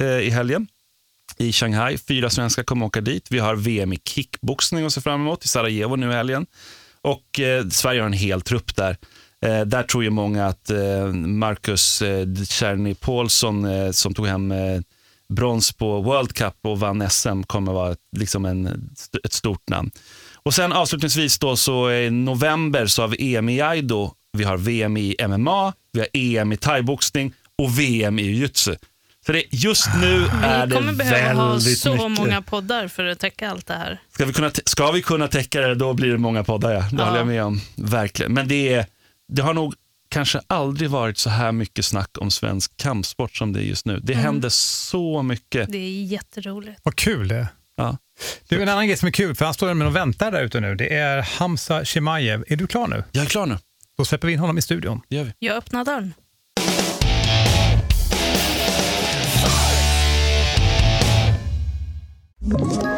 eh, 0.00 0.06
i 0.06 0.30
helgen 0.30 0.66
i 1.38 1.52
Shanghai. 1.52 1.98
Fyra 1.98 2.30
svenskar 2.30 2.62
kommer 2.62 2.86
åka 2.86 3.00
dit. 3.00 3.26
Vi 3.30 3.38
har 3.38 3.56
VM 3.56 3.92
i 3.92 3.98
kickboxning 4.04 4.86
att 4.86 4.92
se 4.92 5.00
fram 5.00 5.20
emot 5.20 5.44
i 5.44 5.48
Sarajevo 5.48 5.96
nu 5.96 6.10
i 6.10 6.14
helgen. 6.14 6.46
Och 7.02 7.40
eh, 7.40 7.68
Sverige 7.68 8.00
har 8.00 8.06
en 8.06 8.12
hel 8.12 8.40
trupp 8.40 8.76
där. 8.76 8.96
Eh, 9.46 9.60
där 9.60 9.82
tror 9.82 10.04
ju 10.04 10.10
många 10.10 10.46
att 10.46 10.70
eh, 10.70 11.06
Marcus 11.12 12.02
eh, 12.02 12.26
Czerny 12.48 12.94
Paulsson 12.94 13.64
eh, 13.64 13.90
som 13.90 14.14
tog 14.14 14.26
hem 14.26 14.52
eh, 14.52 14.80
brons 15.28 15.72
på 15.72 16.00
World 16.00 16.32
Cup 16.32 16.54
och 16.62 16.80
vann 16.80 17.10
SM 17.10 17.42
kommer 17.42 17.72
vara 17.72 17.96
liksom 18.16 18.44
en, 18.44 18.90
ett 19.24 19.32
stort 19.32 19.68
namn. 19.68 19.90
Och 20.42 20.54
sen 20.54 20.72
avslutningsvis 20.72 21.38
då 21.38 21.56
så 21.56 21.90
i 21.90 22.10
november 22.10 22.86
så 22.86 23.02
har 23.02 23.08
vi 23.08 23.36
EM 23.36 23.48
i 23.48 23.60
Aido, 23.60 24.12
vi 24.32 24.44
har 24.44 24.56
VM 24.56 24.96
i 24.96 25.16
MMA, 25.28 25.72
vi 25.92 26.00
har 26.00 26.08
EM 26.12 26.52
i 26.52 26.56
thaiboxning 26.56 27.32
och 27.58 27.78
VM 27.78 28.18
i 28.18 28.22
jujutsu. 28.22 28.74
Så 29.28 29.32
det, 29.32 29.44
just 29.50 29.86
nu 30.00 30.24
är 30.42 30.60
det 30.60 30.66
Vi 30.66 30.74
kommer 30.74 30.92
behöva 30.92 31.42
ha 31.42 31.60
så 31.60 31.92
mycket. 31.92 32.10
många 32.18 32.42
poddar 32.42 32.88
för 32.88 33.04
att 33.04 33.18
täcka 33.18 33.50
allt 33.50 33.66
det 33.66 33.74
här. 33.74 33.98
Ska 34.14 34.24
vi 34.24 34.32
kunna, 34.32 34.50
ska 34.64 34.90
vi 34.90 35.02
kunna 35.02 35.28
täcka 35.28 35.60
det, 35.60 35.74
då 35.74 35.94
blir 35.94 36.12
det 36.12 36.18
många 36.18 36.44
poddar. 36.44 36.72
Ja. 36.72 36.80
Det 36.80 36.88
Ja. 36.98 37.04
håller 37.04 37.18
jag 37.18 37.26
med 37.26 37.44
om. 37.44 37.60
Verkligen. 37.76 38.32
Men 38.32 38.48
det, 38.48 38.74
är, 38.74 38.86
det 39.32 39.42
har 39.42 39.54
nog 39.54 39.74
kanske 40.08 40.40
aldrig 40.46 40.90
varit 40.90 41.18
så 41.18 41.30
här 41.30 41.52
mycket 41.52 41.84
snack 41.84 42.10
om 42.18 42.30
svensk 42.30 42.76
kampsport 42.76 43.36
som 43.36 43.52
det 43.52 43.60
är 43.60 43.64
just 43.64 43.86
nu. 43.86 44.00
Det 44.02 44.14
händer 44.14 44.48
så 44.48 45.22
mycket. 45.22 45.72
Det 45.72 45.78
är 45.78 46.02
jätteroligt. 46.04 46.80
Vad 46.82 46.96
kul 46.96 47.28
det 47.28 47.36
är. 47.36 47.46
Ja. 47.76 47.96
Du, 48.48 48.62
en 48.62 48.68
annan 48.68 48.86
grej 48.86 48.96
som 48.96 49.06
är 49.08 49.12
kul, 49.12 49.34
för 49.34 49.44
han 49.44 49.54
står 49.54 49.84
och 49.86 49.96
väntar 49.96 50.32
där 50.32 50.42
ute 50.42 50.60
nu, 50.60 50.74
det 50.74 50.94
är 50.94 51.22
Hamza 51.22 51.84
Chimaev. 51.84 52.44
Är 52.48 52.56
du 52.56 52.66
klar 52.66 52.86
nu? 52.86 53.04
Jag 53.12 53.24
är 53.24 53.28
klar 53.28 53.46
nu. 53.46 53.58
Då 53.98 54.04
släpper 54.04 54.26
vi 54.26 54.32
in 54.32 54.38
honom 54.40 54.58
i 54.58 54.62
studion. 54.62 55.00
Det 55.08 55.16
gör 55.16 55.24
vi. 55.24 55.32
Jag 55.38 55.56
öppnar 55.56 55.84
dörren. 55.84 56.14
Ett 62.40 62.97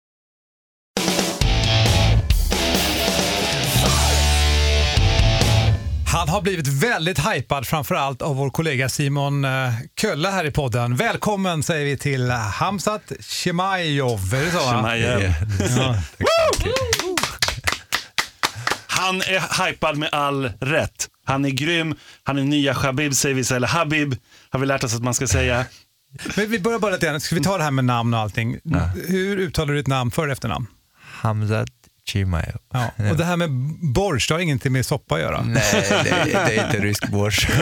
Han 6.11 6.29
har 6.29 6.41
blivit 6.41 6.67
väldigt 6.67 7.19
hypad, 7.19 7.67
framförallt 7.67 8.21
av 8.21 8.35
vår 8.35 8.49
kollega 8.49 8.89
Simon 8.89 9.45
eh, 9.45 9.73
Kölle 10.01 10.29
här 10.29 10.45
i 10.45 10.51
podden. 10.51 10.95
Välkommen 10.95 11.63
säger 11.63 11.85
vi 11.85 11.97
till 11.97 12.31
Hamzat. 12.31 13.11
Är 14.97 15.57
det 15.59 15.69
så? 15.69 15.95
Ja. 16.17 17.15
Han 18.87 19.21
är 19.21 19.65
hypad 19.65 19.97
med 19.97 20.09
all 20.11 20.51
rätt. 20.59 21.07
Han 21.25 21.45
är 21.45 21.49
grym. 21.49 21.95
Han 22.23 22.37
är 22.37 22.43
nya 22.43 22.73
Habib 22.73 23.13
säger 23.13 23.35
vi, 23.35 23.55
eller 23.55 23.67
Habib 23.67 24.15
har 24.49 24.59
vi 24.59 24.65
lärt 24.65 24.83
oss 24.83 24.95
att 24.95 25.03
man 25.03 25.13
ska 25.13 25.27
säga. 25.27 25.65
Men 26.35 26.49
vi 26.49 26.59
börjar 26.59 26.79
bara 26.79 26.91
lite 26.91 27.05
grann. 27.05 27.21
Ska 27.21 27.35
vi 27.35 27.41
ta 27.41 27.57
det 27.57 27.63
här 27.63 27.71
med 27.71 27.85
namn 27.85 28.13
och 28.13 28.19
allting? 28.19 28.57
Hur 29.07 29.37
uttalar 29.37 29.73
du 29.73 29.79
ditt 29.79 29.87
namn 29.87 30.11
för 30.11 30.27
och 30.27 30.31
efternamn? 30.31 30.67
Hamzat 31.21 31.80
Chimaev. 32.11 32.57
Ja. 32.73 32.91
Och 33.11 33.17
det 33.17 33.25
här 33.25 33.37
med 33.37 33.49
borst, 33.93 34.27
det 34.29 34.33
har 34.35 34.39
ingenting 34.39 34.71
med 34.71 34.85
soppa 34.85 35.15
att 35.15 35.21
göra? 35.21 35.41
Nej, 35.41 35.63
det, 36.03 36.31
det 36.31 36.57
är 36.57 36.65
inte 36.65 36.79
rysk 36.79 37.07
borst. 37.07 37.47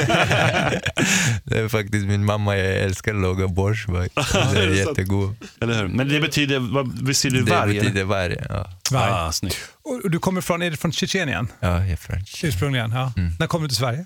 det 1.43 1.59
är 1.59 1.67
faktiskt 1.67 2.05
min 2.07 2.25
mamma, 2.25 2.57
jag 2.57 2.75
älskar 2.77 3.15
att 3.15 3.21
laga 3.21 3.47
faktiskt. 3.47 4.09
Det 4.53 4.63
är 4.63 4.67
det 4.67 4.75
jättegod. 4.75 5.35
Eller 5.61 5.73
hur? 5.81 5.87
Men 5.87 6.07
det 6.09 6.19
betyder, 6.19 6.59
vad 6.59 7.03
betyder 7.05 7.41
Det 7.41 7.51
varg? 7.51 7.71
eller? 7.71 7.81
betyder 7.81 8.03
varg. 8.03 8.35
Ja, 8.49 8.69
Varg. 8.91 9.11
Ah, 9.11 9.31
snyggt. 9.31 9.57
Och 9.81 10.11
du 10.11 10.19
kommer 10.19 10.41
från, 10.41 10.61
är 10.61 10.71
det 10.71 10.77
från 10.77 10.91
Tjetjenien? 10.91 11.47
ja 11.59 11.67
jag 11.79 11.89
är 11.89 11.95
från 11.95 12.25
Tjeckien. 12.25 12.49
Ursprungligen? 12.49 12.91
Ja. 12.91 13.13
När 13.39 13.47
kom 13.47 13.61
du 13.61 13.67
till 13.67 13.77
Sverige? 13.77 14.05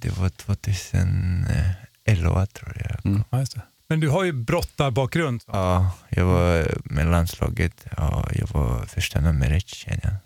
Det 0.00 0.18
var 0.18 0.28
2011 0.28 2.46
tror 2.46 2.76
jag. 2.84 3.24
Ja, 3.30 3.38
just 3.38 3.54
det. 3.54 3.60
Men 3.94 4.00
du 4.00 4.08
har 4.08 4.24
ju 4.24 4.32
brottarbakgrund. 4.32 5.42
Ja, 5.46 5.90
jag 6.08 6.24
var 6.24 6.74
med 6.84 7.06
landslaget. 7.06 7.86
Ja, 7.96 8.28
jag 8.34 8.46
var 8.46 8.86
första 8.86 9.20
numret 9.20 9.56
i 9.56 9.60
Tjeckien 9.60 10.16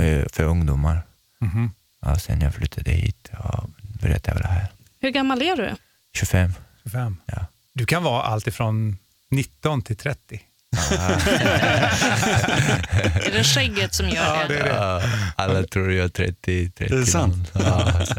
eh, 0.00 0.28
för 0.32 0.44
ungdomar. 0.44 1.02
Mhm. 1.40 1.70
Ja, 2.02 2.18
sen 2.18 2.40
jag 2.40 2.54
flyttade 2.54 2.90
hit 2.90 3.30
och 3.38 3.70
började 4.00 4.20
tävla 4.20 4.46
här. 4.46 4.66
Hur 5.00 5.10
gammal 5.10 5.42
är 5.42 5.56
du? 5.56 5.74
25. 6.14 6.52
25. 6.82 7.16
Ja. 7.26 7.46
Du 7.72 7.86
kan 7.86 8.02
vara 8.02 8.22
allt 8.22 8.46
ifrån 8.46 8.98
19 9.30 9.82
till 9.82 9.96
30. 9.96 10.40
Är 13.22 13.32
det 13.32 13.44
skägget 13.44 13.94
som 13.94 14.08
gör 14.08 14.48
det? 14.48 14.68
Ja, 14.68 15.02
alla 15.36 15.62
tror 15.62 15.92
jag 15.92 16.04
är 16.04 16.08
30, 16.08 16.70
30 16.70 16.94
Är 16.94 16.98
det 16.98 17.06
sant? 17.06 17.50
Ja, 17.52 18.06
så. 18.06 18.14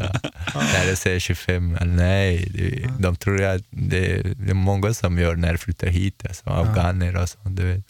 När 0.58 0.84
jag 0.88 0.98
säger 0.98 1.20
25, 1.20 1.78
nej, 1.84 2.48
det, 2.54 2.88
de 2.98 3.16
tror 3.16 3.42
att 3.42 3.62
det, 3.70 4.22
det 4.36 4.50
är 4.50 4.54
många 4.54 4.94
som 4.94 5.18
gör 5.18 5.36
när 5.36 5.52
de 5.52 5.58
flyttar 5.58 5.86
hit, 5.86 6.22
alltså, 6.28 6.50
afghaner 6.50 7.16
och 7.16 7.28
så. 7.28 7.38
Du 7.44 7.62
vet. 7.62 7.84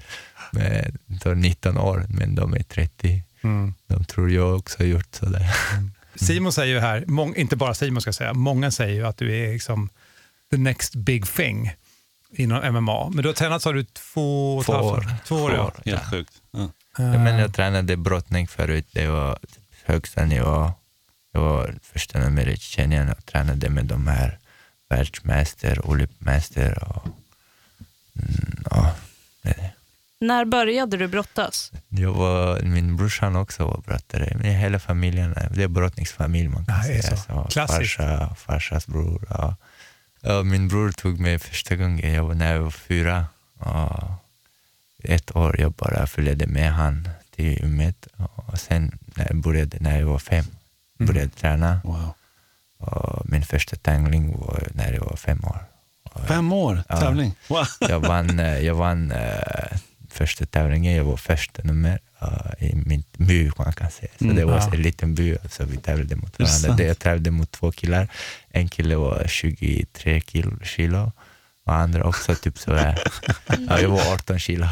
Men, 0.50 0.98
de 1.06 1.18
tar 1.18 1.34
19 1.34 1.78
år, 1.78 2.06
men 2.08 2.34
de 2.34 2.54
är 2.54 2.62
30. 2.62 3.22
De 3.86 4.04
tror 4.04 4.30
jag 4.30 4.56
också 4.56 4.78
har 4.78 4.86
gjort 4.86 5.14
sådär. 5.14 5.50
Simon 6.14 6.52
säger 6.52 6.74
ju 6.74 6.80
här, 6.80 7.04
mång, 7.06 7.34
inte 7.36 7.56
bara 7.56 7.74
Simon 7.74 8.02
ska 8.02 8.12
säga, 8.12 8.32
många 8.32 8.70
säger 8.70 8.94
ju 8.94 9.06
att 9.06 9.18
du 9.18 9.36
är 9.36 9.52
liksom 9.52 9.88
the 10.50 10.56
next 10.56 10.94
big 10.94 11.26
thing 11.26 11.72
inom 12.38 12.72
MMA. 12.74 13.10
Men 13.10 13.22
du 13.22 13.28
har 13.28 13.34
tränat 13.34 13.62
sa 13.62 13.72
du 13.72 13.84
två, 13.84 14.54
och 14.56 14.60
ett 14.60 14.66
Två 14.66 14.72
halvt 14.72 14.86
år. 15.06 15.12
Två 15.26 15.36
år, 15.36 15.52
ja. 15.52 15.72
Helt 15.84 16.10
sjukt. 16.10 16.32
Ja. 16.50 16.68
Ja, 16.98 17.18
men 17.18 17.38
jag 17.38 17.54
tränade 17.54 17.96
brottning 17.96 18.48
förut, 18.48 18.86
det 18.92 19.06
var 19.06 19.38
högsta 19.84 20.24
nivå. 20.24 20.72
Jag 21.32 21.40
var 21.40 21.74
första 21.82 22.18
nummer 22.18 22.48
i 22.48 22.56
Tjeckien 22.56 23.10
och 23.10 23.26
tränade 23.26 23.70
med 23.70 23.84
de 23.84 24.06
här 24.06 24.38
världsmästare, 24.88 25.80
olympimästare 25.80 26.74
och 26.74 27.06
mm, 28.16 28.64
ja, 28.70 28.94
det 29.42 29.48
är 29.50 29.54
det. 29.54 29.70
När 30.20 30.44
började 30.44 30.96
du 30.96 31.08
brottas? 31.08 31.72
Jag 31.88 32.12
var, 32.12 32.60
min 32.60 32.96
brorsan 32.96 33.36
också 33.36 33.64
var 33.66 33.80
brottare. 33.86 34.32
Men 34.36 34.44
hela 34.54 34.78
familjen, 34.78 35.32
är- 35.36 35.50
det 35.54 35.62
är 35.62 35.68
brottningsfamilj 35.68 36.48
man 36.48 36.66
kan 36.66 36.76
Ja, 36.76 36.82
det 36.88 36.94
är 36.98 37.02
säga. 37.02 37.16
så. 37.16 37.46
Klassiskt. 37.50 37.96
Farsa, 37.96 38.34
farsas 38.34 38.86
bror. 38.86 39.26
Ja. 39.30 39.56
Min 40.44 40.68
bror 40.68 40.92
tog 40.92 41.20
mig 41.20 41.38
första 41.38 41.76
gången 41.76 42.14
jag 42.14 42.24
var, 42.24 42.34
när 42.34 42.54
jag 42.54 42.62
var 42.62 42.70
fyra. 42.70 43.26
Ja, 43.60 44.16
ett 45.02 45.36
år 45.36 45.60
jag 45.60 45.72
bara 45.72 46.06
följde 46.06 46.46
med 46.46 46.72
han 46.72 47.08
till 47.34 47.44
gymmet. 47.58 48.06
Och 48.34 48.58
sen 48.60 48.98
när 49.04 49.26
jag 49.26 49.36
började, 49.36 49.76
när 49.80 49.98
jag 49.98 50.06
var 50.06 50.18
fem, 50.18 50.44
började 50.98 51.20
jag 51.20 51.34
träna. 51.36 51.80
Wow. 51.84 52.14
Och 52.78 53.30
min 53.30 53.42
första 53.44 53.76
tävling 53.76 54.38
var 54.38 54.68
när 54.74 54.92
jag 54.92 55.04
var 55.04 55.16
fem 55.16 55.44
år. 55.44 55.64
Och 56.02 56.20
Fem 56.20 56.52
år 56.52 56.82
Ja. 56.88 56.96
tävling. 57.00 57.34
Wow. 57.48 57.66
jag 57.80 58.00
vann, 58.00 58.38
eh, 58.40 58.58
jag 58.58 58.74
vann 58.74 59.12
eh, 59.12 59.78
första 60.14 60.46
tävlingen, 60.46 60.94
jag 60.96 61.04
var 61.04 61.16
första 61.16 61.62
nummer 61.62 61.98
eh, 62.22 62.68
i 62.68 62.74
min 62.86 63.04
by 63.16 63.50
man 63.58 63.72
kan 63.72 63.90
säga. 63.90 64.10
Så 64.18 64.24
Mm, 64.24 64.36
det 64.36 64.44
var 64.44 64.56
ja. 64.56 64.70
en 64.74 64.82
liten 64.82 65.14
by, 65.14 65.36
så 65.50 65.64
vi 65.64 65.76
tävlade 65.76 66.16
mot 66.16 66.38
varandra. 66.38 66.72
Det 66.72 66.84
jag 66.84 66.98
tävlade 66.98 67.30
mot 67.30 67.50
två 67.52 67.72
killar. 67.72 68.08
En 68.50 68.68
kille 68.68 68.96
var 68.96 69.24
23 69.28 70.20
kilo, 70.26 70.58
kilo 70.62 71.12
och 71.66 71.74
andra 71.74 72.04
också 72.04 72.34
typ 72.34 72.58
så 72.58 72.74
här. 72.74 72.98
Ja, 73.68 73.80
jag 73.80 73.88
var 73.88 74.12
18 74.12 74.38
kilo. 74.38 74.66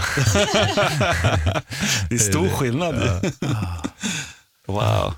Det 2.09 2.15
är 2.15 2.19
stor 2.19 2.49
skillnad. 2.49 2.95
Wow. 4.67 5.15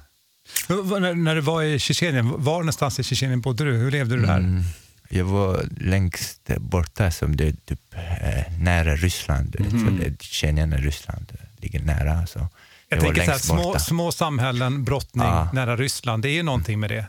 När 1.17 1.35
du 1.35 1.41
var 1.41 1.63
i 1.63 1.79
Tjetjenien, 1.79 2.45
var 2.45 2.59
någonstans 2.59 3.01
i 3.01 3.05
Tjetjenien 3.05 3.41
bodde 3.41 3.65
du? 3.65 3.73
Hur 3.73 3.91
levde 3.91 4.17
du 4.17 4.23
där? 4.27 4.37
Mm, 4.37 4.63
jag 5.09 5.25
var 5.25 5.65
längst 5.81 6.51
borta, 6.59 7.11
som 7.11 7.37
det 7.37 7.49
är 7.49 7.55
typ 7.65 7.81
eh, 8.21 8.53
nära 8.59 8.97
Ryssland. 8.97 9.57
Så 9.71 9.91
det, 9.91 10.23
Tjetjenien 10.23 10.73
och 10.73 10.79
Ryssland 10.79 11.33
ligger 11.57 11.81
nära. 11.81 12.27
Så 12.27 12.39
Jag, 12.39 12.49
jag 12.89 13.01
tänker 13.01 13.25
så 13.25 13.31
här, 13.31 13.39
små, 13.39 13.79
små 13.79 14.13
samhällen, 14.13 14.85
brottning, 14.85 15.25
Ja. 15.25 15.49
nära 15.53 15.77
Ryssland. 15.77 16.23
Det 16.23 16.29
är 16.29 16.35
ju 16.35 16.43
någonting 16.43 16.81
med 16.81 16.91
det. 16.91 17.07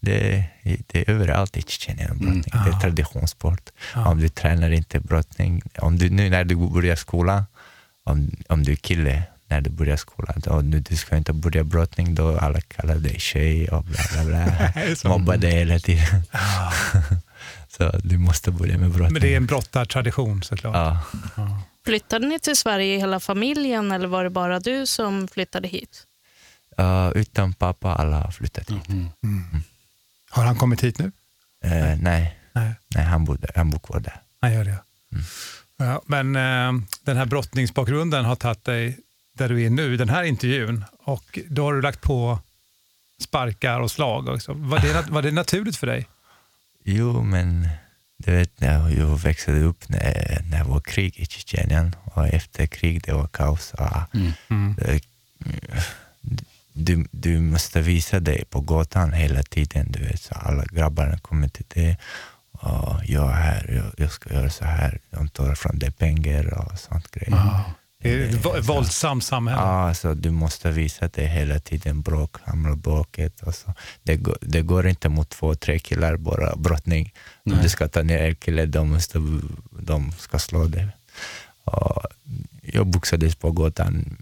Det 0.00 0.44
det 0.86 0.98
är 1.08 1.10
överallt 1.10 1.56
i 1.56 1.62
Tjetjenien 1.62 2.10
och 2.10 2.16
brottning. 2.16 2.44
Det 2.64 2.70
är 2.76 2.80
traditionssport. 2.80 3.70
Ah. 3.94 4.08
Om 4.10 4.20
du 4.20 4.28
tränar 4.28 4.70
inte 4.70 5.00
brottning, 5.00 5.62
om 5.78 5.98
du, 5.98 6.10
nu 6.10 6.30
när 6.30 6.44
du 6.44 6.56
börjar 6.56 6.96
skolan, 6.96 7.44
om, 8.04 8.30
om 8.48 8.62
du 8.62 8.72
är 8.72 8.76
kille 8.76 9.22
när 9.48 9.60
du 9.60 9.70
börjar 9.70 9.96
skolan, 9.96 10.34
då, 10.44 10.60
nu, 10.60 10.80
du 10.80 10.96
ska 10.96 11.16
inte 11.16 11.32
börja 11.32 11.64
brottning, 11.64 12.14
då 12.14 12.38
alla 12.38 12.60
kallar 12.60 12.94
dig 12.96 13.20
tjej 13.20 13.68
och 13.68 13.84
bla 13.84 14.00
bla 14.12 14.24
bla. 14.24 15.36
Dig 15.36 15.52
hela 15.52 15.78
tiden. 15.78 16.22
så 17.76 17.90
du 18.04 18.18
måste 18.18 18.50
börja 18.50 18.78
med 18.78 18.90
brottning. 18.90 19.12
Men 19.12 19.22
det 19.22 19.32
är 19.32 19.36
en 19.36 19.46
brottartradition 19.46 20.42
såklart. 20.42 20.74
ja. 21.36 21.62
Flyttade 21.84 22.26
ni 22.26 22.38
till 22.38 22.56
Sverige 22.56 22.98
hela 22.98 23.20
familjen 23.20 23.92
eller 23.92 24.08
var 24.08 24.24
det 24.24 24.30
bara 24.30 24.60
du 24.60 24.86
som 24.86 25.28
flyttade 25.28 25.68
hit? 25.68 26.06
Uh, 26.80 27.10
utan 27.14 27.52
pappa, 27.52 27.94
alla 27.94 28.20
har 28.20 28.30
flyttat 28.30 28.70
hit. 28.70 28.88
Mm. 28.88 29.08
Har 30.30 30.44
han 30.44 30.56
kommit 30.58 30.84
hit 30.84 30.98
nu? 30.98 31.12
Eh, 31.64 31.98
nej, 32.00 32.38
Nej. 32.52 32.74
nej 32.94 33.04
han, 33.04 33.24
bor 33.24 33.38
han 33.54 33.70
bor 33.70 33.78
kvar 33.78 34.00
där. 34.00 34.20
Han 34.40 34.52
gör 34.52 34.64
det. 34.64 34.76
Ja, 35.76 36.02
men 36.06 36.36
eh, 36.36 36.82
den 37.02 37.16
här 37.16 37.26
brottningsbakgrunden 37.26 38.24
har 38.24 38.36
tagit 38.36 38.64
dig 38.64 38.98
där 39.32 39.48
du 39.48 39.62
är 39.62 39.70
nu 39.70 39.94
i 39.94 39.96
den 39.96 40.08
här 40.08 40.22
intervjun 40.22 40.84
och 40.98 41.38
då 41.48 41.64
har 41.64 41.74
du 41.74 41.82
lagt 41.82 42.00
på 42.00 42.38
sparkar 43.20 43.80
och 43.80 43.90
slag. 43.90 44.28
Också. 44.28 44.52
Var, 44.52 44.78
det, 44.78 45.10
var 45.10 45.22
det 45.22 45.30
naturligt 45.30 45.76
för 45.76 45.86
dig? 45.86 46.08
Jo, 46.84 47.22
men 47.22 47.68
du 48.18 48.32
vet, 48.32 48.60
när 48.60 48.90
jag 48.90 49.18
växte 49.18 49.52
upp 49.52 49.88
när, 49.88 50.42
när 50.50 50.58
det 50.58 50.70
var 50.70 50.80
krig 50.80 51.18
i 51.18 51.26
Tjetjenien 51.26 51.94
och 52.04 52.26
efter 52.28 52.66
krig 52.66 53.02
det 53.04 53.12
var 53.12 53.26
kaos. 53.26 53.72
Och, 53.74 54.18
det- 54.76 55.04
du, 56.74 57.06
du 57.10 57.40
måste 57.40 57.80
visa 57.80 58.20
dig 58.20 58.44
på 58.50 58.60
gatan 58.60 59.12
hela 59.12 59.42
tiden. 59.42 59.86
Du 59.92 60.04
vet, 60.04 60.20
så 60.22 60.34
alla 60.34 60.64
grabbarna 60.64 61.18
kommer 61.18 61.48
till 61.48 61.64
dig. 61.68 61.98
Och 62.52 63.04
jag 63.04 63.30
är 63.30 63.34
här, 63.34 63.66
jag, 63.76 63.92
jag 64.06 64.10
ska 64.12 64.34
göra 64.34 64.50
så 64.50 64.64
här. 64.64 64.98
De 65.10 65.28
tar 65.28 65.54
från 65.54 65.78
dig 65.78 65.90
pengar 65.90 66.54
och 66.58 66.78
sånt 66.78 67.10
grejer. 67.10 67.36
Det 68.02 68.10
är 68.12 68.28
ett 68.28 68.44
vo- 68.44 68.60
våldsamt 68.60 69.24
samhälle. 69.24 69.60
Ja, 69.62 69.94
så 69.94 70.14
du 70.14 70.30
måste 70.30 70.70
visa 70.70 71.08
det 71.08 71.26
hela 71.26 71.58
tiden, 71.60 72.02
bråk, 72.02 72.36
hamra 72.44 72.76
bråket. 72.76 73.42
Och 73.42 73.54
så. 73.54 73.74
Det, 74.02 74.16
går, 74.16 74.38
det 74.40 74.62
går 74.62 74.86
inte 74.86 75.08
mot 75.08 75.28
två, 75.28 75.54
tre 75.54 75.78
killar 75.78 76.16
bara 76.16 76.56
brottning. 76.56 77.12
Om 77.44 77.58
du 77.62 77.68
ska 77.68 77.88
ta 77.88 78.02
ner 78.02 78.18
en 78.28 78.34
kille, 78.34 78.66
de, 78.66 78.90
måste, 78.90 79.18
de 79.70 80.12
ska 80.12 80.38
slå 80.38 80.64
dig. 80.64 80.88
Och 81.64 82.02
jag 82.62 82.86
boxades 82.86 83.34
på 83.34 83.50
gatan, 83.52 84.16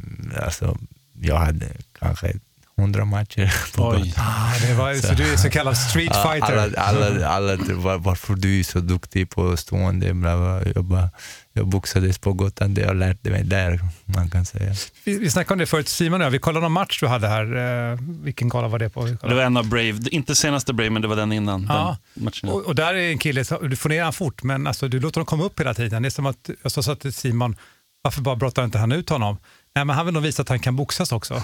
alltså, 0.45 0.79
jag 1.21 1.37
hade 1.39 1.67
kanske 1.99 2.33
hundra 2.81 3.05
matcher 3.05 3.55
på 3.77 3.89
Oj. 3.89 4.15
Ah, 4.17 4.53
det 4.67 4.75
var, 4.75 4.95
så 4.95 5.15
du 5.15 5.33
är 5.33 5.37
så 5.37 5.51
kallad 5.51 5.77
street 5.79 6.17
fighter. 6.17 6.57
Alla, 6.57 6.81
alla, 6.81 7.29
alla, 7.29 7.57
var, 7.75 7.99
varför 7.99 8.35
du 8.35 8.61
är 8.61 8.65
så 8.65 8.79
duktig 8.81 9.31
på 9.31 9.57
stående, 9.57 10.15
bla, 10.15 10.37
bla. 10.37 10.73
Jag, 10.75 10.85
bara, 10.85 11.11
jag 11.53 11.67
boxades 11.67 12.19
på 12.19 12.33
gatan, 12.33 12.75
det 12.75 12.81
jag 12.81 12.97
lärde 12.97 13.31
mig 13.31 13.45
där, 13.45 13.81
man 14.05 14.31
kan 14.31 14.45
säga. 14.47 14.75
Vi, 15.05 15.19
vi 15.19 15.31
snackade 15.31 15.53
om 15.55 15.59
det 15.59 15.67
förut, 15.67 15.89
Simon 15.89 16.21
och 16.21 16.27
jag. 16.27 16.31
Vi 16.31 16.39
kollade 16.39 16.63
någon 16.63 16.73
match 16.73 17.01
du 17.01 17.07
hade 17.07 17.29
här. 17.29 17.57
Eh, 17.93 17.99
vilken 18.23 18.49
gala 18.49 18.69
var 18.69 18.79
det 18.79 18.91
på? 18.91 19.07
Det 19.07 19.35
var 19.35 19.43
en 19.43 19.57
av 19.57 19.69
Brave, 19.69 19.99
inte 20.11 20.35
senaste 20.35 20.73
Brave, 20.73 20.91
men 20.91 21.03
det 21.03 21.09
var 21.09 21.17
den 21.17 21.33
innan. 21.33 21.67
Ja. 21.69 21.97
Den 22.15 22.25
matchen. 22.25 22.49
Och, 22.49 22.67
och 22.67 22.75
där 22.75 22.95
är 22.95 23.11
en 23.11 23.19
kille, 23.19 23.45
så- 23.45 23.59
du 23.59 23.77
får 23.77 23.89
ner 23.89 24.03
han 24.05 24.13
fort, 24.13 24.43
men 24.43 24.67
alltså, 24.67 24.89
du 24.89 25.01
låter 25.01 25.15
honom 25.21 25.27
komma 25.27 25.45
upp 25.45 25.61
hela 25.61 25.75
tiden. 25.75 26.03
Det 26.03 26.09
är 26.09 26.11
som 26.11 26.27
att 26.27 26.51
jag 26.63 26.73
sa 26.73 26.95
till 26.95 27.13
Simon, 27.13 27.57
varför 28.03 28.21
bara 28.23 28.37
brottar 28.37 28.65
inte 28.65 28.79
han 28.79 28.93
ut 28.93 29.09
honom? 29.11 29.37
Nej, 29.75 29.85
men 29.85 29.97
han 29.97 30.07
vill 30.07 30.15
nog 30.15 30.23
visa 30.23 30.43
att 30.43 30.49
han 30.49 30.59
kan 30.59 30.77
boxas 30.77 31.13
också. 31.13 31.35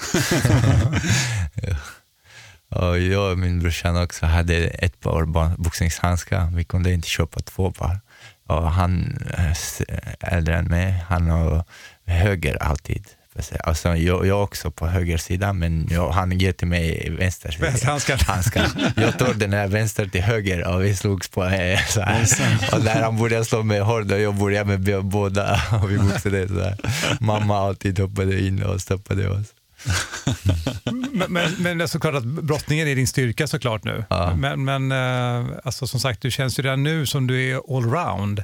Och 2.69 2.99
jag 2.99 3.33
och 3.33 3.39
min 3.39 3.59
brorsan 3.59 4.03
också 4.03 4.27
hade 4.27 4.57
ett 4.57 5.01
par 5.01 5.25
boxningshandskar. 5.57 6.51
Vi 6.55 6.65
kunde 6.65 6.93
inte 6.93 7.09
köpa 7.09 7.41
två 7.41 7.73
par. 7.73 8.01
Och 8.47 8.73
han 8.73 9.19
eh, 9.39 9.51
är 9.79 10.17
äldre 10.21 10.57
än 10.57 10.65
mig, 10.65 11.05
han 11.09 11.31
har 11.31 11.65
höger 12.07 12.63
alltid. 12.63 13.07
Alltså, 13.65 13.97
jag, 13.97 14.27
jag 14.27 14.43
också 14.43 14.71
på 14.71 14.87
höger 14.87 15.17
sida, 15.17 15.53
men 15.53 15.89
jag, 15.91 16.11
han 16.11 16.39
ger 16.39 16.53
till 16.53 16.67
mig 16.69 17.11
vänster. 17.19 17.57
Vänsterhandskar. 17.61 18.19
handskar. 18.27 18.67
Jag 18.97 19.19
tog 19.19 19.37
den 19.39 19.53
här 19.53 19.69
vänster 19.69 20.07
till 20.07 20.23
höger 20.23 20.69
och 20.69 20.85
vi 20.85 20.97
slogs 20.97 21.29
på 21.29 21.45
eh, 21.45 21.81
så 21.89 22.01
här. 22.01 22.27
Och 22.73 22.85
när 22.85 23.03
han 23.03 23.19
började 23.19 23.45
slå 23.45 23.63
mig 23.63 23.81
hårt 23.81 24.13
och 24.13 24.21
jag 24.21 24.35
började 24.35 24.79
med 24.79 25.05
båda 25.05 25.63
och 25.83 25.91
vi 25.91 25.99
boxade 25.99 26.49
så 26.49 26.61
här. 26.61 26.77
Mamma 27.21 27.59
alltid 27.59 27.99
hoppade 27.99 28.41
in 28.41 28.63
och 28.63 28.81
stoppade 28.81 29.29
oss. 29.29 29.47
men, 31.13 31.33
men, 31.33 31.53
men 31.59 31.79
det 31.79 31.85
är 31.85 31.89
såklart 31.89 32.15
att 32.15 32.25
brottningen 32.25 32.89
är 32.89 32.95
din 32.95 33.07
styrka 33.07 33.47
såklart 33.47 33.85
nu. 33.85 34.05
Ja. 34.11 34.35
Men, 34.37 34.65
men 34.65 34.93
eh, 34.93 35.57
alltså, 35.65 35.87
som 35.87 36.01
sagt, 36.01 36.23
du 36.23 36.31
känns 36.31 36.59
ju 36.59 36.63
redan 36.63 36.83
nu 36.83 37.07
som 37.07 37.27
du 37.27 37.51
är 37.51 37.77
allround. 37.77 38.43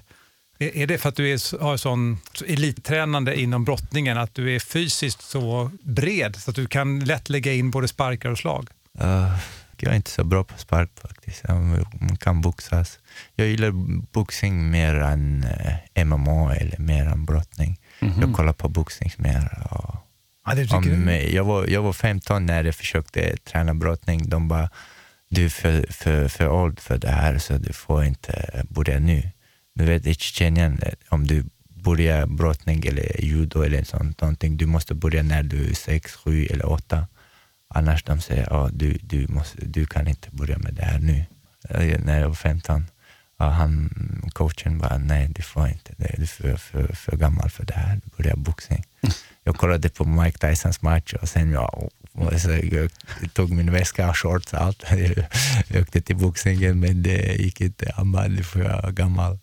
Är, 0.63 0.87
det 0.87 0.99
för 0.99 1.09
att 1.09 1.17
du 1.17 1.33
är, 1.33 1.61
har 1.61 1.77
sån 1.77 2.19
så 2.33 2.45
elittränande 2.45 3.41
inom 3.41 3.65
brottningen, 3.65 4.19
att 4.19 4.35
du 4.35 4.55
är 4.55 4.59
fysiskt 4.59 5.23
så 5.23 5.71
bred 5.83 6.37
så 6.37 6.51
att 6.51 6.57
du 6.57 6.67
kan 6.67 7.01
lätt 7.01 7.29
lägga 7.29 7.53
in 7.53 7.71
både 7.71 7.89
sparkar 7.89 8.31
och 8.31 8.39
slag? 8.39 8.69
Uh, 9.01 9.37
jag 9.77 9.93
är 9.93 9.97
inte 9.97 10.11
så 10.11 10.25
bra 10.25 10.45
på 10.45 10.59
spark 10.59 10.91
faktiskt. 11.03 11.43
Jag 11.49 11.57
man 12.01 12.17
kan 12.17 12.41
boxas. 12.41 12.99
Jag 13.35 13.47
gillar 13.47 13.71
boxning 14.13 14.71
mer 14.71 14.95
än 14.95 15.45
eh, 15.95 16.05
MMA 16.05 16.55
eller 16.55 16.79
mer 16.79 17.07
än 17.07 17.25
brottning. 17.25 17.79
Jag 18.21 18.35
kollar 18.35 18.53
på 18.53 18.69
boxning 18.69 19.13
mer. 19.17 19.67
Och, 19.71 19.97
Ja, 20.47 20.55
det 20.55 20.63
tycker 20.63 20.77
om, 20.77 21.09
jag, 21.09 21.45
var, 21.45 21.67
jag 21.67 21.83
var 21.83 21.93
15 21.93 22.47
när 22.47 22.65
jag 22.65 22.75
försökte 22.75 23.37
träna 23.37 23.75
brottning. 23.75 24.29
De 24.29 24.49
bara, 24.49 24.71
du 25.29 25.45
är 25.45 25.49
för, 25.49 25.93
för, 25.93 26.29
för 26.29 26.49
old 26.49 26.81
för 26.81 26.99
det 26.99 27.11
här 27.11 27.39
så 27.39 27.59
du 27.59 27.73
får 27.73 28.05
inte 28.05 28.65
börja 28.69 28.99
nu. 28.99 29.31
Du 29.75 29.85
vet 29.85 30.07
i 30.07 30.15
Tjetjenien, 30.15 30.79
eh, 30.83 30.93
om 31.09 31.27
du 31.27 31.45
börjar 31.69 32.27
brottning 32.27 32.85
eller 32.87 33.25
judo 33.25 33.63
eller 33.63 33.85
sånt, 33.85 34.21
någonting, 34.21 34.57
du 34.57 34.67
måste 34.67 34.95
börja 34.95 35.23
när 35.23 35.43
du 35.43 35.71
är 35.71 35.75
sex, 35.75 36.13
sju 36.17 36.47
eller 36.47 36.69
åtta. 36.69 37.07
Annars 37.75 38.03
de 38.03 38.21
säger 38.21 38.47
ja, 38.51 38.71
du, 38.73 38.99
du, 39.03 39.29
måste, 39.29 39.67
du 39.67 39.87
kan 39.87 40.09
inte 40.09 40.31
börja 40.31 40.59
med 40.59 40.75
det 40.75 40.85
här 40.85 40.99
nu. 40.99 41.25
Eh, 41.69 42.01
när 42.05 42.21
jag 42.21 42.29
var 42.29 42.35
15, 42.35 42.87
han, 43.51 43.91
coachen 44.33 44.79
bara, 44.79 44.99
nej 44.99 45.29
du 45.29 45.43
får 45.43 45.69
inte, 45.69 45.95
det. 45.97 46.23
är 46.23 46.27
för, 46.27 46.57
för, 46.57 46.93
för 46.93 47.17
gammal 47.17 47.51
för 47.51 47.65
det 47.65 47.75
här, 47.75 48.01
du 48.05 48.23
börjar 48.23 48.37
boxning. 48.37 48.85
Jag 49.45 49.57
kollade 49.57 49.89
på 49.89 50.05
Mike 50.05 50.39
Tysons 50.39 50.83
match 50.83 51.15
och 51.23 51.29
sen 51.29 51.51
jag, 51.51 51.91
jag 52.71 52.91
tog 53.35 53.51
min 53.51 53.73
väska 53.73 54.09
och 54.09 54.17
shorts 54.17 54.53
och 54.53 54.61
allt. 54.61 54.85
Jag 55.69 55.83
åkte 55.83 56.01
till 56.01 56.17
boxningen 56.17 56.81
men 56.81 57.03
det 57.03 57.35
gick 57.35 57.61
inte, 57.61 57.93
han 57.97 58.13
bara, 58.13 58.29
du 58.29 58.45
för 58.45 58.91
gammal. 58.91 59.39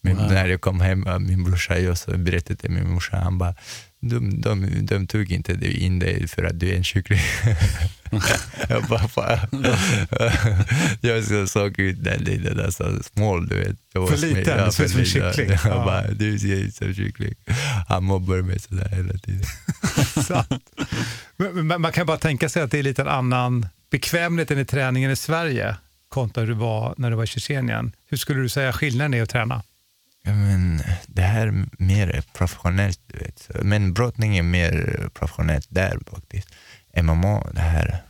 Men 0.00 0.16
när 0.16 0.46
jag 0.46 0.60
kom 0.60 0.80
hem, 0.80 1.06
min 1.20 1.44
brorsa 1.44 1.96
så 1.96 2.18
berättade 2.18 2.56
till 2.56 2.70
min 2.70 2.88
morsa, 2.88 3.16
han 3.16 3.38
bara, 3.38 3.54
de, 4.02 4.40
de, 4.40 4.86
de 4.86 5.06
tog 5.06 5.32
inte 5.32 5.52
in 5.82 5.98
dig 5.98 6.28
för 6.28 6.44
att 6.44 6.60
du 6.60 6.68
är 6.70 6.76
en 6.76 6.84
kyckling. 6.84 7.20
jag 8.68 8.84
bara, 8.84 9.08
fan. 9.08 9.38
jag 11.00 11.24
så- 11.24 11.46
såg 11.46 11.78
ut 11.78 12.04
den 12.04 12.20
liten, 12.24 12.60
alltså 12.60 13.02
smål 13.14 13.48
du 13.48 13.54
vet. 13.56 13.76
Jag 13.92 14.08
För 14.08 14.16
liten, 14.16 14.58
ja, 14.58 14.66
du 14.66 14.72
ser 14.72 14.84
ut 14.84 14.90
som 14.90 15.00
en 15.00 15.06
kyckling. 15.06 15.48
Jag 15.48 15.58
Ja. 15.64 15.84
bara, 15.84 16.08
du 16.10 16.38
ser 16.38 16.48
ut 16.56 16.74
som 16.74 16.86
en 16.86 16.94
kyckling. 16.94 17.34
Han 17.88 18.04
mobbar 18.04 18.36
mig 18.42 18.60
sådär 18.60 18.88
hela 18.88 19.12
tiden. 19.18 19.44
Men, 21.36 21.66
men 21.66 21.80
man 21.80 21.92
kan 21.92 22.06
bara 22.06 22.18
tänka 22.18 22.48
sig 22.48 22.62
att 22.62 22.70
det 22.70 22.78
är 22.78 22.82
lite 22.82 23.02
en 23.02 23.08
annan 23.08 23.66
bekvämligheten 23.90 24.58
i 24.58 24.64
träningen 24.64 25.10
i 25.10 25.16
Sverige 25.16 25.76
kontra 26.08 26.40
hur 26.40 26.48
du 26.48 26.54
var 26.54 26.94
när 26.98 27.10
du 27.10 27.16
var 27.16 27.24
i 27.24 27.26
Tjetjenien. 27.26 27.92
Hur 28.10 28.16
skulle 28.16 28.40
du 28.40 28.48
säga 28.48 28.72
skillnaden 28.72 29.14
är 29.14 29.22
att 29.22 29.30
träna? 29.30 29.62
Ja, 30.22 30.32
men 30.32 30.82
det 31.06 31.22
här 31.22 31.46
är 31.46 31.64
mer 31.78 32.22
professionellt, 32.32 33.00
du 33.06 33.18
vet. 33.18 33.50
Men 33.62 33.92
brottning 33.92 34.36
är 34.36 34.42
mer 34.42 35.08
professionellt 35.14 35.66
där 35.70 35.98
faktiskt. 36.10 36.48
MMA, 37.02 37.46
det 37.52 37.60
här, 37.60 38.02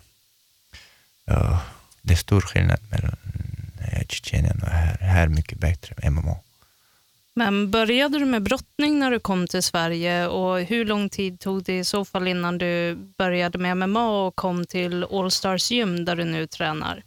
ja, 1.25 1.61
det 2.03 2.13
är 2.13 2.17
stor 2.17 2.41
skillnad 2.41 2.81
mellan 2.91 3.17
eh, 3.79 4.07
Tjetjenien 4.09 4.63
och 4.63 4.69
här. 4.69 4.99
Här 5.01 5.23
är 5.23 5.29
mycket 5.29 5.59
bättre 5.59 6.11
MMA. 6.11 6.37
Men 7.35 7.71
började 7.71 8.19
du 8.19 8.25
med 8.25 8.43
brottning 8.43 8.99
när 8.99 9.11
du 9.11 9.21
kom 9.21 9.47
till 9.47 9.63
Sverige 9.63 10.27
och 10.27 10.61
hur 10.61 10.85
lång 10.85 11.09
tid 11.09 11.41
tog 11.41 11.63
det 11.63 11.79
i 11.79 11.85
så 11.85 12.05
fall 12.05 12.29
innan 12.29 12.59
du 12.59 12.95
började 12.95 13.59
med 13.59 13.77
MMA 13.77 14.27
och 14.27 14.37
kom 14.37 14.67
till 14.67 15.05
Allstars 15.05 15.71
gym 15.71 16.05
där 16.05 16.17
du 16.17 16.25
nu 16.25 16.47
tränar? 16.47 17.03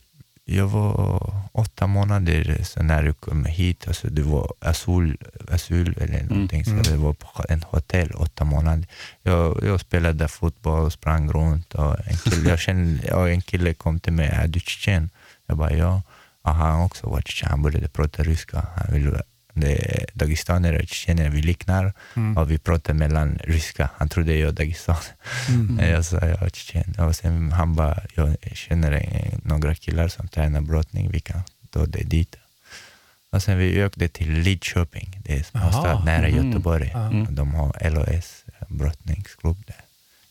Jag 0.47 0.67
var 0.67 1.31
åtta 1.51 1.87
månader 1.87 2.59
så 2.63 2.83
när 2.83 3.03
jag 3.03 3.19
kom 3.19 3.45
hit, 3.45 3.87
alltså 3.87 4.07
det 4.07 4.21
var 4.21 4.53
asyl, 4.59 5.17
asyl 5.51 5.97
eller 6.01 6.23
någonting, 6.23 6.65
så 6.65 6.71
det 6.71 6.97
var 6.97 7.13
på 7.13 7.45
en 7.49 7.63
hotell 7.63 8.11
åtta 8.11 8.43
månader. 8.43 8.87
Jag, 9.23 9.63
jag 9.63 9.79
spelade 9.79 10.27
fotboll, 10.27 10.91
sprang 10.91 11.31
runt 11.31 11.73
och 11.73 12.07
en 12.07 12.17
kille, 12.17 12.49
jag 12.49 12.59
kände, 12.59 13.13
och 13.15 13.29
en 13.29 13.41
kille 13.41 13.73
kom 13.73 13.99
till 13.99 14.13
mig, 14.13 14.27
är 14.27 14.47
du 14.47 14.59
tjetjen? 14.59 15.09
Jag 15.45 15.57
bara 15.57 15.73
ja. 15.73 16.01
Och 16.41 16.53
han 16.53 16.81
också 16.81 17.09
var 17.09 17.21
tjetjen, 17.21 17.49
han 17.51 17.61
började 17.61 17.87
prata 17.87 18.23
ryska. 18.23 18.67
Han 18.75 18.93
ville, 18.93 19.21
det 19.55 19.71
är 19.95 20.05
dagestanier 20.13 20.81
och 20.81 20.87
tjetjener, 20.87 21.29
vi 21.29 21.41
liknar 21.41 21.93
och 22.37 22.51
vi 22.51 22.57
pratar 22.57 22.93
mellan 22.93 23.37
ryska. 23.43 23.89
Han 23.97 24.09
trodde 24.09 24.35
jag 24.35 24.49
är 24.49 24.53
dagestan. 24.53 24.95
Men 25.49 25.89
Jag 25.89 26.05
sa 26.05 26.15
jag 26.15 26.41
är 26.43 26.49
tjetjen. 26.49 26.95
Och 26.99 27.15
sen 27.15 27.51
han 27.51 27.75
bara, 27.75 27.99
jag 28.15 28.35
känner 28.53 28.91
eh, 28.91 29.37
några 29.43 29.75
killar 29.75 30.07
som 30.07 30.27
tränar 30.27 30.61
brottning, 30.61 31.11
vi 31.11 31.19
kan 31.19 31.41
ta 31.69 31.85
det 31.85 32.03
dit. 32.03 32.35
Och 33.31 33.43
sen 33.43 33.57
vi 33.57 33.85
åkte 33.85 34.07
till 34.07 34.31
Lidköping, 34.31 35.19
det 35.23 35.33
är 35.33 35.37
en 35.37 35.43
småstad 35.43 35.91
Aha. 35.91 36.03
nära 36.05 36.27
Mm. 36.27 36.47
Göteborg. 36.47 36.91
Ja. 36.93 37.25
De 37.29 37.53
har 37.53 37.89
LOS, 37.89 38.43
brottningsklubb 38.67 39.63
där. 39.67 39.75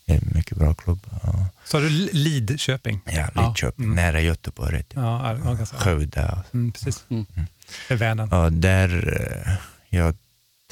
Det 0.05 0.13
är 0.13 0.17
en 0.17 0.31
mycket 0.35 0.57
bra 0.57 0.73
klubb. 0.73 0.99
Sa 1.65 1.79
du 1.79 1.89
Lidköping? 2.13 2.99
ja, 3.05 3.27
Ja. 3.35 3.47
Lidköping, 3.47 3.85
Mm. 3.85 3.95
nära 3.95 4.21
Göteborg. 4.21 4.77
Typ. 4.83 4.93
Ja, 4.95 5.37
ja. 5.45 5.65
Skövde. 5.65 6.37
Mm, 6.53 6.71
precis. 6.71 7.03
Mm. 7.09 7.25
Vid 7.89 7.99
Vänern. 7.99 8.31
Och 8.31 8.53
där 8.53 8.89
eh, 9.21 9.53
jag 9.89 10.15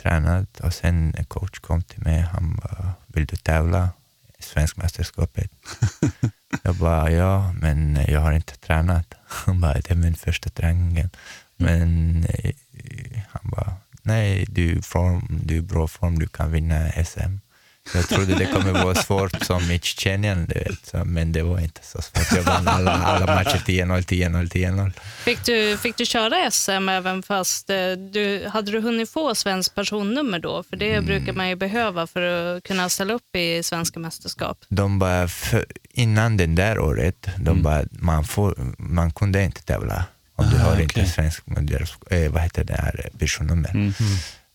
tränat 0.02 0.60
och 0.60 0.74
sen 0.74 1.16
en 1.18 1.26
coach 1.26 1.60
kom 1.60 1.82
till 1.82 2.04
mig. 2.04 2.20
Han 2.20 2.56
bara, 2.56 2.94
vill 3.08 3.26
du 3.26 3.36
tävla 3.36 3.90
i 4.38 4.44
svensk 4.44 4.78
mästerskapet? 4.78 5.52
jag 6.64 6.76
bara, 6.76 7.12
ja, 7.12 7.54
men 7.62 8.00
jag 8.08 8.20
har 8.20 8.32
inte 8.32 8.58
tränat. 8.58 9.14
Han 9.26 9.62
bara, 9.62 9.74
det 9.74 9.92
är 9.92 9.96
min 9.96 10.16
första 10.16 10.50
träningen. 10.50 11.10
Men 11.58 12.24
eh, 12.30 12.54
han 13.30 13.52
bara, 13.52 13.76
nej, 14.02 14.46
du 14.50 14.78
är, 14.78 14.82
form, 14.82 15.40
du 15.44 15.54
är 15.54 15.60
i 15.60 15.62
bra 15.62 15.88
form, 15.88 16.20
du 16.20 16.28
kan 16.28 16.52
vinna 16.52 16.92
SM. 16.92 17.38
Jag 17.94 18.08
trodde 18.10 18.36
det 18.36 18.46
kommer 18.46 18.72
vara 18.84 18.96
svårt 18.96 19.44
som 19.44 19.72
i 19.72 19.80
Tjetjenien, 19.80 20.46
du 20.46 20.60
vet. 20.60 21.06
Men 21.06 21.32
det 21.32 21.42
var 21.44 21.60
inte 21.60 21.82
så 21.84 22.02
svårt. 22.02 22.32
Jag 22.38 22.44
vann 22.44 22.68
alla, 22.68 22.92
alla 22.92 23.26
matcher 23.26 23.58
10-0, 23.66 24.02
10-0, 24.02 24.48
10-0. 24.50 24.92
Fick 25.24 25.46
du, 25.46 25.78
fick 25.78 25.98
du 25.98 26.06
köra 26.06 26.52
SM 26.52 26.90
även 26.90 27.24
fast 27.24 27.70
eh, 27.70 27.92
du, 28.14 28.48
hade 28.54 28.72
du 28.72 28.80
hunnit 28.82 29.10
få 29.10 29.36
svenskt 29.36 29.76
personnummer 29.76 30.40
då? 30.40 30.64
För 30.70 30.76
det 30.78 31.02
brukar 31.06 31.34
man 31.34 31.50
ju 31.50 31.56
behöva 31.56 32.08
för 32.08 32.22
att 32.58 32.64
kunna 32.64 32.90
ställa 32.90 33.14
upp 33.14 33.36
i 33.36 33.64
svenska 33.64 34.00
mästerskap. 34.00 34.58
De 34.70 35.00
bara, 35.00 35.28
för, 35.28 35.66
innan 35.90 36.38
det 36.38 36.46
där 36.46 36.80
året, 36.80 37.28
de 37.38 37.50
Mm. 37.50 37.64
bara, 37.64 37.84
man, 37.92 38.24
får, 38.24 38.56
man 38.78 39.12
kunde 39.12 39.44
inte 39.44 39.64
tävla 39.64 40.06
om 40.36 40.50
du 40.50 40.56
Ah, 40.58 40.60
har 40.60 40.72
okej. 40.74 40.84
inte 40.84 41.06
svensk 41.06 41.44
eh, 42.10 42.32
vad 42.32 42.42
heter 42.42 42.64
det 42.64 42.74
här, 42.82 43.10
personnummer. 43.20 43.70
Mm. 43.70 43.94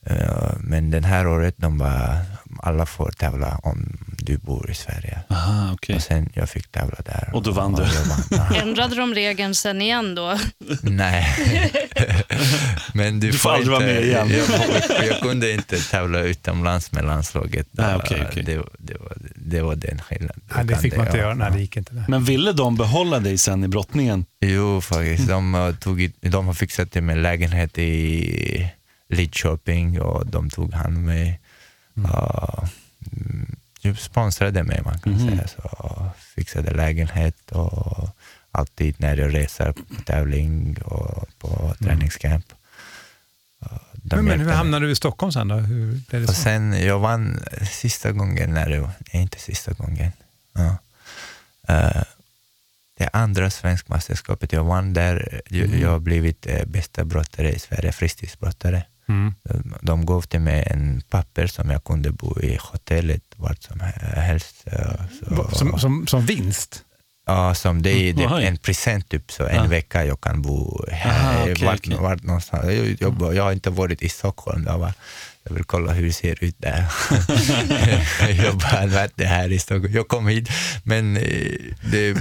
Eh, 0.07 0.53
men 0.61 0.91
den 0.91 1.05
här 1.05 1.27
året, 1.27 1.55
de 1.57 1.79
bara, 1.79 2.19
alla 2.63 2.87
får 2.87 3.11
tävla 3.11 3.61
om 3.63 3.99
du 4.19 4.37
bor 4.39 4.71
i 4.71 4.75
Sverige. 4.75 5.21
Aha, 5.31 5.73
okej. 5.73 5.97
Och 5.97 6.03
sen 6.03 6.31
jag 6.35 6.49
fick 6.51 6.73
tävla 6.73 6.97
där. 7.05 7.31
Och 7.35 7.43
då 7.43 7.53
vann 7.53 7.75
du. 7.75 7.83
jag 7.83 8.05
vann. 8.39 8.55
Ändrade 8.69 8.97
de 8.97 9.15
regeln 9.15 9.55
sen 9.55 9.83
igen 9.83 10.15
då? 10.15 10.39
Nej. 10.83 11.27
Men 12.95 13.21
du, 13.21 13.31
Du 13.31 13.39
får 13.39 13.51
aldrig 13.51 13.71
vara 13.71 13.81
med 13.81 14.05
igen. 14.05 14.29
Jag, 14.31 15.07
jag 15.07 15.21
kunde 15.21 15.53
inte 15.53 15.81
tävla 15.91 16.21
utomlands 16.21 16.93
med 16.93 17.05
landslaget. 17.05 17.67
Nej, 17.71 17.97
okej, 17.97 18.27
okej. 18.31 18.43
Det, 18.43 18.63
det, 18.79 18.99
var, 18.99 19.13
det 19.35 19.63
var 19.63 19.75
den 19.77 20.01
skillnaden. 20.01 20.41
Nej, 20.55 20.65
det 20.65 20.77
fick 20.77 20.97
man 20.97 21.07
inte 21.07 21.19
göra. 21.19 21.35
Nej, 21.35 21.51
det 21.53 21.61
gick 21.61 21.77
inte. 21.77 21.95
Nej. 21.95 22.05
Men 22.09 22.25
ville 22.25 22.53
de 22.53 22.77
behålla 22.77 23.21
dig 23.21 23.39
sen 23.39 23.65
i 23.65 23.69
brottningen? 23.69 24.25
Jo, 24.41 24.81
faktiskt. 24.81 25.29
De, 25.29 25.55
har 25.55 25.73
tog, 25.73 26.11
de 26.21 26.47
har 26.47 26.55
fixat 26.55 26.91
till 26.91 27.03
mig 27.03 27.17
lägenhet 27.17 27.79
i 27.79 28.71
Lidköping 29.09 30.01
och 30.01 30.27
de 30.27 30.51
tog 30.51 30.73
hand 30.75 30.97
om 30.97 31.05
mig. 31.05 31.41
Uh, 31.99 32.65
mm, 33.13 33.57
de 33.83 33.95
sponsrade 33.97 34.63
mig, 34.63 34.83
man 34.85 34.99
kan 34.99 35.13
Mhm. 35.13 35.29
säga 35.29 35.49
så. 35.49 36.11
Fixade 36.35 36.71
lägenhet 36.75 37.51
och 37.53 38.09
alltid 38.51 38.95
när 39.01 39.17
jag 39.17 39.35
reser 39.35 39.73
på 39.73 40.03
tävling 40.07 40.79
och 40.83 41.29
på 41.39 41.75
träningscamp. 41.81 42.53
Uh, 43.63 43.79
de 43.93 44.17
Men, 44.17 44.25
men 44.25 44.41
hur 44.41 44.51
hamnade 44.53 44.87
du 44.87 44.93
i 44.93 44.97
Stockholm 44.97 45.33
sen 45.33 45.49
då? 45.49 45.55
Hur 45.55 46.01
blev 46.09 46.23
det 46.23 46.29
Och 46.29 46.35
så? 46.37 46.43
sen, 46.43 46.73
jag 46.87 46.99
vann 46.99 47.41
sista 47.71 48.13
gången, 48.13 48.55
när 48.55 48.69
nej, 49.13 49.23
inte 49.23 49.39
sista 49.39 49.73
gången. 49.73 50.13
Ja. 50.53 50.77
Eh, 51.69 52.03
det 52.99 53.09
andra 53.13 53.51
svenskmästerskapet 53.51 54.53
jag 54.53 54.65
vann 54.65 54.93
där, 54.93 55.41
jag, 55.49 55.69
jag 55.75 55.89
har 55.91 55.99
blivit 55.99 56.47
eh, 56.47 56.65
bästa 56.67 57.05
brottare 57.05 57.53
i 57.53 57.59
Sverige, 57.59 57.93
fritidsbrottare. 57.93 58.85
Mm. 59.09 59.35
De, 59.81 60.07
gav 60.07 60.23
till 60.23 60.41
mig 60.41 60.63
en 60.71 61.03
papper 61.11 61.47
som 61.47 61.71
jag 61.71 61.85
kunde 61.85 62.13
bo 62.13 62.41
i 62.41 62.59
hotellet 62.61 63.23
vart 63.37 63.63
som 63.63 63.81
he- 63.81 64.21
helst. 64.21 64.57
eh, 64.67 64.95
Så, 65.29 65.51
Som, 65.59 65.79
som, 65.79 66.07
som 66.07 66.27
vinst? 66.27 66.85
Ja, 67.27 67.55
som 67.55 67.83
det 67.83 67.91
är 67.91 68.15
Oj. 68.35 68.45
en 68.45 68.57
present 68.57 69.09
typ, 69.09 69.33
så 69.33 69.47
en 69.47 69.55
Ja. 69.57 69.65
vecka 69.65 70.05
jag 70.05 70.21
kan 70.21 70.43
bo 70.43 70.85
här, 70.93 71.11
Aha, 71.33 71.43
okej, 71.43 71.65
vart, 71.67 71.79
okej. 71.79 71.97
vart 72.01 72.23
någonstans. 72.23 72.65
Jag, 72.65 72.97
jag, 73.01 73.35
jag 73.35 73.43
har 73.45 73.53
inte 73.53 73.71
varit 73.71 74.03
i 74.03 74.09
Stockholm, 74.09 74.65
jag, 74.67 74.81
bara, 74.81 74.95
jag 75.45 75.55
vill 75.55 75.65
kolla 75.65 75.93
hur 75.93 76.07
det 76.07 76.13
ser 76.13 76.45
ut 76.45 76.57
där. 76.59 76.87
jag 78.45 78.57
bara, 78.59 78.87
varit 78.87 79.13
det 79.17 79.27
här 79.27 79.53
i 79.53 79.59
Stockholm. 79.59 79.95
Jag 79.95 80.09
kom 80.09 80.27
hit, 80.29 80.49
men 80.83 81.17
eh, 81.17 81.53
det, 81.93 82.17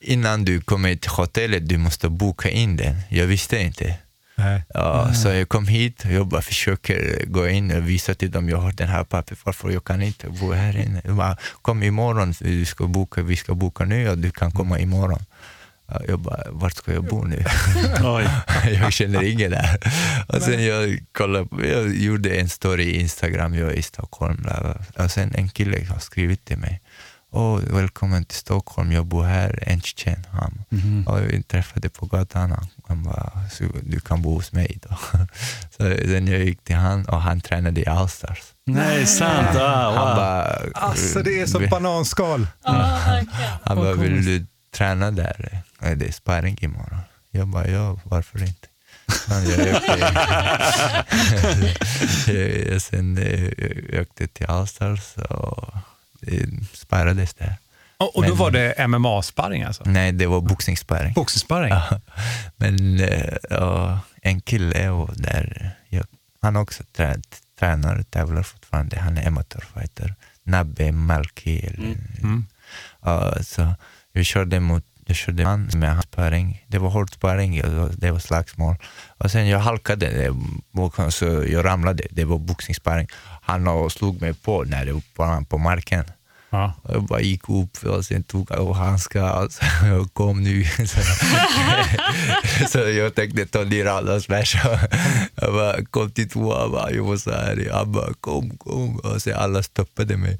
innan 0.00 0.44
du 0.44 0.60
kommer 0.60 0.96
till 0.96 1.10
hotellet, 1.10 1.68
du 1.68 1.78
måste 1.78 2.08
boka 2.08 2.50
in 2.50 2.76
den. 2.76 2.96
Jag 3.08 3.26
visste 3.26 3.58
inte. 3.58 3.94
Nej. 4.38 4.62
Ja, 4.74 5.14
Så 5.14 5.28
jag 5.28 5.48
kom 5.48 5.66
hit 5.66 6.04
och 6.04 6.10
jag 6.12 6.26
bara 6.26 6.42
försöker 6.42 7.24
gå 7.26 7.48
in 7.48 7.70
och 7.76 7.88
visa 7.88 8.14
till 8.14 8.30
dem, 8.30 8.48
jag 8.48 8.58
har 8.58 8.72
den 8.72 8.88
här 8.88 9.04
pappret, 9.04 9.38
varför 9.44 9.70
jag 9.70 9.84
kan 9.84 10.02
inte 10.02 10.28
bo 10.28 10.52
här 10.52 10.76
inne. 10.76 11.00
Jag 11.04 11.16
bara, 11.16 11.36
kom 11.62 11.82
imorgon, 11.82 12.34
vi 12.40 12.64
ska 12.66 12.86
boka, 12.86 13.22
vi 13.22 13.36
ska 13.36 13.54
boka 13.54 13.84
nu 13.84 14.08
och 14.10 14.18
du 14.18 14.30
kan 14.30 14.50
komma 14.52 14.78
imorgon. 14.78 15.20
Ja, 15.90 16.00
Jag 16.08 16.18
bara, 16.20 16.42
vart 16.50 16.74
ska 16.76 16.92
jag 16.92 17.04
bo 17.04 17.24
nu? 17.24 17.44
Jag 18.80 18.92
känner 18.92 19.22
ingen 19.22 19.50
där. 19.50 19.78
Och 20.28 20.42
sen 20.42 20.64
jag, 20.64 20.98
kollade, 21.12 21.68
jag 21.68 21.96
gjorde 21.96 22.30
en 22.30 22.48
story 22.48 22.84
i 22.84 23.00
Instagram, 23.00 23.54
jag 23.54 23.68
är 23.68 23.74
i 23.74 23.82
Stockholm. 23.82 24.46
Och 24.96 25.10
sen 25.10 25.34
en 25.34 25.48
kille 25.48 25.84
har 25.88 25.98
skrivit 25.98 26.44
till 26.44 26.58
mig. 26.58 26.80
Åh, 27.30 27.58
välkommen 27.60 28.24
till 28.24 28.38
Stockholm, 28.38 28.92
jag 28.92 29.06
bor 29.06 29.24
här, 29.24 29.58
en 29.66 29.80
tjetjen. 29.80 30.26
Han. 30.30 30.64
Mhm. 30.68 31.06
Och 31.08 31.20
vi 31.22 31.42
träffade 31.42 31.88
på 31.88 32.06
gatan, 32.06 32.50
han, 32.50 32.66
han 32.88 33.02
bara, 33.02 33.32
så 33.52 33.64
du 33.82 34.00
kan 34.00 34.22
bo 34.22 34.34
hos 34.34 34.52
mig 34.52 34.78
då. 34.82 34.96
Så 35.76 35.96
sen 36.06 36.26
jag 36.28 36.40
gick 36.40 36.64
till 36.64 36.76
han 36.76 37.04
och 37.04 37.22
han 37.22 37.40
tränade 37.40 37.80
i 37.80 37.86
Allstars. 37.86 38.38
Nej, 38.66 39.06
sant. 39.06 39.56
Ah, 39.56 39.82
Han 39.82 40.06
wow. 40.06 40.16
bara, 40.16 40.58
Alltså 40.74 41.22
det 41.22 41.40
är 41.40 41.46
som 41.46 41.60
"Vill- 41.60 41.70
bananskal. 41.70 42.46
han 42.62 43.26
Vad 43.64 43.76
bara, 43.76 43.94
vill 43.94 44.24
du 44.24 44.46
träna 44.74 45.10
där? 45.10 45.62
Ja, 45.80 45.94
Det 45.94 46.06
är 46.08 46.12
sparring 46.12 46.58
imorgon. 46.60 46.98
Jag 47.30 47.48
bara, 47.48 47.68
ja, 47.68 48.00
varför 48.04 48.42
inte? 48.42 48.68
Han, 49.28 49.44
jag 49.50 49.74
åkte, 49.76 49.98
jag, 52.72 52.82
sen 52.82 53.18
eh, 53.18 53.44
jag 53.92 54.02
åkte 54.02 54.26
till 54.28 54.46
Allstars 54.46 55.16
och 55.16 55.74
sparrades 56.72 57.34
där. 57.34 57.56
Och, 57.96 58.16
och 58.16 58.22
då 58.22 58.28
Men- 58.28 58.38
var 58.38 58.50
det 58.50 58.74
MMA-sparring 58.88 59.62
alltså? 59.66 59.82
Nej, 59.86 60.12
det 60.12 60.26
var 60.26 60.40
boxningssparring. 60.40 61.12
Boxningssparring? 61.12 61.70
Ja, 61.70 62.00
men 62.56 63.00
eh, 63.00 63.36
ja, 63.50 64.00
en 64.22 64.40
kille 64.40 64.88
och 64.90 65.10
där, 65.16 65.70
jag, 65.88 66.04
han 66.42 66.56
också 66.56 66.82
trä, 66.96 67.16
tränar 67.58 67.98
och 67.98 68.10
tävlar 68.10 68.42
fortfarande. 68.42 68.98
Han 68.98 69.18
är 69.18 69.26
amatörfighter. 69.28 70.14
Nabbe 70.42 70.92
Malki. 70.92 71.58
Eller, 71.66 71.96
Mm. 72.22 72.46
Ja, 73.02 73.34
så 73.42 73.74
jag 74.12 74.24
körde 74.26 74.60
mot 74.60 74.84
jag 75.06 75.16
körde 75.16 75.44
han 75.44 75.70
med 75.74 75.92
hans 75.94 76.04
sparring. 76.04 76.64
Det 76.66 76.78
var 76.78 76.90
hård 76.90 77.14
sparring, 77.14 77.60
det 77.96 78.10
var- 78.10 78.18
slagsmål. 78.18 78.76
Och 79.18 79.30
sen 79.30 79.46
jag 79.48 79.58
halkade, 79.58 80.06
eh, 80.24 80.34
och 80.72 81.12
så 81.14 81.24
jag 81.48 81.64
ramlade. 81.64 82.02
Det 82.10 82.24
var 82.24 82.38
boxningssparring. 82.38 83.08
Han 83.48 83.68
och 83.68 83.92
slog 83.92 84.20
mig 84.20 84.34
på 84.34 84.64
när 84.64 84.86
det 84.86 84.92
var 85.16 85.44
på 85.44 85.58
marken. 85.58 86.04
Ja. 86.50 86.72
Och 86.82 86.94
Jag 86.94 87.02
bara 87.02 87.20
gick 87.20 87.48
upp 87.48 87.84
och 87.84 88.04
sen 88.04 88.22
tog 88.22 88.52
av 88.52 88.74
handskar. 88.74 89.22
Alltså, 89.22 89.64
jag 89.86 90.14
kom 90.14 90.42
nu. 90.42 90.64
Så, 90.64 91.00
så 92.68 92.78
jag 92.78 93.14
tänkte 93.14 93.46
ta 93.46 93.64
ner 93.64 93.86
alla 93.86 94.20
smasha. 94.20 94.80
Jag 95.40 95.52
bara 95.52 95.84
kom 95.84 96.10
till 96.10 96.28
jag 96.34 96.70
bara, 96.70 96.90
jag 96.90 97.04
var 97.04 97.16
så 97.16 97.30
här. 97.30 97.70
Han 97.72 97.92
bara 97.92 98.14
kom, 98.20 98.58
kom. 98.58 98.96
Och 98.96 99.22
sen 99.22 99.36
alla 99.36 99.62
stoppade 99.62 100.16
mig. 100.16 100.38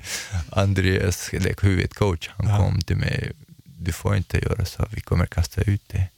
Andreas, 0.50 1.30
huvudcoach, 1.60 2.30
han 2.36 2.58
kom 2.58 2.80
till 2.80 2.96
mig. 2.96 3.32
Du 3.64 3.92
får 3.92 4.16
inte 4.16 4.38
göra 4.38 4.64
så, 4.64 4.86
vi 4.90 5.00
kommer 5.00 5.26
kasta 5.26 5.60
ut 5.60 5.88
dig. 5.88 6.10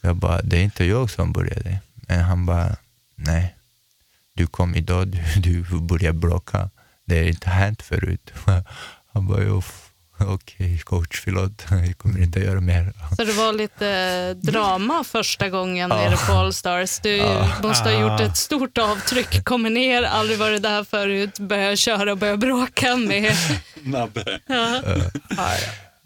Jag 0.00 0.16
bara, 0.16 0.42
det 0.42 0.56
är 0.56 0.62
inte 0.62 0.84
jag 0.84 1.10
som 1.10 1.32
började. 1.32 1.78
Men 1.94 2.20
han 2.20 2.46
bara, 2.46 2.76
nej. 3.16 3.54
Du 4.36 4.46
kom 4.46 4.74
idag, 4.74 5.22
du, 5.36 5.62
du 5.62 5.80
började 5.80 6.18
bråka. 6.18 6.70
Det 7.06 7.16
har 7.18 7.24
inte 7.24 7.50
hänt 7.50 7.82
förut. 7.82 8.32
Han 9.12 9.26
bara, 9.26 9.42
"Jo, 9.42 9.58
f- 9.58 9.80
okej 10.18 10.78
coach, 10.78 11.20
förlåt. 11.24 11.64
Jag 11.70 11.98
kommer 11.98 12.22
inte 12.22 12.40
göra 12.40 12.60
mer. 12.60 12.92
Så 13.16 13.24
det 13.24 13.32
var 13.32 13.52
lite 13.52 13.88
eh, 13.88 14.36
drama 14.52 15.04
första 15.04 15.48
gången 15.48 15.90
Ja. 15.90 15.96
nere 15.96 16.16
på 16.26 16.32
Allstars. 16.32 16.98
Du 16.98 17.16
Ja. 17.16 17.48
måste 17.62 17.84
ha 17.90 18.00
gjort 18.00 18.20
Ah. 18.20 18.24
ett 18.24 18.36
stort 18.36 18.78
avtryck, 18.78 19.44
kommer 19.44 19.70
ner, 19.70 20.02
aldrig 20.02 20.38
varit 20.38 20.62
där 20.62 20.84
förut, 20.84 21.38
börjar 21.38 21.76
köra 21.76 22.12
och 22.12 22.18
börjar 22.18 22.36
bråka 22.36 22.96
med... 22.96 23.32
Nabbe. 23.82 24.40
Ja. 24.46 24.80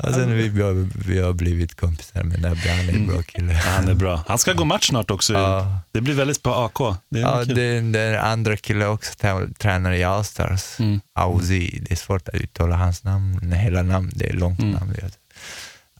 Och 0.03 0.15
sen 0.15 0.33
vi, 0.35 0.49
vi, 0.49 0.63
har, 0.63 0.89
vi 1.09 1.21
har 1.21 1.33
blivit 1.33 1.75
kompisar 1.75 2.23
med 2.23 2.41
Nabbe, 2.43 2.71
han 2.71 2.89
är 2.89 2.93
en 2.93 3.07
bra 3.07 3.23
kille. 3.23 3.53
Ja, 3.53 3.59
han 3.71 3.89
är 3.89 3.95
bra. 3.95 4.25
Han 4.29 4.39
ska 4.39 4.53
gå 4.53 4.65
match 4.65 4.89
snart 4.89 5.11
också. 5.11 5.33
Ja. 5.33 5.79
Det 5.93 6.01
blir 6.01 6.15
väldigt 6.15 6.43
på 6.43 6.51
AK. 6.55 6.97
Det 7.09 7.19
är 7.19 7.23
Ja, 7.23 7.45
den, 7.45 7.93
den 7.93 8.19
andra 8.19 8.57
killen 8.57 8.89
också 8.89 9.13
tränar 9.59 9.93
i 9.93 10.05
Allstars. 10.05 10.81
Mm. 10.81 11.01
Auzi, 11.15 11.79
det 11.83 11.93
är 11.93 11.97
svårt 11.97 12.29
att 12.29 12.35
uttala 12.35 12.77
hans 12.77 13.05
namn, 13.05 13.53
hela 13.53 13.83
namn, 13.83 14.11
det 14.15 14.29
är 14.29 14.33
långt 14.33 14.61
Mm. 14.61 14.73
namn. 14.73 14.95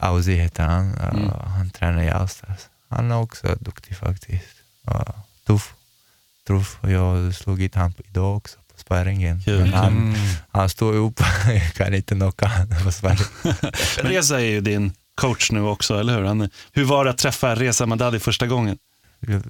Auzi 0.01 0.35
heter 0.35 0.63
han, 0.65 0.95
Mm. 0.95 1.31
han 1.31 1.71
tränar 1.71 2.03
i 2.03 2.11
Allstars. 2.11 2.59
Han 2.91 3.11
är 3.11 3.17
också 3.19 3.57
duktig 3.61 3.97
faktiskt. 3.97 4.45
Tuff. 5.47 5.75
tuff. 6.47 6.79
Jag 6.83 7.01
har 7.01 7.33
slagit 7.33 7.75
han 7.75 7.93
på 7.93 8.03
idag 8.09 8.37
också 8.37 8.59
på. 8.89 8.95
Men 9.47 9.73
han, 9.73 9.93
Mm. 9.93 10.15
han 10.53 10.69
står 10.69 10.93
upp, 10.93 11.21
jag 11.49 11.73
kan 11.75 11.95
inte 11.95 12.15
knocka 12.15 12.47
honom. 12.49 13.17
Reza 14.03 14.41
är 14.41 14.45
ju 14.45 14.61
din 14.61 14.93
coach 15.15 15.51
nu 15.53 15.61
också, 15.63 16.01
eller 16.01 16.17
hur? 16.19 16.25
Han, 16.25 16.51
hur 16.73 16.85
var 16.85 17.05
det 17.05 17.11
att 17.11 17.19
träffa 17.19 17.55
Reza 17.55 17.87
Madadi 17.87 18.19
första 18.19 18.47
gången? 18.47 18.79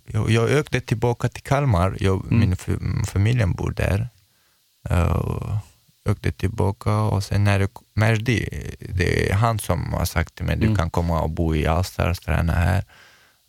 Jag, 0.07 0.31
jag, 0.31 0.59
åkte 0.61 0.81
tillbaka 0.81 1.29
till 1.29 1.43
Kalmar, 1.43 1.97
jag, 2.01 2.33
min 2.33 2.53
f- 2.53 2.69
familjen 3.07 3.53
bor 3.53 3.71
där. 3.71 4.09
Uh, 4.91 5.59
åkte 6.09 6.33
tillbaka 6.33 6.91
och 6.97 7.25
sen 7.25 7.45
när 7.45 7.61
jag 7.61 7.69
Merdi, 7.95 8.49
det 8.81 9.31
är 9.31 9.35
han 9.35 9.59
som 9.59 9.93
har 9.93 10.05
sagt 10.05 10.35
till 10.35 10.45
mig, 10.45 10.57
du 10.57 10.77
kan 10.77 10.91
komma 10.91 11.21
och 11.21 11.31
bo 11.31 11.55
i 11.55 11.67
Allstars, 11.67 12.19
träna 12.19 12.53
här. 12.53 12.85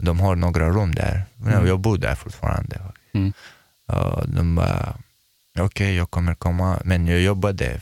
De 0.04 0.20
har 0.20 0.36
några 0.36 0.70
rum 0.70 0.96
där, 0.96 1.24
men 1.36 1.68
jag 1.68 1.80
bor 1.80 1.98
där 1.98 2.16
fortfarande. 2.16 2.82
Mm. 3.14 3.34
Uh, 3.94 4.20
de 4.28 4.56
bara, 4.56 4.96
okej 5.62 5.96
jag 5.96 6.12
kommer 6.12 6.36
komma, 6.36 6.82
men 6.86 7.08
jag 7.08 7.22
jobbade 7.22 7.80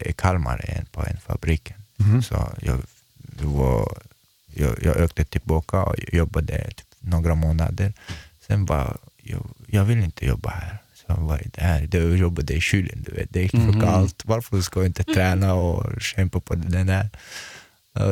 i 0.00 0.12
Kalmar 0.12 0.84
på 0.92 1.00
en 1.06 1.16
fabrik. 1.16 1.72
Så 2.22 2.48
jag, 2.60 2.78
det 3.16 3.46
var, 3.46 3.98
jag, 4.54 4.78
jag 4.82 5.04
åkte 5.04 5.24
tillbaka 5.24 5.82
och 5.82 5.96
jobbade 6.12 6.64
typ 6.64 6.86
några 7.00 7.34
månader. 7.34 7.92
Sen 8.46 8.64
bara, 8.64 8.96
jag, 9.22 9.46
jag 9.66 9.84
vill 9.84 10.02
inte 10.02 10.26
jobba 10.26 10.50
här. 10.50 10.78
Så 10.94 11.04
jag 11.06 11.16
var 11.16 11.42
det 11.44 11.60
här, 11.60 11.86
det 11.86 11.98
jag 11.98 12.16
jobbade 12.16 12.54
i 12.54 12.60
kylen, 12.60 13.02
du 13.06 13.12
vet. 13.12 13.28
det 13.32 13.44
är 13.44 13.48
för 13.48 13.80
kallt. 13.80 14.22
Varför 14.24 14.60
ska 14.60 14.80
jag 14.80 14.86
inte 14.86 15.04
träna 15.04 15.54
och 15.54 16.02
kämpa 16.02 16.40
på 16.40 16.54
den 16.54 16.86
där? 16.86 17.08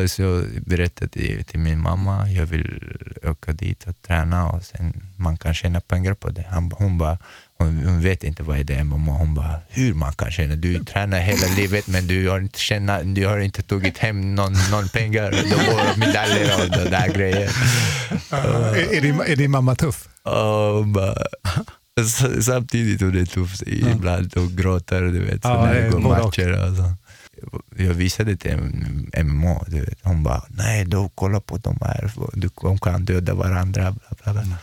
Så 0.09 0.23
jag 0.23 0.45
berättade 0.67 1.11
till, 1.11 1.45
till 1.45 1.61
min 1.61 1.81
mamma, 1.81 2.31
jag 2.31 2.47
vill 2.47 2.83
åka 3.23 3.53
dit 3.53 3.87
och 3.87 4.03
träna 4.03 4.49
och 4.49 4.65
sen 4.65 5.03
man 5.17 5.37
kan 5.37 5.55
tjäna 5.55 5.81
pengar 5.81 6.15
på 6.15 6.29
det. 6.31 6.47
Han, 6.51 6.73
hon, 6.75 6.99
bara, 6.99 7.19
hon, 7.59 7.85
hon 7.85 8.01
vet 8.01 8.25
inte 8.25 8.43
vad 8.43 8.67
det 8.67 8.75
är 8.75 8.85
mamma. 8.85 9.13
Hon 9.13 9.35
bara, 9.35 9.61
hur 9.69 9.95
man 9.95 10.13
kan 10.13 10.31
tjäna? 10.31 10.57
Du 10.57 10.85
tränar 10.85 11.19
hela 11.19 11.47
livet 11.57 11.87
men 11.87 12.07
du 12.07 12.29
har 12.29 12.41
inte, 12.41 12.59
tjäna, 12.59 13.03
du 13.03 13.27
har 13.27 13.39
inte 13.39 13.63
tagit 13.63 13.99
hem 13.99 14.35
någon, 14.35 14.53
någon 14.71 14.89
pengar. 14.89 15.31
Du 15.31 15.49
får 15.49 15.99
medaljer 15.99 16.63
och 16.63 16.71
det 16.71 16.91
där 16.91 17.09
grejer. 17.09 17.51
är, 18.31 18.95
är, 18.97 19.01
din, 19.01 19.21
är 19.21 19.37
din 19.37 19.51
mamma 19.51 19.75
tuff? 19.75 20.09
Hon 20.25 20.93
bara, 20.93 21.15
samtidigt 22.41 23.01
hon 23.01 23.19
är 23.19 23.25
tuff 23.25 23.63
ibland 23.67 24.37
och 24.37 24.51
gråter 24.51 25.03
du 25.03 25.25
vet, 25.25 25.43
så 25.43 25.49
när 25.65 25.75
det 25.75 25.91
går 25.91 26.01
matcher. 26.01 26.71
Och 26.71 26.77
så. 26.77 26.95
Jag 27.77 27.95
visade 27.95 28.37
till 28.37 28.59
du 29.67 29.81
vet. 29.81 29.99
hon 30.03 30.23
bara, 30.23 30.43
nej 30.49 30.85
då 30.85 31.11
kolla 31.15 31.41
på 31.41 31.57
de 31.57 31.79
här, 31.81 32.11
du, 32.33 32.51
de 32.63 32.79
kan 32.79 33.05
döda 33.05 33.35
varandra. 33.35 33.91
Bla, 33.93 34.33
bla, 34.33 34.43
bla. 34.43 34.57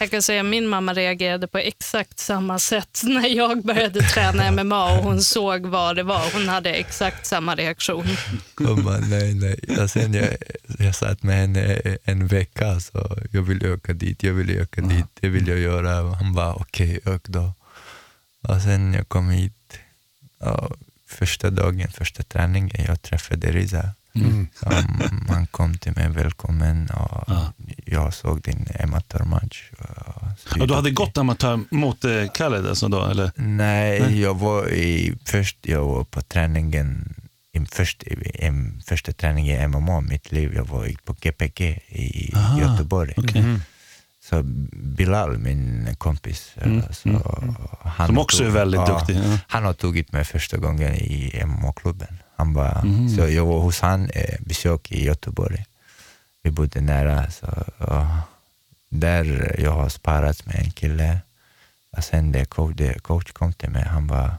Jag 0.00 0.10
kan 0.10 0.22
säga 0.22 0.40
att 0.40 0.46
min 0.46 0.66
mamma 0.66 0.94
reagerade 0.94 1.46
på 1.46 1.58
exakt 1.58 2.18
samma 2.18 2.58
sätt 2.58 3.00
när 3.04 3.28
jag 3.28 3.62
började 3.62 4.00
träna 4.00 4.50
MMA 4.64 4.92
och 4.92 5.04
hon 5.04 5.22
såg 5.22 5.66
vad 5.66 5.96
det 5.96 6.02
var. 6.02 6.32
Hon 6.32 6.48
hade 6.48 6.70
exakt 6.70 7.26
samma 7.26 7.54
reaktion. 7.54 8.06
Hon 8.58 8.84
bara, 8.84 8.98
nej, 8.98 9.34
nej. 9.34 9.60
Och 9.80 9.90
sen 9.90 10.14
jag, 10.14 10.36
jag 10.78 10.94
satt 10.94 11.22
med 11.22 11.36
henne 11.36 11.80
en 12.04 12.26
vecka, 12.26 12.80
så 12.80 13.18
jag 13.30 13.42
vill 13.42 13.66
öka 13.66 13.92
dit, 13.92 14.22
jag 14.22 14.32
vill 14.32 14.50
öka 14.50 14.80
dit, 14.80 15.06
det 15.20 15.28
vill 15.28 15.48
jag 15.48 15.58
göra. 15.58 16.14
Han 16.14 16.32
bara, 16.34 16.54
okej, 16.54 17.00
ök 17.04 17.22
då. 17.24 17.52
Och 18.48 18.62
sen 18.62 18.94
jag 18.94 19.08
kom 19.08 19.30
hit, 19.30 19.78
och 20.38 20.76
första 21.14 21.50
dagen, 21.50 21.88
första 21.92 22.22
träningen, 22.22 22.84
jag 22.86 23.02
träffade 23.02 23.52
Riza. 23.52 23.90
Mm. 24.14 24.48
Så 24.54 24.68
han, 24.74 25.24
han 25.28 25.46
kom 25.46 25.78
till 25.78 25.92
mig, 25.96 26.08
välkommen, 26.08 26.90
och 26.90 27.30
jag 27.86 28.14
såg 28.14 28.42
din 28.42 28.66
amatörmatch. 28.82 29.70
och 29.78 30.58
Ja, 30.60 30.66
du 30.66 30.74
hade 30.74 30.90
gått 30.90 31.18
amatör 31.18 31.60
mot 31.70 32.04
eh, 32.04 32.28
Khaled 32.34 32.66
alltså 32.66 32.88
då, 32.88 33.04
eller? 33.04 33.30
Nej, 33.36 34.00
Nej. 34.00 34.20
jag 34.20 34.34
var 34.38 34.68
i, 34.72 35.14
först 35.24 35.56
jag 35.62 35.84
var 35.84 36.04
på 36.04 36.22
träningen, 36.22 37.14
i, 37.52 37.66
först, 37.72 38.02
i, 38.02 38.12
i, 38.14 38.70
första 38.86 39.12
träningen 39.12 39.62
i 39.62 39.68
MMA 39.68 39.98
i 39.98 40.02
mitt 40.02 40.32
liv, 40.32 40.52
jag 40.54 40.64
var 40.64 40.90
på 41.04 41.12
GPG 41.20 41.60
i 41.88 42.32
Aha, 42.36 42.60
Göteborg. 42.60 43.14
okej. 43.16 43.44
Så 44.30 44.42
Bilal, 44.72 45.38
min 45.38 45.96
kompis, 45.98 46.52
eh, 46.56 46.66
Mm, 46.66 46.82
så 46.92 47.08
mm, 47.08 47.20
han 47.82 48.06
Som 48.06 48.18
också 48.18 48.44
är 48.44 48.50
väldigt 48.50 48.86
duktig, 48.86 49.16
ja. 49.16 49.38
Han 49.48 49.64
har 49.64 49.72
tagit 49.72 50.12
mig 50.12 50.24
första 50.24 50.56
gången 50.56 50.94
i 50.94 51.42
MMA-klubben. 51.46 52.18
Han 52.36 52.52
bara, 52.54 52.80
Mm. 52.80 53.08
Så 53.08 53.28
jag 53.28 53.46
var 53.46 53.60
hos 53.60 53.80
han, 53.80 54.10
eh, 54.10 54.40
besök 54.40 54.92
i 54.92 55.04
Göteborg. 55.04 55.64
Vi 56.42 56.50
bodde 56.50 56.80
nära. 56.80 57.30
Så, 57.30 57.46
där 58.88 59.56
jag 59.58 59.72
har 59.72 59.88
sparat 59.88 60.46
med 60.46 60.56
en 60.56 60.70
kille. 60.70 61.18
Och 61.96 62.04
sen 62.04 62.32
det 62.32 62.44
coach, 62.44 62.74
det 62.76 63.02
coach 63.02 63.32
kom 63.32 63.52
till 63.52 63.70
mig, 63.70 63.84
han 63.84 64.06
bara, 64.06 64.38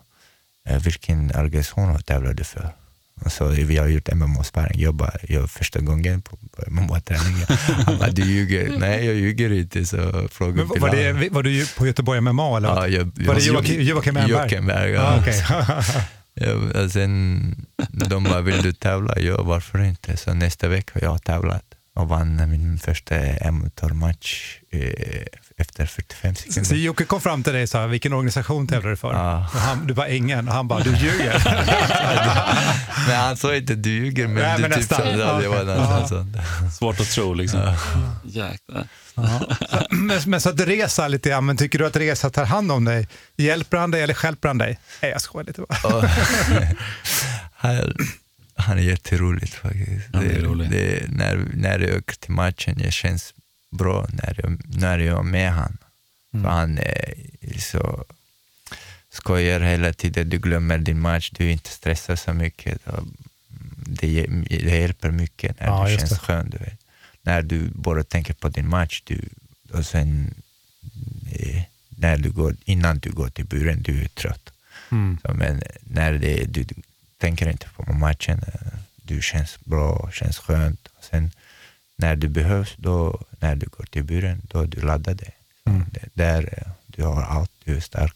eh, 0.65 0.81
vilken 0.81 1.31
organisation 1.36 2.01
tävlar 2.03 2.33
du 2.33 2.43
för? 2.43 2.69
Så 3.30 3.47
vi 3.47 3.78
har 3.78 3.88
gjort 3.88 4.09
MMA-sparring, 4.09 4.82
jag 4.82 4.95
bara, 4.95 5.13
jag 5.28 5.51
första 5.51 5.80
gången 5.80 6.22
på 6.22 6.38
MMA-träningen. 6.68 7.47
Han 7.86 7.97
bara, 7.99 8.09
du 8.09 8.22
ljuger. 8.22 8.78
Nej, 8.80 9.05
jag 9.05 9.16
ljuger 9.16 9.51
inte. 9.51 9.86
Så 9.86 10.28
frågade 10.32 10.68
Men, 10.74 10.82
var, 10.82 10.89
det, 10.89 11.30
var 11.30 11.43
du 11.43 11.68
på 11.78 11.88
Göteborg 11.88 12.22
MMA? 12.22 12.57
Eller? 12.57 12.70
Ja, 12.70 12.88
jag, 12.88 13.11
var 13.28 13.36
det 13.36 13.41
Joakim, 13.45 14.13
Wernberg? 14.13 14.30
Joakim 14.30 14.66
Berg, 14.66 14.91
ja. 14.91 15.01
Ah, 15.01 15.20
okej. 15.20 15.43
Ja, 16.38 16.89
sen 16.89 17.66
de 17.91 18.24
bara, 18.24 18.41
vill 18.41 18.61
du 18.61 18.74
tävla? 18.74 19.20
Ja, 19.20 19.43
varför 19.43 19.84
inte? 19.84 20.18
Så 20.18 20.34
nästa 20.34 20.68
vecka 20.68 20.91
har 20.93 21.01
jag 21.01 21.24
tävlat 21.24 21.63
och 21.95 22.07
vann 22.07 22.49
min 22.49 22.78
första 22.78 23.16
amatormatch 23.47 24.59
eh, 24.72 25.26
efter 25.57 25.85
45 25.85 26.35
Så 26.35 26.41
sekunder. 26.51 26.75
Jocke 26.75 27.03
kom 27.05 27.21
fram 27.21 27.43
till 27.43 27.53
dig 27.53 27.63
och 27.63 27.69
sa, 27.69 27.87
vilken 27.87 28.13
organisation 28.13 28.67
tävlar 28.67 28.89
du 28.89 28.95
för? 28.97 29.13
Ja. 29.13 29.37
Och 29.53 29.59
han, 29.59 29.87
du 29.87 29.93
bara, 29.93 30.09
ingen. 30.09 30.47
Och 30.47 30.53
han 30.53 30.67
bara, 30.67 30.83
du 30.83 30.89
ljuger. 30.97 31.43
Men 33.07 33.15
han 33.15 33.37
sa 33.37 33.55
inte 33.55 33.75
du 33.75 33.89
ljuger, 33.89 34.27
men, 34.27 34.35
Nej, 34.43 34.55
du 34.55 34.61
men 34.61 34.71
typ 34.71 34.79
nästan. 34.79 34.97
sa, 34.97 35.05
ja, 35.09 35.39
det 35.41 35.47
var 35.47 35.57
Ja. 35.57 35.63
nästan 35.63 36.07
sånt. 36.07 36.37
Svårt 36.73 36.99
att 36.99 37.09
tro 37.09 37.33
liksom. 37.33 37.75
Ja. 38.23 38.49
Men, 39.89 40.21
men 40.25 40.41
så 40.41 40.49
att 40.49 40.59
Reza 40.59 41.07
lite 41.07 41.29
grann, 41.29 41.45
men 41.45 41.57
tycker 41.57 41.79
du 41.79 41.85
att 41.85 41.95
Reza 41.95 42.29
tar 42.29 42.45
hand 42.45 42.71
om 42.71 42.85
dig? 42.85 43.07
Hjälper 43.37 43.77
han 43.77 43.91
dig 43.91 44.01
eller 44.01 44.13
stjälper 44.13 44.47
han 44.47 44.57
dig? 44.57 44.79
Nej, 45.01 45.11
jag 45.11 45.21
skojar 45.21 45.45
lite 45.45 45.61
bara. 45.61 46.09
Han, 48.57 48.77
är 48.77 48.81
jätteroligt 48.83 49.53
faktiskt. 49.53 50.07
Han 50.13 50.23
är 50.25 50.29
det, 50.29 50.39
rolig. 50.39 50.69
det, 50.71 51.03
när, 51.09 51.45
när 51.53 51.79
jag 51.79 51.97
åker 51.97 52.15
till 52.15 52.31
matchen, 52.31 52.77
det 52.77 52.91
känns 52.93 53.33
bra 53.78 54.07
när 54.13 54.39
jag, 54.43 54.61
när 54.78 54.99
jag 54.99 55.19
är 55.19 55.23
med 55.23 55.51
han. 55.51 55.78
För 56.32 56.49
han 56.49 56.78
är 56.78 57.13
så 57.59 58.05
skojar 59.09 59.59
hela 59.59 59.93
tiden, 59.93 60.30
du 60.30 60.38
glömmer 60.38 60.78
din 60.78 60.99
match, 60.99 61.30
du 61.34 61.51
inte 61.51 61.69
stressar 61.69 62.15
så 62.15 62.34
mycket. 62.34 62.82
Det, 63.88 64.26
det 64.49 64.78
hjälper 64.80 65.11
mycket 65.11 65.59
när 65.59 65.67
Ja, 65.67 65.86
du 65.86 65.91
just 65.91 65.99
känns 65.99 66.11
det. 66.11 66.17
skön. 66.26 66.49
Du 66.49 66.57
vet. 66.57 66.80
När 67.21 67.41
du 67.41 67.69
bara 67.76 68.03
tänker 68.03 68.34
på 68.34 68.49
din 68.49 68.69
match 68.69 69.01
du, 69.05 69.30
och 69.73 69.86
sen 69.86 70.34
eh, 71.32 71.61
när 71.89 72.17
du 72.17 72.32
går, 72.32 72.55
innan 72.65 72.99
du 72.99 73.11
går 73.11 73.30
till 73.30 73.45
buren, 73.45 73.82
du 73.82 74.01
är 74.03 74.07
trött. 74.07 74.49
Mm. 74.91 75.17
Så, 75.21 75.34
men 75.34 75.63
när 75.84 76.13
det, 76.13 76.43
du 76.45 76.65
tänker 77.17 77.49
inte 77.49 77.67
på 77.76 77.93
matchen, 77.93 78.41
eh, 78.47 78.80
du 78.95 79.21
känns 79.21 79.59
bra, 79.63 80.09
känns 80.13 80.38
skönt. 80.38 80.88
Och 80.97 81.03
sen 81.03 81.32
när 81.95 82.15
du 82.15 82.27
behövs, 82.27 82.75
då, 82.77 83.21
när 83.39 83.55
du 83.55 83.67
går 83.67 83.85
till 83.85 84.03
buren, 84.03 84.41
då 84.51 84.59
är 84.59 84.67
du 84.67 84.81
laddad. 84.81 85.21
Mm. 85.65 85.85
Det, 85.91 86.09
där 86.13 86.63
du 86.85 87.03
har 87.03 87.23
allt, 87.23 87.51
du 87.63 87.75
är 87.75 87.79
stark. 87.79 88.15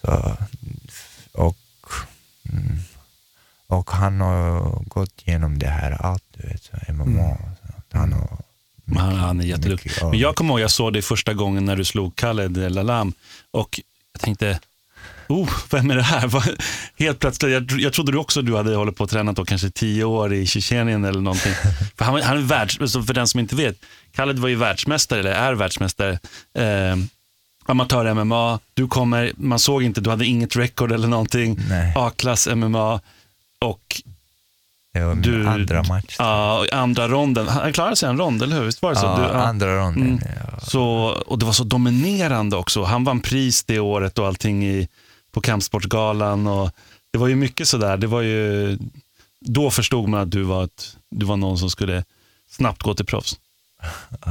Så, 0.00 0.36
och, 1.32 1.56
mm, 2.52 2.78
och 3.66 3.90
han 3.90 4.20
har 4.20 4.82
gått 4.86 5.22
igenom 5.24 5.58
det 5.58 5.68
här 5.68 5.92
allt, 5.92 6.24
du 6.36 6.48
vet, 6.48 6.62
så 6.62 6.92
MMA. 6.92 7.04
Mm. 7.04 7.36
Så, 7.90 7.98
han 7.98 8.12
har 8.12 8.38
Men 8.84 8.96
Han, 8.96 9.14
han 9.14 9.40
är 9.40 9.44
jätteduktig. 9.44 9.92
Men 10.02 10.18
jag 10.18 10.36
kommer 10.36 10.50
ihåg, 10.50 10.60
jag 10.60 10.70
såg 10.70 10.92
dig 10.92 11.02
första 11.02 11.34
gången 11.34 11.64
när 11.64 11.76
du 11.76 11.84
slog 11.84 12.16
Khaled 12.16 12.72
Lalam 12.72 13.12
och 13.50 13.80
jag 14.12 14.20
tänkte, 14.20 14.60
oh, 15.28 15.50
vem 15.70 15.90
är 15.90 15.96
det 15.96 16.02
här? 16.02 16.56
Helt 16.98 17.18
plötsligt, 17.18 17.52
jag, 17.52 17.80
jag 17.80 17.92
trodde 17.92 18.12
du 18.12 18.18
också 18.18 18.42
du 18.42 18.56
hade 18.56 18.76
hållit 18.76 18.96
på 18.96 19.04
och 19.04 19.10
tränat 19.10 19.36
då, 19.36 19.44
kanske 19.44 19.70
tio 19.70 20.04
år 20.04 20.34
i 20.34 20.46
Tjetjenien 20.46 21.04
eller 21.04 21.20
någonting. 21.20 21.52
för 21.96 22.04
han, 22.04 22.22
han 22.22 22.36
är 22.36 22.42
världs, 22.42 22.78
så 22.92 23.02
för 23.02 23.14
den 23.14 23.28
som 23.28 23.40
inte 23.40 23.56
vet, 23.56 23.76
Khaled 24.16 24.38
var 24.38 24.48
ju 24.48 24.54
världsmästare, 24.54 25.20
eller 25.20 25.30
är 25.32 25.52
världsmästare. 25.52 26.18
Eh, 26.54 26.96
Amatör-MMA, 27.66 28.58
du 28.74 28.88
kommer, 28.88 29.32
man 29.36 29.58
såg 29.58 29.82
inte, 29.82 30.00
du 30.00 30.10
hade 30.10 30.26
inget 30.26 30.56
record 30.56 30.92
eller 30.92 31.08
någonting. 31.08 31.58
A-klass 31.96 32.48
MMA 32.54 33.00
och 33.60 34.02
du, 35.22 35.46
andra 35.46 35.82
match. 35.82 36.16
Ja, 36.18 36.66
andra 36.72 37.08
ronden. 37.08 37.48
Han 37.48 37.72
klarade 37.72 37.96
sig 37.96 38.08
en 38.08 38.18
rond, 38.18 38.42
eller 38.42 38.56
hur? 38.56 38.64
Visst 38.64 38.82
var 38.82 38.90
det 38.90 38.96
så? 38.96 39.06
Ja, 39.06 39.16
Du, 39.16 39.22
ja. 39.22 39.28
andra 39.28 39.76
ronden. 39.76 40.06
Mm. 40.06 40.20
Ja. 40.52 40.60
Så, 40.60 40.82
och 41.26 41.38
det 41.38 41.46
var 41.46 41.52
så 41.52 41.64
dominerande 41.64 42.56
också. 42.56 42.84
Han 42.84 43.04
vann 43.04 43.20
pris 43.20 43.64
det 43.64 43.78
året 43.80 44.18
och 44.18 44.26
allting 44.26 44.64
i, 44.66 44.88
på 45.32 45.40
Kampsportsgalan. 45.40 46.46
Och 46.46 46.70
det 47.10 47.18
var 47.18 47.28
ju 47.28 47.36
mycket 47.36 47.68
sådär. 47.68 47.96
Det 47.96 48.06
var 48.06 48.20
ju, 48.20 48.78
då 49.40 49.70
förstod 49.70 50.08
man 50.08 50.20
att 50.20 50.30
du 50.30 50.42
var, 50.42 50.64
ett, 50.64 50.96
du 51.10 51.26
var 51.26 51.36
någon 51.36 51.58
som 51.58 51.70
skulle 51.70 52.04
snabbt 52.50 52.82
gå 52.82 52.94
till 52.94 53.06
proffs. 53.06 53.36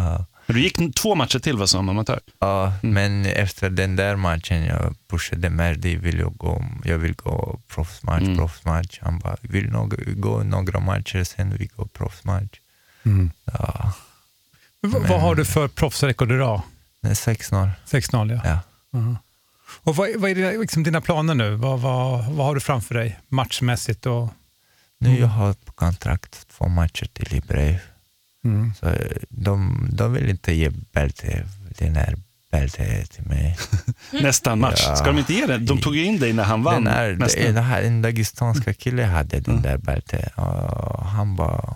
Men 0.49 0.55
du 0.55 0.61
gick 0.61 0.95
två 0.95 1.15
matcher 1.15 1.39
till 1.39 1.57
va, 1.57 1.67
som 1.67 1.89
amatör? 1.89 2.19
Ja, 2.39 2.73
men 2.81 3.25
efter 3.25 3.69
den 3.69 3.95
där 3.95 4.15
matchen 4.15 4.63
jag 4.65 4.95
pushade 5.07 5.49
Merdi, 5.49 5.95
vill 5.95 6.19
jag, 6.19 6.37
gå, 6.37 6.65
jag 6.83 6.97
vill 6.97 7.13
gå 7.13 7.59
proffsmatch, 7.67 8.21
Mm. 8.23 8.37
proffsmatch. 8.37 8.99
Han 9.01 9.19
bara, 9.19 9.37
vill 9.41 9.69
nog 9.69 9.95
gå 10.21 10.43
några 10.43 10.79
matcher 10.79 11.23
sen 11.23 11.57
vi 11.57 11.65
går 11.65 11.85
proffsmatch. 11.85 12.59
Mm. 13.03 13.31
Ja. 13.45 13.93
V- 14.81 14.99
Vad 15.09 15.21
har 15.21 15.35
du 15.35 15.45
för 15.45 15.67
proffsrekord 15.67 16.31
idag? 16.31 16.61
Det 17.01 17.09
är 17.09 17.13
6-0. 17.13 17.69
6-0 17.85 18.33
ja. 18.43 18.49
Ja. 18.49 18.59
Mhm. 18.99 19.17
Och 19.69 19.95
vad, 19.95 20.09
vad 20.17 20.31
är 20.31 20.35
det, 20.35 20.57
liksom 20.57 20.83
dina 20.83 21.01
planer 21.01 21.35
nu? 21.35 21.55
Vad, 21.55 21.79
vad, 21.79 22.25
vad 22.25 22.45
har 22.45 22.55
du 22.55 22.61
framför 22.61 22.95
dig 22.95 23.19
matchmässigt? 23.27 24.05
Och, 24.05 24.29
Nu 24.99 25.19
jag 25.19 25.27
har 25.27 25.53
på 25.53 25.71
kontrakt 25.71 26.47
två 26.57 26.67
matcher 26.67 27.05
till 27.13 27.35
i 27.35 27.41
brev. 27.41 27.79
mm. 28.45 28.73
Så 28.79 28.85
eh, 28.85 29.11
de, 29.29 29.89
de 29.93 30.13
vill 30.13 30.29
inte 30.29 30.53
ge 30.53 30.69
bälte, 30.69 31.45
den 31.77 31.95
här 31.95 32.15
bälte 32.51 33.05
till 33.05 33.25
mig. 33.25 33.57
Nästa 34.11 34.55
match. 34.55 34.83
Ja. 34.87 34.95
Ska 34.95 35.05
de 35.05 35.17
inte 35.17 35.33
ge 35.33 35.45
det? 35.45 35.57
De 35.57 35.81
tog 35.81 35.95
ju 35.95 36.03
in 36.03 36.19
dig 36.19 36.33
när 36.33 36.43
han 36.43 36.63
vann. 36.63 36.83
Den, 36.83 36.93
är, 36.93 37.15
nästa. 37.15 37.41
den 37.41 37.63
här, 37.63 37.81
en 37.83 38.01
dagestanska 38.01 38.73
kille 38.73 39.03
hade 39.03 39.39
den 39.39 39.61
där 39.61 39.77
bältet 39.77 40.33
och 40.35 41.05
han 41.05 41.35
bara, 41.35 41.75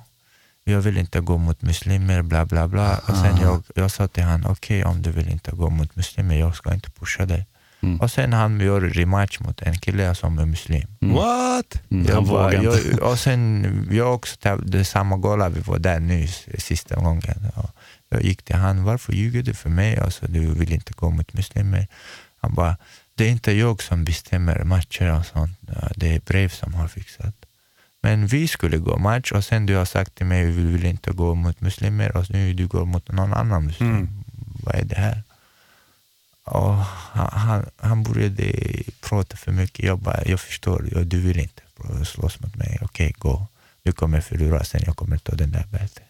jag 0.63 0.81
vill 0.81 0.97
inte 0.97 1.19
gå 1.19 1.37
mot 1.37 1.61
muslimer, 1.61 2.21
bla 2.21 2.45
bla 2.45 2.67
bla. 2.67 2.97
Och 2.97 3.17
sen 3.17 3.37
jag, 3.41 3.63
jag 3.75 3.91
sa 3.91 4.07
till 4.07 4.23
honom, 4.23 4.51
okej 4.51 4.85
om 4.85 5.01
du 5.01 5.11
vill 5.11 5.29
inte 5.29 5.51
gå 5.51 5.69
mot 5.69 5.95
muslimer, 5.95 6.35
jag 6.35 6.55
ska 6.55 6.73
inte 6.73 6.91
pusha 6.91 7.25
dig. 7.25 7.45
Mm. 7.83 7.99
Och 7.99 8.11
sen 8.11 8.33
han 8.33 8.59
gör 8.59 8.81
rematch 8.81 9.39
mot 9.39 9.61
en 9.61 9.77
kille 9.79 10.15
som 10.15 10.39
är 10.39 10.45
muslim. 10.45 10.87
What? 10.99 11.81
Mm, 11.91 12.05
Jag 12.05 12.15
han 12.15 12.27
bara, 12.27 12.53
jag, 12.53 12.99
och 13.01 13.19
sen 13.19 13.87
jag 13.91 14.13
också, 14.15 14.37
tävlade 14.37 14.85
samma 14.85 15.17
gala, 15.17 15.49
vi 15.49 15.59
var 15.59 15.79
där 15.79 15.99
nyss, 15.99 16.45
sista 16.57 16.95
gången. 16.95 17.47
Och 17.55 17.69
jag 18.09 18.23
gick 18.23 18.43
till 18.43 18.55
han, 18.55 18.83
varför 18.83 19.13
ljuger 19.13 19.43
du 19.43 19.53
för 19.53 19.69
mig? 19.69 19.97
Alltså, 19.97 20.25
du 20.27 20.53
vill 20.53 20.71
inte 20.71 20.93
gå 20.93 21.09
mot 21.09 21.33
muslimer. 21.33 21.87
Han 22.41 22.53
bara, 22.53 22.77
det 23.15 23.25
är 23.25 23.29
inte 23.29 23.51
jag 23.51 23.83
som 23.83 24.03
bestämmer 24.03 24.63
matcher 24.63 25.19
och 25.19 25.25
sånt. 25.25 25.59
Det 25.95 26.15
är 26.15 26.19
brev 26.19 26.49
som 26.49 26.73
har 26.73 26.87
fixat. 26.87 27.35
Men 28.03 28.27
vi 28.27 28.47
skulle 28.47 28.77
gå 28.77 28.97
match 28.97 29.31
och 29.31 29.43
sen 29.45 29.65
du 29.65 29.75
har 29.75 29.85
sagt 29.85 30.15
till 30.15 30.25
mig, 30.25 30.45
vi 30.45 30.63
vill 30.71 30.85
inte 30.85 31.11
gå 31.11 31.35
mot 31.35 31.61
muslimer 31.61 32.17
och 32.17 32.29
nu 32.29 32.53
du 32.53 32.67
går 32.67 32.85
mot 32.85 33.11
någon 33.11 33.33
annan 33.33 33.65
muslim. 33.65 33.89
Mm. 33.91 34.23
Vad 34.63 34.75
är 34.75 34.85
det 34.85 34.95
här? 34.95 35.23
Och 36.45 36.75
han, 37.13 37.65
han, 37.77 38.03
började 38.03 38.53
prata 39.01 39.37
för 39.37 39.51
mycket. 39.51 39.85
Jag 39.85 39.99
bara, 39.99 40.23
jag 40.25 40.39
förstår, 40.39 40.89
ja, 40.91 40.99
du 40.99 41.19
vill 41.19 41.39
inte 41.39 41.61
slåss 42.05 42.39
mot 42.39 42.55
mig. 42.55 42.79
Okej, 42.81 43.15
gå. 43.17 43.47
Du 43.83 43.91
kommer 43.91 44.21
förlora, 44.21 44.63
sen 44.63 44.81
jag 44.85 44.95
kommer 44.95 45.17
ta 45.17 45.35
den 45.35 45.51
där 45.51 45.65
bältet. 45.71 46.03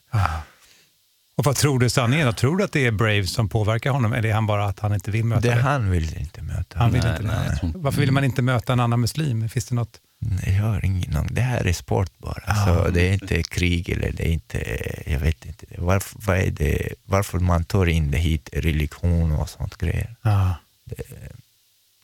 Och 1.38 1.46
vad 1.46 1.56
tror 1.56 1.80
du 1.80 1.86
är 1.86 1.90
sanningen? 1.90 2.28
då? 2.28 2.34
Tror 2.34 2.58
du 2.58 2.64
att 2.64 2.72
det 2.72 2.86
är 2.86 2.92
Brave 2.92 3.28
som 3.28 3.50
påverkar 3.50 3.92
honom 3.92 4.14
eller 4.14 4.30
är 4.30 4.34
han 4.34 4.48
bara 4.48 4.66
att 4.66 4.80
han 4.80 4.94
inte 4.94 5.12
vill 5.12 5.26
möta 5.26 5.42
Det 5.42 5.50
dig? 5.50 5.60
han 5.62 5.92
vill 5.92 6.18
inte 6.18 6.42
möta. 6.42 6.80
Han 6.80 6.92
vill 6.92 7.02
Nej, 7.04 7.12
inte 7.12 7.24
nej, 7.24 7.50
det. 7.50 7.60
jag 7.62 7.72
Varför 7.76 8.02
vill 8.02 8.12
man 8.12 8.24
inte 8.24 8.42
möta 8.42 8.74
en 8.74 8.80
annan 8.80 9.02
muslim? 9.02 9.50
Finns 9.50 9.66
det 9.66 9.76
något? 9.76 10.00
Jag 10.46 10.64
har 10.64 10.86
ingen 10.86 11.16
aning. 11.16 11.34
Det 11.34 11.42
här 11.42 11.68
är 11.68 11.74
sport 11.74 12.12
bara. 12.18 12.56
Så 12.66 12.90
det 12.90 13.10
är 13.10 13.14
inte 13.14 13.44
krig 13.44 13.90
eller 13.90 14.12
det 14.12 14.28
är 14.28 14.32
inte, 14.32 14.82
jag 15.06 15.20
vet 15.20 15.46
inte. 15.46 15.66
Varför, 15.78 16.20
vad 16.26 16.38
är 16.38 16.52
det, 16.52 16.94
varför 17.06 17.40
man 17.40 17.64
tar 17.64 17.86
in 17.86 18.12
det 18.12 18.18
hit, 18.18 18.50
religion 18.54 19.32
och 19.32 19.50
sånt 19.50 19.78
grejer. 19.78 20.16
Ja. 20.22 20.56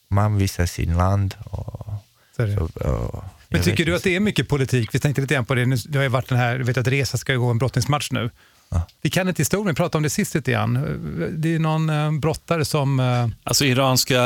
Man 0.07 0.37
visar 0.37 0.65
sin 0.65 0.97
land 0.97 1.35
och... 1.43 1.87
Så 2.35 2.45
det. 2.45 2.67
Men 3.49 3.63
tycker 3.63 3.85
du 3.85 3.95
att 3.95 4.03
det 4.03 4.15
är 4.15 4.19
mycket 4.19 4.49
politik? 4.49 4.95
Vi 4.95 4.99
tänkte 4.99 5.21
lite 5.21 5.33
grann 5.33 5.45
på 5.45 5.55
det. 5.55 5.65
Nu, 5.65 5.75
det 5.75 5.97
har 5.97 6.03
ju 6.03 6.09
varit 6.09 6.29
den 6.29 6.37
här, 6.37 6.57
du 6.57 6.63
vet 6.63 6.77
att 6.77 6.87
Resa 6.87 7.17
ska 7.17 7.31
ju 7.31 7.39
gå 7.39 7.51
en 7.51 7.57
brottningsmatch 7.57 8.11
nu. 8.11 8.29
Ja. 8.69 8.87
Vi 9.01 9.09
kan 9.09 9.27
inte 9.29 9.41
historien, 9.41 9.67
vi 9.67 9.73
pratade 9.73 9.97
om 9.97 10.03
det 10.03 10.09
sist 10.09 10.35
lite 10.35 10.51
grann. 10.51 10.73
Det 11.37 11.55
är 11.55 11.59
någon 11.59 11.89
eh, 11.89 12.11
brottare 12.11 12.65
som... 12.65 12.99
Eh, 12.99 13.27
Alltså 13.43 13.65
iranska, 13.65 14.21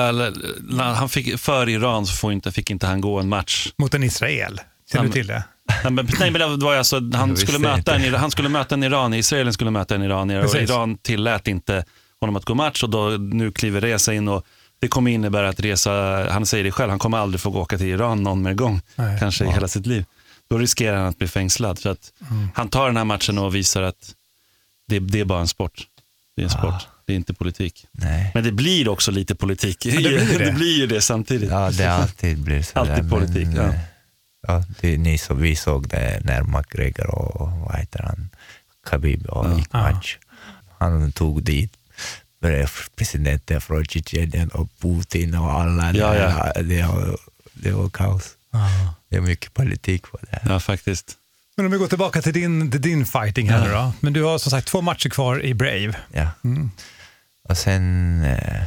han 0.80 1.10
fick, 1.10 1.40
för 1.40 1.70
Iran 1.70 2.06
så 2.06 2.16
får 2.16 2.34
inte, 2.34 2.52
fick 2.52 2.70
inte 2.72 2.88
han 2.88 3.02
gå 3.02 3.20
en 3.20 3.30
match. 3.30 3.68
mot 3.78 3.94
en 3.94 4.04
Israel. 4.04 4.62
Känner 4.92 5.06
Ja, 5.06 5.08
du 5.08 5.14
till 5.14 5.28
det? 5.28 5.44
Nej, 5.84 5.92
men, 5.94 6.08
nej, 6.20 6.32
men 6.32 6.60
det 6.60 6.66
var 6.66 6.76
alltså, 6.76 7.02
han, 7.14 7.38
skulle 7.38 7.60
möta 7.60 7.96
en, 7.96 8.14
han 8.14 8.32
skulle 8.32 8.50
möta 8.50 8.76
en 8.76 8.84
iranier, 8.84 9.20
Israelen 9.20 9.54
skulle 9.54 9.72
möta 9.72 9.96
en 9.96 10.04
iranier 10.04 10.46
och. 10.46 10.56
Iran 10.56 10.98
tillät 10.98 11.48
inte 11.48 11.86
honom 12.20 12.36
att 12.36 12.46
gå 12.46 12.56
match 12.56 12.84
och 12.84 12.90
då, 12.90 13.10
nu 13.10 13.52
kliver 13.52 13.82
Reza 13.82 14.14
in 14.14 14.28
och 14.28 14.46
det 14.82 14.88
kommer 14.88 15.12
innebära 15.12 15.50
att 15.50 15.60
Reza, 15.60 15.92
han 16.32 16.46
säger 16.46 16.64
det 16.64 16.72
själv, 16.72 16.90
han 16.90 17.00
kommer 17.00 17.18
aldrig 17.18 17.42
få 17.42 17.50
åka 17.50 17.78
till 17.78 17.88
Iran 17.88 18.24
någon 18.24 18.42
mer 18.42 18.54
gång, 18.54 18.82
Nej. 18.96 19.20
kanske 19.20 19.46
i 19.46 19.52
hela 19.52 19.68
sitt 19.68 19.86
liv. 19.86 20.06
Då 20.50 20.58
riskerar 20.58 20.98
han 20.98 21.06
att 21.08 21.18
bli 21.18 21.28
fängslad. 21.28 21.80
Så 21.80 21.90
att 21.90 22.12
Mm. 22.32 22.48
Han 22.56 22.70
tar 22.70 22.88
den 22.88 22.98
här 22.98 23.04
matchen 23.06 23.38
och 23.38 23.56
visar 23.56 23.82
att 23.82 24.12
det, 24.92 25.00
det 25.00 25.20
är 25.20 25.26
bara 25.26 25.40
en 25.42 25.48
sport. 25.48 25.88
Det 26.36 26.42
är 26.42 26.44
en 26.44 26.50
sport, 26.52 26.88
det 27.06 27.14
är 27.14 27.18
inte 27.18 27.34
politik. 27.34 27.86
Nej. 27.92 28.32
Men 28.34 28.44
det 28.44 28.52
blir 28.52 28.88
också 28.90 29.12
lite 29.12 29.36
politik. 29.36 29.78
det 29.84 29.92
blir 29.92 30.20
det. 30.40 30.46
det 30.46 30.52
blir 30.52 30.78
ju 30.78 30.88
det 30.88 31.02
samtidigt. 31.02 31.50
Ja, 31.50 31.72
det 31.72 31.86
alltid 31.94 32.40
blir 32.40 32.62
så. 32.64 32.80
Alltid 32.80 32.96
där, 33.04 33.10
politik, 33.10 33.48
men, 33.48 33.56
ja. 33.56 33.64
eh, 33.74 33.80
ja 34.48 34.64
det, 34.82 34.98
ni 34.98 35.18
så, 35.18 35.34
vi 35.34 35.56
såg 35.56 35.88
det 35.90 36.22
när 36.24 36.44
McGregor 36.44 37.16
och 37.16 37.52
vad 37.52 37.76
heter 37.76 38.04
han, 38.04 38.30
Khabib 38.90 39.26
och 39.26 39.58
gick 39.60 39.68
Ja. 39.72 39.92
match. 39.92 40.18
Han 40.80 41.12
tog 41.12 41.44
dit 41.44 41.78
presidenten 42.96 43.62
från 43.62 43.86
Tjetjenien 43.86 44.50
och 44.50 44.70
Putin 44.80 45.36
och 45.36 45.52
alla. 45.54 45.94
Ja, 45.94 46.16
ja. 46.16 46.62
Det, 46.62 46.84
var, 46.84 47.18
det 47.54 47.72
var 47.72 47.90
kaos. 47.90 48.38
Det 49.10 49.16
är 49.18 49.22
mycket 49.22 49.54
politik 49.54 50.04
på 50.12 50.18
det. 50.22 50.42
Ja, 50.46 50.60
faktiskt. 50.60 51.18
Men 51.56 51.66
om 51.66 51.72
vi 51.72 51.78
går 51.78 51.88
tillbaka 51.88 52.22
till 52.22 52.34
din, 52.34 52.72
till 52.72 52.82
din 52.82 53.06
fighting 53.06 53.50
här 53.50 53.66
nu 53.66 53.72
då. 53.72 53.94
Men 54.00 54.14
du 54.14 54.24
har 54.24 54.38
som 54.38 54.50
sagt 54.50 54.68
två 54.68 54.82
matcher 54.82 55.10
kvar 55.10 55.44
i 55.44 55.54
Brave. 55.54 55.96
Ja. 56.12 56.28
Mm. 56.44 56.72
Och 57.50 57.58
sen, 57.58 58.24
eh, 58.24 58.64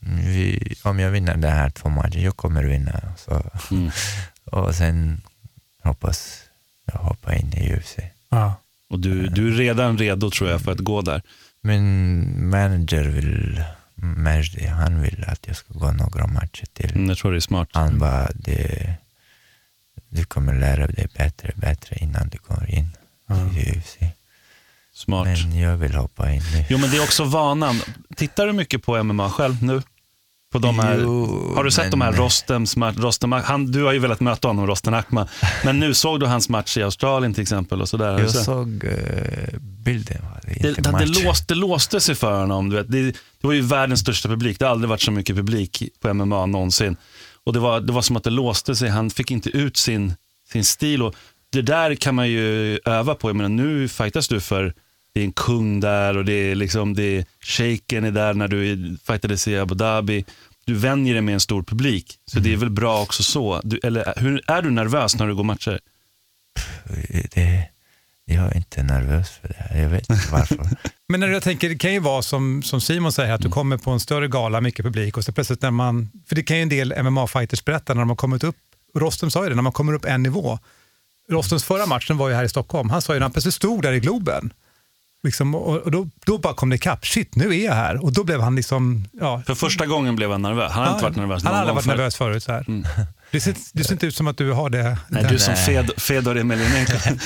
vi, 0.00 0.74
om 0.82 1.00
jag 1.00 1.10
vinner 1.10 1.36
den 1.36 1.52
här 1.52 1.70
två 1.70 1.88
matcher, 1.88 2.18
jag 2.18 2.36
kommer 2.36 2.64
vinna. 2.64 3.00
Så. 3.16 3.50
Mm. 3.70 3.90
Och 4.44 4.74
sen 4.74 5.20
hoppas 5.82 6.40
jag 6.84 6.98
hoppa 7.00 7.34
in 7.34 7.52
i 7.52 7.74
UFC. 7.74 7.96
Ja. 8.28 8.54
Och 8.88 8.98
du, 8.98 9.26
du 9.26 9.48
är 9.48 9.52
redan 9.52 9.98
redo 9.98 10.30
tror 10.30 10.50
jag 10.50 10.60
för 10.60 10.72
att 10.72 10.78
gå 10.78 11.02
där. 11.02 11.22
Min 11.60 12.50
manager 12.50 13.02
vill, 13.02 13.64
Majdi, 13.94 14.66
han 14.66 15.02
vill 15.02 15.24
att 15.26 15.46
jag 15.46 15.56
ska 15.56 15.74
gå 15.74 15.92
några 15.92 16.26
matcher 16.26 16.66
till. 16.72 16.90
Mm, 16.90 17.08
jag 17.08 17.18
tror 17.18 17.32
det 17.32 17.38
är 17.38 17.40
smart. 17.40 17.68
Han 17.72 17.98
bara, 17.98 18.28
det, 18.34 18.94
du 20.10 20.24
kommer 20.24 20.54
lära 20.54 20.86
dig 20.86 21.08
bättre 21.16 21.52
bättre 21.56 21.96
innan 22.00 22.28
du 22.28 22.38
går 22.48 22.70
in 22.70 22.88
i 23.56 23.78
UFC. 23.78 23.96
Smart. 24.94 25.26
Men 25.26 25.58
jag 25.58 25.76
vill 25.76 25.94
hoppa 25.94 26.32
in 26.32 26.42
nu. 26.54 26.64
Jo, 26.68 26.78
men 26.78 26.90
det 26.90 26.96
är 26.96 27.02
också 27.02 27.24
vanan. 27.24 27.80
Tittar 28.16 28.46
du 28.46 28.52
mycket 28.52 28.82
på 28.82 29.02
MMA 29.02 29.30
själv 29.30 29.62
nu? 29.62 29.82
På 30.52 30.58
de 30.58 30.78
här, 30.78 30.98
Jo, 31.02 31.52
har 31.54 31.64
du 31.64 31.70
sett 31.70 31.84
men- 31.84 31.90
de 31.90 32.00
här 32.00 32.12
Rostems 32.12 32.76
match? 32.76 32.96
Rostem, 32.96 33.32
han, 33.32 33.66
du 33.66 33.84
har 33.84 33.92
ju 33.92 33.98
velat 33.98 34.20
möta 34.20 34.48
honom, 34.48 34.66
Rosten 34.66 34.94
Akma. 34.94 35.28
Men 35.64 35.80
nu 35.80 35.94
såg 35.94 36.20
du 36.20 36.26
hans 36.26 36.48
match 36.48 36.76
i 36.76 36.82
Australien 36.82 37.34
till 37.34 37.42
exempel? 37.42 37.80
Och 37.80 37.88
så 37.88 37.96
där. 37.96 38.18
Jag 38.18 38.30
sett? 38.30 38.44
såg 38.44 38.84
uh, 38.84 39.60
bilden, 39.60 40.22
var 40.22 40.40
det 40.42 40.62
det, 40.62 40.68
inte 40.68 40.90
det, 40.90 41.24
låste, 41.24 41.54
det 41.54 41.60
låste 41.60 42.00
sig 42.00 42.14
för 42.14 42.40
honom. 42.40 42.68
Du 42.68 42.76
vet. 42.76 42.90
Det, 42.90 43.02
det 43.02 43.46
var 43.46 43.52
ju 43.52 43.60
världens 43.60 44.00
största 44.00 44.28
publik. 44.28 44.58
Det 44.58 44.64
har 44.64 44.72
aldrig 44.72 44.88
varit 44.88 45.02
så 45.02 45.10
mycket 45.10 45.36
publik 45.36 45.82
på 46.00 46.14
MMA 46.14 46.46
någonsin. 46.46 46.96
Och 47.46 47.52
det 47.52 47.58
var, 47.58 47.80
det 47.80 47.92
var 47.92 48.02
som 48.02 48.16
att 48.16 48.24
det 48.24 48.30
låste 48.30 48.76
sig. 48.76 48.88
Han 48.88 49.10
fick 49.10 49.30
inte 49.30 49.50
ut 49.50 49.76
sin, 49.76 50.14
sin 50.52 50.64
stil. 50.64 51.02
Och 51.02 51.14
det 51.52 51.62
där 51.62 51.94
kan 51.94 52.14
man 52.14 52.28
ju 52.28 52.78
öva 52.84 53.14
på. 53.14 53.28
Jag 53.28 53.36
menar, 53.36 53.48
nu 53.48 53.88
fightas 53.88 54.28
du 54.28 54.40
för 54.40 54.74
det 55.12 55.20
är 55.20 55.24
en 55.24 55.32
kung 55.32 55.80
där 55.80 56.16
och 56.16 56.24
det 56.24 56.32
är 56.32 56.54
liksom, 56.54 56.94
det 56.94 57.02
är 57.02 57.24
shaken 57.40 58.04
är 58.04 58.10
där 58.10 58.34
när 58.34 58.48
du 58.48 58.96
fightades 59.04 59.48
i 59.48 59.58
Abu 59.58 59.74
Dhabi. 59.74 60.24
Du 60.64 60.74
vänjer 60.74 61.14
dig 61.14 61.22
med 61.22 61.34
en 61.34 61.40
stor 61.40 61.62
publik. 61.62 62.18
Så 62.26 62.38
det 62.38 62.52
är 62.52 62.56
väl 62.56 62.70
bra 62.70 63.02
också 63.02 63.22
så. 63.22 63.60
Du, 63.64 63.80
eller 63.82 64.14
hur, 64.16 64.42
är 64.46 64.62
du 64.62 64.70
nervös 64.70 65.16
när 65.16 65.26
du 65.26 65.34
går 65.34 65.44
matcher? 65.44 65.80
det, 67.34 67.68
jag 68.34 68.46
är 68.46 68.56
inte 68.56 68.82
nervös 68.82 69.30
för 69.30 69.48
det 69.48 69.54
här. 69.58 69.82
Jag 69.82 69.88
vet 69.88 70.10
inte 70.10 70.28
varför. 70.32 70.68
Men 71.08 71.20
när 71.20 71.28
jag 71.28 71.42
tänker, 71.42 71.68
det 71.68 71.78
kan 71.78 71.92
ju 71.92 72.00
vara 72.00 72.22
som, 72.22 72.62
som 72.62 72.80
Simon 72.80 73.12
säger, 73.12 73.32
att 73.32 73.40
du 73.40 73.48
kommer 73.48 73.76
på 73.76 73.90
en 73.90 74.00
större 74.00 74.28
gala, 74.28 74.60
mycket 74.60 74.84
publik 74.84 75.16
och 75.16 75.24
så 75.24 75.32
plötsligt 75.32 75.62
när 75.62 75.70
man, 75.70 76.10
för 76.28 76.34
det 76.36 76.42
kan 76.42 76.56
ju 76.56 76.62
en 76.62 76.68
del 76.68 76.92
MMA-fighters 76.92 77.64
berätta 77.64 77.94
när 77.94 78.00
de 78.00 78.08
har 78.08 78.16
kommit 78.16 78.44
upp, 78.44 78.56
Rostem 78.94 79.30
sa 79.30 79.42
ju 79.44 79.48
det, 79.48 79.54
när 79.54 79.62
man 79.62 79.72
kommer 79.72 79.92
upp 79.92 80.04
en 80.04 80.22
nivå. 80.22 80.58
Rostems 81.30 81.64
förra 81.64 81.86
matchen 81.86 82.16
var 82.16 82.28
ju 82.28 82.34
här 82.34 82.44
i 82.44 82.48
Stockholm, 82.48 82.90
han 82.90 83.02
sa 83.02 83.12
ju 83.12 83.18
när 83.18 83.24
han 83.24 83.32
plötsligt 83.32 83.54
stod 83.54 83.82
där 83.82 83.92
i 83.92 84.00
Globen, 84.00 84.52
liksom, 85.22 85.54
och, 85.54 85.76
och 85.76 85.90
då, 85.90 86.08
då 86.26 86.38
bara 86.38 86.54
kom 86.54 86.68
det 86.70 86.76
ikapp, 86.76 87.06
shit 87.06 87.34
nu 87.36 87.54
är 87.60 87.64
jag 87.64 87.74
här. 87.74 88.04
Och 88.04 88.12
då 88.12 88.24
blev 88.24 88.40
han 88.40 88.56
liksom, 88.56 89.04
ja, 89.12 89.42
För 89.46 89.54
första 89.54 89.86
gången 89.86 90.16
blev 90.16 90.30
han 90.30 90.42
nervös. 90.42 90.72
Han 90.72 90.84
har 90.84 90.92
inte 90.92 91.04
varit 91.04 91.16
nervös 91.16 91.42
Han 91.42 91.52
någon 91.52 91.54
har 91.54 91.60
aldrig 91.60 91.86
gång 91.86 91.96
varit 91.96 92.14
förut. 92.16 92.22
nervös 92.22 92.42
förut. 92.42 92.42
Så 92.42 92.52
här. 92.52 93.06
Det, 93.30 93.40
ser, 93.40 93.56
det 93.72 93.84
ser 93.84 93.92
inte 93.92 94.06
ut 94.06 94.14
som 94.16 94.26
att 94.28 94.36
du 94.36 94.52
har 94.52 94.70
det. 94.70 94.98
Nej, 95.08 95.22
där. 95.22 95.30
du 95.30 95.38
som 95.38 95.56
Fed, 95.56 95.90
Fedor 95.96 96.38
Emelianenko. 96.38 96.92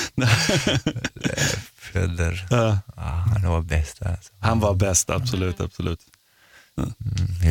Föder. 1.75 2.47
Ja. 2.49 2.79
Ja, 2.95 3.01
han 3.03 3.41
var 3.51 3.61
bäst. 3.61 4.01
Alltså. 4.01 4.33
Han 4.39 4.59
var 4.59 4.73
bäst, 4.75 5.09
absolut. 5.09 5.61
absolut. 5.61 5.99
Mm, 6.77 6.93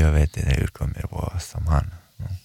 jag 0.02 0.12
vet 0.12 0.36
inte 0.36 0.50
hur 0.50 0.62
det 0.62 0.72
kommer 0.72 1.06
vara 1.10 1.40
som 1.40 1.66
han. 1.66 1.94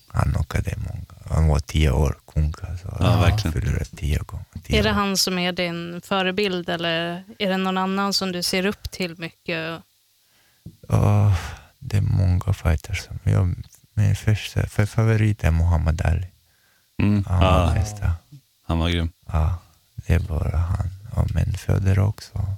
Han 0.07 0.31
knockade 0.31 0.73
många. 0.77 1.05
Han 1.29 1.47
var 1.47 1.59
tio 1.59 1.91
år 1.91 2.17
kung. 2.33 2.53
Alltså. 2.69 2.97
Ja, 2.99 3.05
Han 3.07 3.21
verkligen. 3.21 3.53
förlorade 3.53 3.85
tio 3.85 4.19
gånger. 4.19 4.45
Tio 4.63 4.79
Är 4.79 4.83
det 4.83 4.89
år. 4.89 4.93
han 4.93 5.17
som 5.17 5.39
är 5.39 5.51
din 5.51 6.01
förebild 6.03 6.69
eller 6.69 7.23
är 7.39 7.49
det 7.49 7.57
någon 7.57 7.77
annan 7.77 8.13
som 8.13 8.31
du 8.31 8.43
ser 8.43 8.65
upp 8.65 8.91
till 8.91 9.15
mycket? 9.19 9.81
Åh, 10.89 11.33
det 11.79 11.97
är 11.97 12.01
många 12.01 12.53
fighters. 12.53 13.03
som 13.03 13.19
Jag, 13.23 13.55
min 13.99 14.15
första 14.15 14.67
för 14.67 14.85
favorit 14.85 15.43
är 15.43 15.51
Muhammad 15.51 16.01
Ali. 16.01 16.27
Mm. 17.01 17.23
Han 17.27 17.39
var 17.39 17.73
bästa. 17.73 18.13
han 18.67 18.79
var 18.79 18.89
grym. 18.89 19.11
Ja, 19.27 19.57
det 19.95 20.13
är 20.13 20.19
bara 20.19 20.57
han. 20.57 20.89
Ja, 21.15 21.25
men 21.33 21.53
Föder 21.53 21.99
också. 21.99 22.55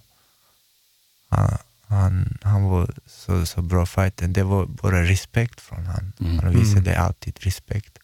Han, 1.29 1.57
han, 1.87 2.37
han 2.41 2.63
var 2.63 2.89
så, 3.05 3.45
så 3.45 3.61
bra 3.61 3.85
fighter. 3.85 4.27
Det 4.27 4.43
var 4.43 4.65
bara 4.65 5.03
respekt 5.03 5.61
från 5.61 5.85
han. 5.85 6.13
Mm. 6.19 6.39
Han 6.39 6.51
visade 6.51 6.99
alltid 6.99 7.37
respekt. 7.39 7.99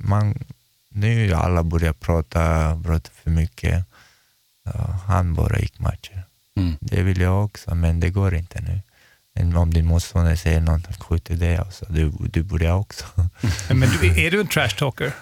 Man, 0.00 0.44
nu 0.88 1.32
alla 1.32 1.62
börjar 1.62 1.92
prata, 1.92 2.42
prata 2.84 3.10
för 3.22 3.30
mycket. 3.30 3.84
Han 5.06 5.34
bara 5.34 5.58
gick 5.58 5.78
matcher. 5.78 6.22
Mm. 6.56 6.76
Det 6.80 7.02
vill 7.02 7.20
jag 7.20 7.44
också, 7.44 7.74
men 7.74 8.00
det 8.00 8.10
går 8.10 8.34
inte 8.34 8.60
nu. 8.60 8.80
Om 9.56 9.74
din 9.74 9.86
motståndare 9.86 10.36
säger 10.36 10.60
något, 10.60 11.02
skjut 11.02 11.30
i 11.30 11.36
det 11.36 11.60
också. 11.60 11.86
Du, 11.88 12.12
du 12.32 12.42
börjar 12.42 12.74
också. 12.74 13.04
Men 13.68 13.88
du, 14.00 14.26
är 14.26 14.30
du 14.30 14.40
en 14.40 14.46
trash 14.46 14.68
talker? 14.68 15.12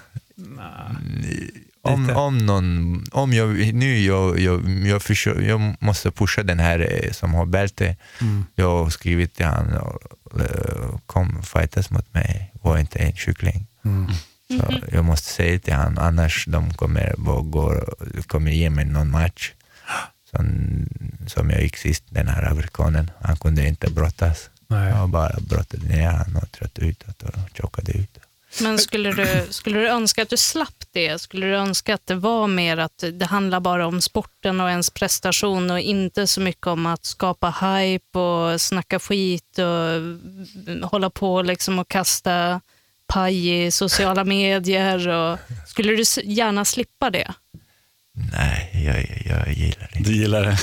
Om, 1.82 2.02
Lite. 2.02 2.14
om, 2.14 2.38
någon, 2.38 3.04
om 3.12 3.32
jag 3.32 3.74
nu 3.74 3.98
jag, 3.98 4.40
jag, 4.40 4.68
jag, 4.86 5.02
försöker, 5.02 5.42
jag 5.42 5.76
måste 5.80 6.10
pusha 6.10 6.42
den 6.42 6.58
här 6.58 7.04
eh, 7.04 7.12
som 7.12 7.34
har 7.34 7.46
bälte. 7.46 7.96
Mm. 8.20 8.44
Jag 8.54 8.84
har 8.84 8.90
skrivit 8.90 9.34
till 9.34 9.46
han 9.46 9.72
och, 9.72 10.40
eh, 10.40 10.98
kom 11.06 11.42
fightas 11.42 11.90
mot 11.90 12.14
mig, 12.14 12.52
var 12.62 12.78
inte 12.78 12.98
en 12.98 13.16
kyckling. 13.16 13.66
Mm. 13.84 14.06
Så 14.48 14.74
jag 14.92 15.04
måste 15.04 15.30
säga 15.30 15.58
till 15.58 15.74
han, 15.74 15.98
annars 15.98 16.44
de 16.48 16.74
kommer, 16.74 17.14
bara 17.18 17.40
gå, 17.40 17.84
kommer 18.26 18.50
ge 18.50 18.70
mig 18.70 18.84
någon 18.84 19.10
match. 19.10 19.52
Som, 20.36 20.86
som 21.26 21.50
jag 21.50 21.62
gick 21.62 21.76
sist, 21.76 22.04
den 22.08 22.28
här 22.28 22.50
amerikanen. 22.50 23.10
Han 23.22 23.36
kunde 23.36 23.68
inte 23.68 23.90
brottas. 23.90 24.50
Nej. 24.68 24.90
Jag 24.90 25.08
bara 25.08 25.36
brottade 25.40 25.86
ner 25.86 26.10
honom 26.10 26.36
och 26.42 26.52
tröttade 26.52 26.86
ut 26.86 27.02
och 27.02 27.58
chokade 27.62 27.92
ut. 27.92 28.18
Men 28.62 28.78
skulle 28.78 29.12
du, 29.12 29.46
skulle 29.50 29.80
du 29.80 29.88
önska 29.88 30.22
att 30.22 30.28
du 30.28 30.36
slapp 30.36 30.84
det? 30.92 31.18
Skulle 31.18 31.46
du 31.46 31.56
önska 31.56 31.94
att 31.94 32.06
det 32.06 32.14
var 32.14 32.46
mer 32.46 32.76
att 32.76 33.04
det 33.12 33.26
handlar 33.26 33.60
bara 33.60 33.86
om 33.86 34.00
sporten 34.00 34.60
och 34.60 34.70
ens 34.70 34.90
prestation 34.90 35.70
och 35.70 35.80
inte 35.80 36.26
så 36.26 36.40
mycket 36.40 36.66
om 36.66 36.86
att 36.86 37.04
skapa 37.04 37.50
hype 37.50 38.18
och 38.18 38.60
snacka 38.60 38.98
skit 38.98 39.58
och 39.58 40.88
hålla 40.90 41.10
på 41.10 41.42
liksom 41.42 41.78
och 41.78 41.88
kasta 41.88 42.60
paj 43.06 43.64
i 43.66 43.70
sociala 43.70 44.24
medier? 44.24 45.08
Och, 45.08 45.38
skulle 45.66 45.92
du 45.92 46.04
gärna 46.24 46.64
slippa 46.64 47.10
det? 47.10 47.34
Nej, 48.32 48.70
jag, 48.84 49.22
jag 49.36 49.52
gillar 49.54 49.88
det. 49.92 49.98
Du 50.04 50.12
gillar 50.16 50.42
det. 50.42 50.58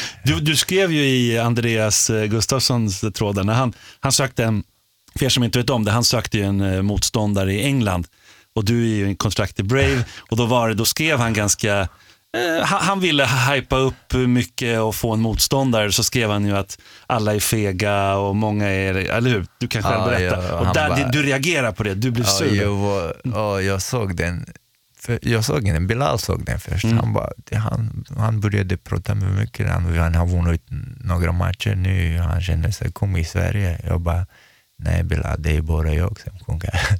Du, 0.24 0.40
du 0.40 0.56
skrev 0.56 0.92
ju 0.92 1.04
i 1.04 1.38
Andreas 1.38 2.10
eh, 2.10 2.24
Gustafssons 2.24 3.00
trådar, 3.14 3.44
när 3.44 3.54
han, 3.54 3.72
han 4.00 4.12
sökte 4.12 4.44
en, 4.44 4.62
för 5.18 5.24
er 5.24 5.28
som 5.28 5.44
inte 5.44 5.58
vet 5.58 5.70
om 5.70 5.84
det, 5.84 5.90
han 5.92 6.04
sökte 6.04 6.38
ju 6.38 6.44
en 6.44 6.60
eh, 6.60 6.82
motståndare 6.82 7.52
i 7.54 7.64
England 7.64 8.06
och 8.54 8.64
du 8.64 8.82
är 8.82 8.96
ju 8.96 9.04
en 9.06 9.16
kontrakt 9.16 9.60
i 9.60 9.62
Brave 9.62 10.04
och 10.30 10.36
då, 10.36 10.46
var 10.46 10.68
det, 10.68 10.74
då 10.74 10.84
skrev 10.84 11.18
han 11.18 11.32
ganska, 11.32 11.80
eh, 11.80 12.64
han, 12.64 13.00
ville 13.00 13.26
hypa 13.26 13.76
upp 13.76 14.12
mycket 14.26 14.80
och 14.80 14.94
få 14.94 15.12
en 15.12 15.20
motståndare, 15.20 15.92
så 15.92 16.04
skrev 16.04 16.30
han 16.30 16.46
ju 16.46 16.56
att 16.56 16.78
alla 17.06 17.34
är 17.34 17.40
fega 17.40 18.14
och 18.14 18.36
många 18.36 18.68
är, 18.68 18.94
eller 18.94 19.30
hur? 19.30 19.46
Du 19.58 19.68
kan 19.68 19.82
själv 19.82 19.94
Ja, 20.00 20.06
berätta. 20.06 20.48
ja, 20.48 20.52
och 20.68 20.74
där, 20.74 20.88
bara- 20.88 21.08
du 21.10 21.22
reagerar 21.22 21.72
på 21.72 21.82
det, 21.82 21.94
du 21.94 22.10
blir 22.10 22.24
Ja, 22.24 22.30
sur. 22.30 22.54
jag, 22.62 22.70
var, 22.74 23.16
ja, 23.24 23.60
jag 23.60 23.82
såg 23.82 24.16
den. 24.16 24.46
För 25.08 25.18
jag 25.22 25.44
såg 25.44 25.64
den, 25.64 25.86
Bilal 25.86 26.18
såg 26.18 26.44
den 26.44 26.58
först. 26.60 26.84
Mm. 26.84 26.98
Han, 26.98 27.12
bara, 27.12 27.30
han, 27.52 28.04
han 28.16 28.40
började 28.40 28.76
prata 28.76 29.14
med 29.14 29.34
mycket. 29.34 29.68
Han, 29.70 29.98
han 29.98 30.14
har 30.14 30.26
vunnit 30.26 30.62
några 31.00 31.32
matcher 31.32 31.74
nu. 31.74 32.18
Han 32.18 32.40
känner 32.40 32.70
sig 32.70 32.92
kung 32.92 33.18
i 33.18 33.24
Sverige. 33.24 33.80
Jag 33.86 34.00
bara, 34.00 34.26
nej 34.78 35.04
Bilal, 35.04 35.42
det 35.42 35.56
är 35.56 35.60
bara 35.62 35.94
jag 35.94 36.20
som 36.20 36.60
här. 36.62 36.98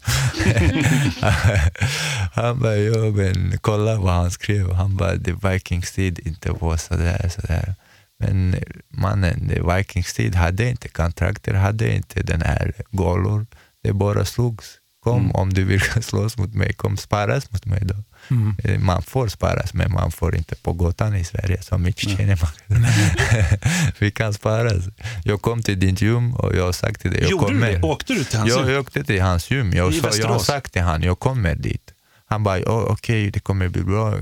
han 2.43 2.61
bara, 2.61 2.77
ja 2.77 2.99
men 2.99 3.59
kolla 3.61 3.97
vad 3.97 4.15
han 4.15 4.31
skrev. 4.31 4.73
Han 4.73 4.97
bara, 4.97 5.19
the 5.19 5.33
Vikings 5.33 5.93
tid 5.93 6.19
inte 6.19 6.53
var 6.53 6.77
sådär, 6.77 7.29
sådär. 7.29 7.75
Men 8.19 8.57
mannen, 8.89 9.49
the 9.49 9.63
Vikings 9.63 10.15
tid 10.15 10.35
hade 10.35 10.71
inte 10.71 10.89
kontrakter, 10.89 11.55
hade 11.55 11.95
inte 11.95 12.23
den 12.23 12.43
här 12.43 12.73
gålor. 12.91 13.47
Det 13.83 13.93
bara 13.93 14.25
slogs. 14.25 14.78
Kom 15.01 15.33
om 15.35 15.55
du 15.55 15.65
vill 15.65 15.81
slåss 16.03 16.37
mot 16.37 16.55
mig, 16.55 16.73
kom 16.73 16.97
sparas 16.97 17.51
mot 17.53 17.65
mig 17.67 17.81
då. 17.85 17.95
Mm. 18.31 18.57
Eh, 18.65 18.79
Man 18.79 19.03
får 19.03 19.29
sparas, 19.29 19.75
men 19.75 19.93
man 19.93 20.13
får 20.13 20.37
inte 20.37 20.55
på 20.55 20.73
gatan 20.73 21.15
i 21.17 21.25
Sverige 21.25 21.63
som 21.63 21.83
Mitch 21.83 22.05
Cheneyman. 22.17 22.51
Vi 23.99 24.11
kan 24.11 24.35
sparas. 24.35 24.85
Jag 25.25 25.43
kom 25.43 25.63
till 25.63 25.81
din 25.81 25.95
gym 25.95 26.35
och 26.35 26.57
jag 26.57 26.75
sagt 26.75 27.01
till 27.01 27.11
dig, 27.11 27.21
jag 27.21 27.31
Gjorde 27.31 27.45
du 27.47 27.49
kommer. 27.53 27.73
det? 27.73 27.83
Åkte 27.83 28.15
du 28.15 28.25
till 28.25 28.39
hans 28.39 28.51
jag, 28.51 28.61
gym? 28.61 28.71
jag 28.73 28.81
åkte 28.81 29.05
till 29.05 29.23
hans 29.23 29.51
gym. 29.51 29.73
Jag, 29.73 29.93
I 29.95 30.01
sa, 30.01 30.11
jag 30.17 30.29
har 30.29 30.39
sagt 30.39 30.73
till 30.73 30.83
honom, 30.83 31.03
jag 31.03 31.19
kommer 31.19 31.55
dit. 31.55 31.93
Han 32.27 32.43
bara, 32.45 32.59
"Ja, 32.59 32.87
okej, 32.89 33.31
det 33.31 33.41
kommer 33.41 33.69
bli 33.69 33.83
bra. 33.83 34.15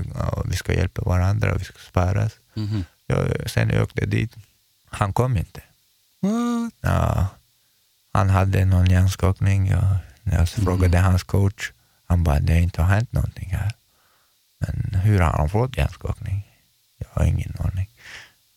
Vi 0.45 0.55
ska 0.55 0.73
hjälpa 0.73 1.01
varandra, 1.01 1.53
vi 1.55 1.63
ska 1.63 1.73
sparas. 1.89 2.31
Mhm. 2.53 2.83
Jag, 3.07 3.49
sen 3.49 3.69
jag 3.69 3.83
åkte 3.83 4.05
dit. 4.05 4.31
Han 4.89 5.13
kom 5.13 5.37
inte. 5.37 5.61
Ja, 6.81 7.27
han 8.13 8.29
hade 8.29 8.65
någon 8.65 8.89
hjärnskakning. 8.89 9.67
Jag, 9.67 9.97
när 10.27 10.37
jag 10.37 10.49
frågade 10.49 10.97
hans 10.97 11.23
coach, 11.23 11.71
han 12.07 12.23
bara, 12.23 12.39
det 12.39 12.53
har 12.53 12.59
inte 12.59 12.83
hänt 12.83 13.13
någonting 13.13 13.49
här. 13.49 13.71
Men 14.59 14.99
hur 15.01 15.19
har 15.19 15.31
han 15.31 15.49
fått 15.49 15.77
hjärnskakning? 15.77 16.47
Jag 16.97 17.07
har 17.11 17.25
ingen 17.25 17.53
aning. 17.59 17.89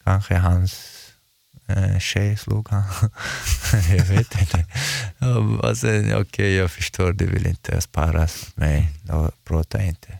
Kanske 0.04 0.34
hans 0.34 0.96
eh, 1.66 1.98
tjej 1.98 2.36
slog 2.36 2.68
han. 2.68 2.84
jag 3.96 4.04
vet 4.04 4.40
inte. 4.40 4.66
Och 5.66 5.78
sen, 5.78 6.14
Okej, 6.14 6.54
jag 6.54 6.70
förstår, 6.70 7.12
du 7.12 7.26
vill 7.26 7.46
inte 7.46 7.80
sparas 7.80 8.46
med 8.54 8.68
mig. 8.68 8.90
Då 9.02 9.30
prata 9.44 9.82
inte. 9.82 10.18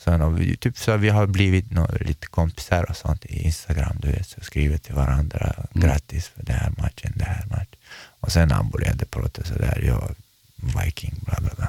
Sen 0.00 0.20
har 0.20 0.30
vi, 0.30 0.56
typ 0.56 0.78
så 0.78 0.96
vi 0.96 1.08
har 1.08 1.26
blivit 1.26 1.70
nå, 1.70 1.88
lite 2.00 2.26
kompisar 2.26 2.90
och 2.90 2.96
sånt 2.96 3.24
i 3.24 3.42
Instagram, 3.42 3.96
du 4.00 4.10
vet, 4.10 4.28
så 4.28 4.40
skriver 4.40 4.78
till 4.78 4.94
varandra, 4.94 5.54
grattis 5.74 6.28
för 6.28 6.42
den 6.42 6.56
här 6.56 6.72
matchen, 6.78 7.12
den 7.14 7.26
här 7.26 7.46
matchen. 7.50 7.78
Och 8.20 8.32
sen 8.32 8.50
han 8.50 8.70
började 8.70 9.06
prata 9.06 9.44
sådär, 9.44 9.82
jag 9.86 10.14
viking, 10.56 11.14
bla 11.20 11.34
bla 11.40 11.50
bla. 11.56 11.68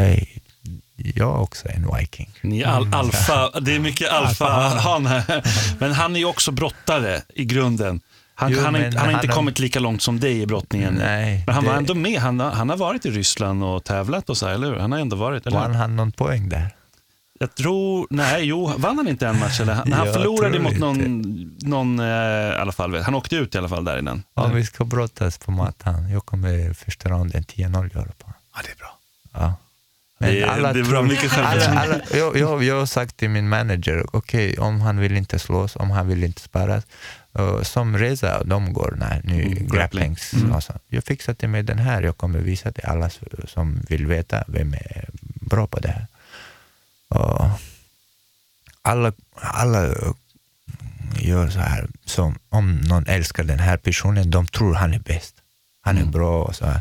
Hey, 0.00 0.26
jag 1.14 1.28
är 1.34 1.40
också 1.40 1.68
en 1.68 1.88
viking. 1.98 2.28
Ni 2.42 2.60
är 2.60 2.66
al 2.66 2.94
alfa, 2.94 3.60
det 3.60 3.74
är 3.74 3.78
mycket 3.78 4.10
alfa 4.10 4.44
han 4.78 5.06
här. 5.06 5.42
Men 5.78 5.92
han 5.92 6.16
är 6.16 6.20
ju 6.20 6.26
också 6.26 6.50
brottare 6.50 7.22
i 7.34 7.44
grunden. 7.44 8.00
Han, 8.34 8.52
Jo, 8.52 8.60
han, 8.64 8.74
har, 8.74 8.82
han 8.82 8.96
har 8.96 9.12
inte 9.12 9.26
han 9.26 9.34
kommit 9.36 9.58
lika 9.58 9.80
långt 9.80 10.02
som 10.02 10.20
dig 10.20 10.40
i 10.42 10.46
brottningen. 10.46 10.94
Nej, 10.94 11.42
men 11.46 11.54
han 11.54 11.64
var 11.64 11.72
det- 11.72 11.78
ändå 11.78 11.94
med. 11.94 12.20
Han, 12.20 12.40
har- 12.40 12.50
han 12.50 12.68
har 12.70 12.76
varit 12.76 13.06
i 13.06 13.10
Ryssland 13.10 13.64
och 13.64 13.84
tävlat 13.84 14.30
och 14.30 14.36
så, 14.36 14.46
här, 14.46 14.54
eller 14.54 14.66
hur? 14.66 14.76
Han 14.78 14.92
har 14.92 14.98
ändå 14.98 15.16
varit, 15.16 15.46
eller 15.46 15.58
Vann 15.58 15.74
han 15.74 15.96
någon 15.96 16.12
poäng 16.12 16.48
där? 16.48 16.68
Jag 17.38 17.54
tror, 17.54 18.06
nej, 18.10 18.44
jo, 18.44 18.72
vann 18.78 18.96
han 18.96 19.08
inte 19.08 19.26
en 19.26 19.38
match? 19.38 19.60
Eller? 19.60 19.72
Han, 19.74 19.92
han 19.92 20.06
Jag 20.06 20.14
förlorade 20.14 20.58
mot 20.60 20.78
någon, 20.78 21.00
inte. 21.00 21.66
någon 21.68 22.00
eh, 22.00 22.06
i 22.06 22.54
alla 22.58 22.72
fall. 22.72 22.96
Han 22.96 23.14
åkte 23.14 23.36
ut 23.36 23.54
i 23.54 23.58
alla 23.58 23.68
fall 23.68 23.84
där 23.84 23.98
innan. 23.98 24.22
Om 24.34 24.54
vi 24.54 24.64
ska 24.64 24.84
brottas 24.84 25.38
på 25.38 25.50
mattan, 25.50 26.10
jag 26.10 26.26
kommer 26.26 26.72
första 26.72 27.08
ronden 27.08 27.42
10-0 27.42 27.94
göra 27.96 28.04
på 28.18 28.24
honom. 28.26 28.40
Ja, 28.54 28.60
det 28.64 28.70
är 28.70 28.76
bra. 28.76 28.98
Ja. 29.32 29.54
Det 30.18 30.42
är- 30.42 30.74
det 30.74 30.80
är 30.80 30.84
bra 30.90 31.02
mycket 31.02 31.32
alla, 31.38 31.46
självförtroende. 31.50 31.82
alla, 31.82 32.18
jag, 32.18 32.36
jag, 32.36 32.62
jag 32.64 32.78
har 32.78 32.86
sagt 32.86 33.16
till 33.16 33.30
min 33.30 33.48
manager, 33.48 34.06
okej 34.12 34.58
om 34.58 34.80
han 34.80 34.98
vill 34.98 35.16
inte 35.16 35.38
slås, 35.38 35.76
om 35.76 35.90
han 35.90 36.08
vill 36.08 36.24
inte 36.24 36.40
sparas, 36.42 36.84
uh, 37.38 37.62
som 37.62 37.98
Reza, 37.98 38.44
de 38.44 38.72
går 38.72 38.94
när, 38.98 39.20
nu 39.24 39.32
Mm, 39.42 39.48
grappling. 39.48 39.68
grapplings. 39.68 40.32
och 40.54 40.62
så. 40.62 40.72
Jag 40.88 41.04
fixar 41.04 41.34
till 41.34 41.48
mig 41.48 41.62
den 41.62 41.78
här, 41.78 42.02
jag 42.02 42.16
kommer 42.16 42.38
visa 42.38 42.72
till 42.72 42.84
alla 42.84 43.10
som 43.48 43.80
vill 43.88 44.06
veta 44.06 44.44
vem 44.46 44.74
är 44.74 45.08
bra 45.40 45.66
på 45.66 45.80
det 45.80 45.88
här. 45.88 46.06
Och 47.08 47.48
alla, 48.82 49.12
alla 49.34 49.94
gör 51.18 51.50
så 51.50 51.58
här, 51.58 51.88
som 52.04 52.38
om 52.48 52.76
någon 52.76 53.06
älskar 53.06 53.44
den 53.44 53.58
här 53.58 53.76
personen, 53.76 54.30
de 54.30 54.46
tror 54.46 54.74
han 54.74 54.94
är 54.94 54.98
bäst. 54.98 55.34
Han 55.80 55.98
är 55.98 56.04
bra 56.04 56.44
och 56.44 56.56
så 56.56 56.66
här. 56.66 56.80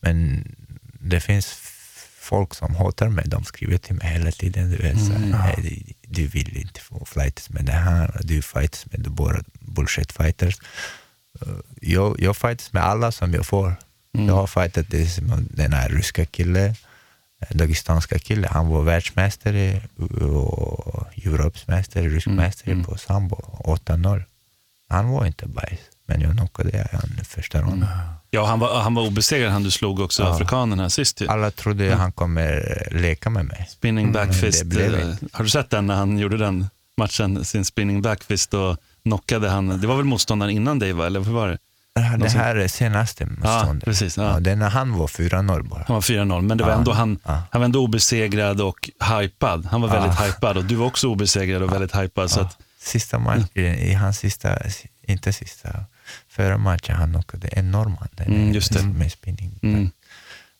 Men 0.00 0.44
det 1.00 1.20
finns 1.20 1.46
folk 2.20 2.54
som 2.54 2.74
hatar 2.74 3.08
mig, 3.08 3.24
de 3.28 3.44
skriver 3.44 3.78
till 3.78 3.94
mig 3.94 4.06
hela 4.12 4.30
tiden. 4.32 4.70
Du, 4.70 4.76
vet, 4.76 4.98
så 5.06 5.12
här, 5.12 5.18
"Nej, 5.26 5.54
du, 5.62 5.92
du 6.22 6.26
vill 6.26 6.56
inte 6.56 6.80
få 6.80 7.04
fights 7.04 7.50
med 7.50 7.64
det 7.64 7.72
här, 7.72 8.20
du 8.24 8.42
fights 8.42 8.86
med 8.90 9.10
bara 9.10 9.40
bullshit 9.60 10.12
fighters. 10.12 10.58
Uh, 11.46 11.54
Jag, 11.80 12.20
jag 12.20 12.36
fights 12.36 12.72
med 12.72 12.82
alla 12.84 13.12
som 13.12 13.34
jag 13.34 13.46
får. 13.46 13.74
Jag 14.12 14.34
har 14.34 14.46
fightat 14.46 14.86
som 15.14 15.48
den 15.50 15.72
här 15.72 15.88
ryska 15.88 16.24
killen, 16.26 16.74
dagestanska 17.50 18.18
killen. 18.18 18.50
Han 18.52 18.68
var 18.68 18.82
världsmästare 18.82 19.80
och 20.32 21.06
Europsmästare, 21.24 22.08
rysk 22.08 22.26
mästare 22.26 22.82
på 22.84 22.96
sambo, 22.98 23.36
8-0. 23.64 24.22
Han 24.88 25.08
var 25.08 25.26
inte 25.26 25.46
bajs, 25.48 25.78
men 26.06 26.20
jag 26.20 26.32
knockade 26.32 26.70
i 27.20 27.24
första 27.24 27.60
ronden. 27.62 27.88
Ja, 28.30 28.46
han 28.46 28.58
var, 28.58 28.80
han 28.82 28.94
var 28.94 29.06
obesegrad, 29.06 29.52
han 29.52 29.62
du 29.62 29.70
slog 29.70 30.00
också 30.00 30.22
Ja. 30.22 30.34
afrikanen 30.34 30.78
här 30.80 30.88
sist. 30.88 31.20
ju. 31.20 31.28
Alla 31.28 31.50
trodde 31.50 31.94
han 31.94 32.12
kommer 32.12 32.88
leka 32.90 33.30
med 33.30 33.44
mig. 33.44 33.66
Spinning 33.70 34.04
Mm, 34.04 34.12
backfist. 34.12 34.62
eh, 34.62 35.14
Har 35.32 35.44
du 35.44 35.50
sett 35.50 35.70
den 35.70 35.86
när 35.86 35.94
han 35.94 36.18
gjorde 36.18 36.36
den 36.36 36.66
matchen, 36.96 37.44
sin 37.44 37.64
spinning 37.64 38.02
backfist 38.02 38.54
och 38.54 38.76
knockade 39.02 39.48
han, 39.48 39.80
det 39.80 39.86
var 39.86 39.96
väl 39.96 40.04
motståndaren 40.04 40.52
innan 40.52 40.78
dig 40.78 40.92
va? 40.92 41.06
Eller 41.06 41.20
hur 41.20 41.32
var 41.32 41.48
det? 41.48 41.58
Det 41.94 42.28
här 42.28 42.56
är 42.56 42.68
senaste 42.68 43.26
motståndet. 43.26 43.84
precis, 43.84 44.16
ja. 44.16 44.22
Ja, 44.32 44.40
det 44.40 44.50
är 44.50 44.56
när 44.56 44.70
han 44.70 44.92
var 44.98 45.06
4-0 45.06 45.68
bara. 45.68 45.84
Han 45.86 45.94
var 45.94 46.00
4-0, 46.00 46.42
men 46.42 46.58
det 46.58 46.64
var 46.64 46.70
Ja, 46.70 46.76
ändå, 46.78 46.92
han, 46.92 47.18
ja. 47.24 47.42
han 47.50 47.60
var 47.60 47.64
ändå 47.64 47.84
obesegrad 47.84 48.60
och 48.60 48.90
hypad. 49.20 49.66
Han 49.66 49.80
var 49.80 49.88
väldigt 49.88 50.18
Ja. 50.20 50.24
hypad 50.26 50.56
och 50.56 50.64
du 50.64 50.74
var 50.74 50.86
också 50.86 51.08
obesegrad 51.08 51.62
och 51.62 51.72
väldigt 51.72 51.96
hypad. 51.96 52.30
Så 52.30 52.40
att, 52.40 52.58
Sista 52.80 53.18
matchen, 53.18 53.64
i 53.64 53.92
hans 53.94 54.18
sista, 54.18 54.58
inte 55.06 55.32
sista. 55.32 55.68
Förra 56.28 56.58
matchen 56.58 56.96
han 56.96 57.12
knockade 57.12 57.48
en 57.48 57.70
norrman 57.70 58.08
där 58.12 58.24
Mm, 58.26 58.52
just 58.52 58.72
det. 58.72 58.82
med 58.82 59.12
spinning. 59.12 59.58
Mm. 59.62 59.90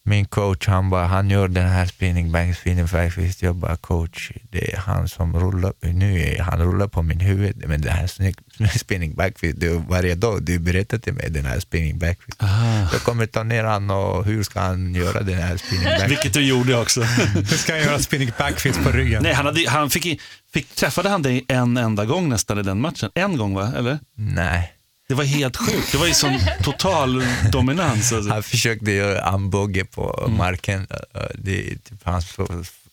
Min 0.07 0.24
coach 0.24 0.68
han 0.68 0.90
bara, 0.90 1.07
han 1.07 1.30
gör 1.30 1.48
den 1.48 1.68
här 1.68 1.86
spinning 1.86 2.32
back, 2.32 2.57
spinning 2.57 2.86
back, 2.86 3.18
visst 3.18 3.42
jag 3.42 3.55
bara 3.57 3.76
coach, 3.76 4.30
det 4.50 4.72
är 4.72 4.76
han 4.76 5.09
som 5.09 5.40
rullar, 5.40 5.72
nu 5.80 6.20
är 6.20 6.42
han 6.42 6.59
rullar 6.59 6.88
på 6.88 7.02
min 7.02 7.20
huvud, 7.20 7.64
men 7.68 7.80
det 7.80 7.90
här 7.90 8.78
spinning 8.78 9.14
backfist, 9.14 9.61
det 9.61 9.66
är 9.66 9.82
varje 9.88 10.14
dag 10.14 10.42
du 10.42 10.59
berättar 10.59 10.98
till 10.98 11.12
mig 11.12 11.30
den 11.30 11.44
här 11.44 11.61
spinning 11.61 11.98
backfist. 11.98 12.42
Ah. 12.42 12.92
Jag 12.92 13.02
kommer 13.02 13.26
ta 13.26 13.42
ner 13.42 13.64
han 13.64 13.90
och 13.90 14.24
hur 14.24 14.42
ska 14.42 14.61
han 14.61 14.94
göra 14.94 15.20
den 15.20 15.38
här 15.38 15.57
spinning 15.57 15.84
backfist? 15.84 16.11
Vilket 16.11 16.34
du 16.34 16.46
gjorde 16.46 16.78
också. 16.78 17.02
Hur 17.02 17.44
ska 17.44 17.72
han 17.72 17.82
göra 17.82 17.98
spinning 17.98 18.30
backfist 18.38 18.82
på 18.84 18.90
ryggen? 18.90 19.22
Nej, 19.22 19.32
han, 19.32 19.46
hade, 19.46 19.70
han 19.70 19.90
fick, 19.90 20.20
fick, 20.55 20.74
träffade 20.74 21.09
han 21.09 21.22
dig 21.22 21.44
en 21.48 21.76
enda 21.76 22.05
gång 22.05 22.28
nästan 22.28 22.59
i 22.59 22.62
den 22.62 22.80
matchen? 22.80 23.11
En 23.14 23.36
gång 23.36 23.55
va? 23.55 23.72
Eller? 23.76 23.98
Nej. 24.16 24.73
Det 25.09 25.14
var 25.14 25.24
helt 25.24 25.57
sjukt. 25.57 25.92
Det 25.92 25.98
var 25.98 26.07
ju 26.07 26.14
sån 26.14 26.38
total 26.62 27.24
dominans. 27.52 28.12
Alltså. 28.12 28.32
Han 28.32 28.42
försökte 28.42 28.90
göra 28.90 29.20
armbåge 29.22 29.84
på 29.84 30.24
Mm. 30.26 30.36
marken, 30.38 30.86
det, 31.34 31.62
typ, 31.62 31.98
han 32.05 32.22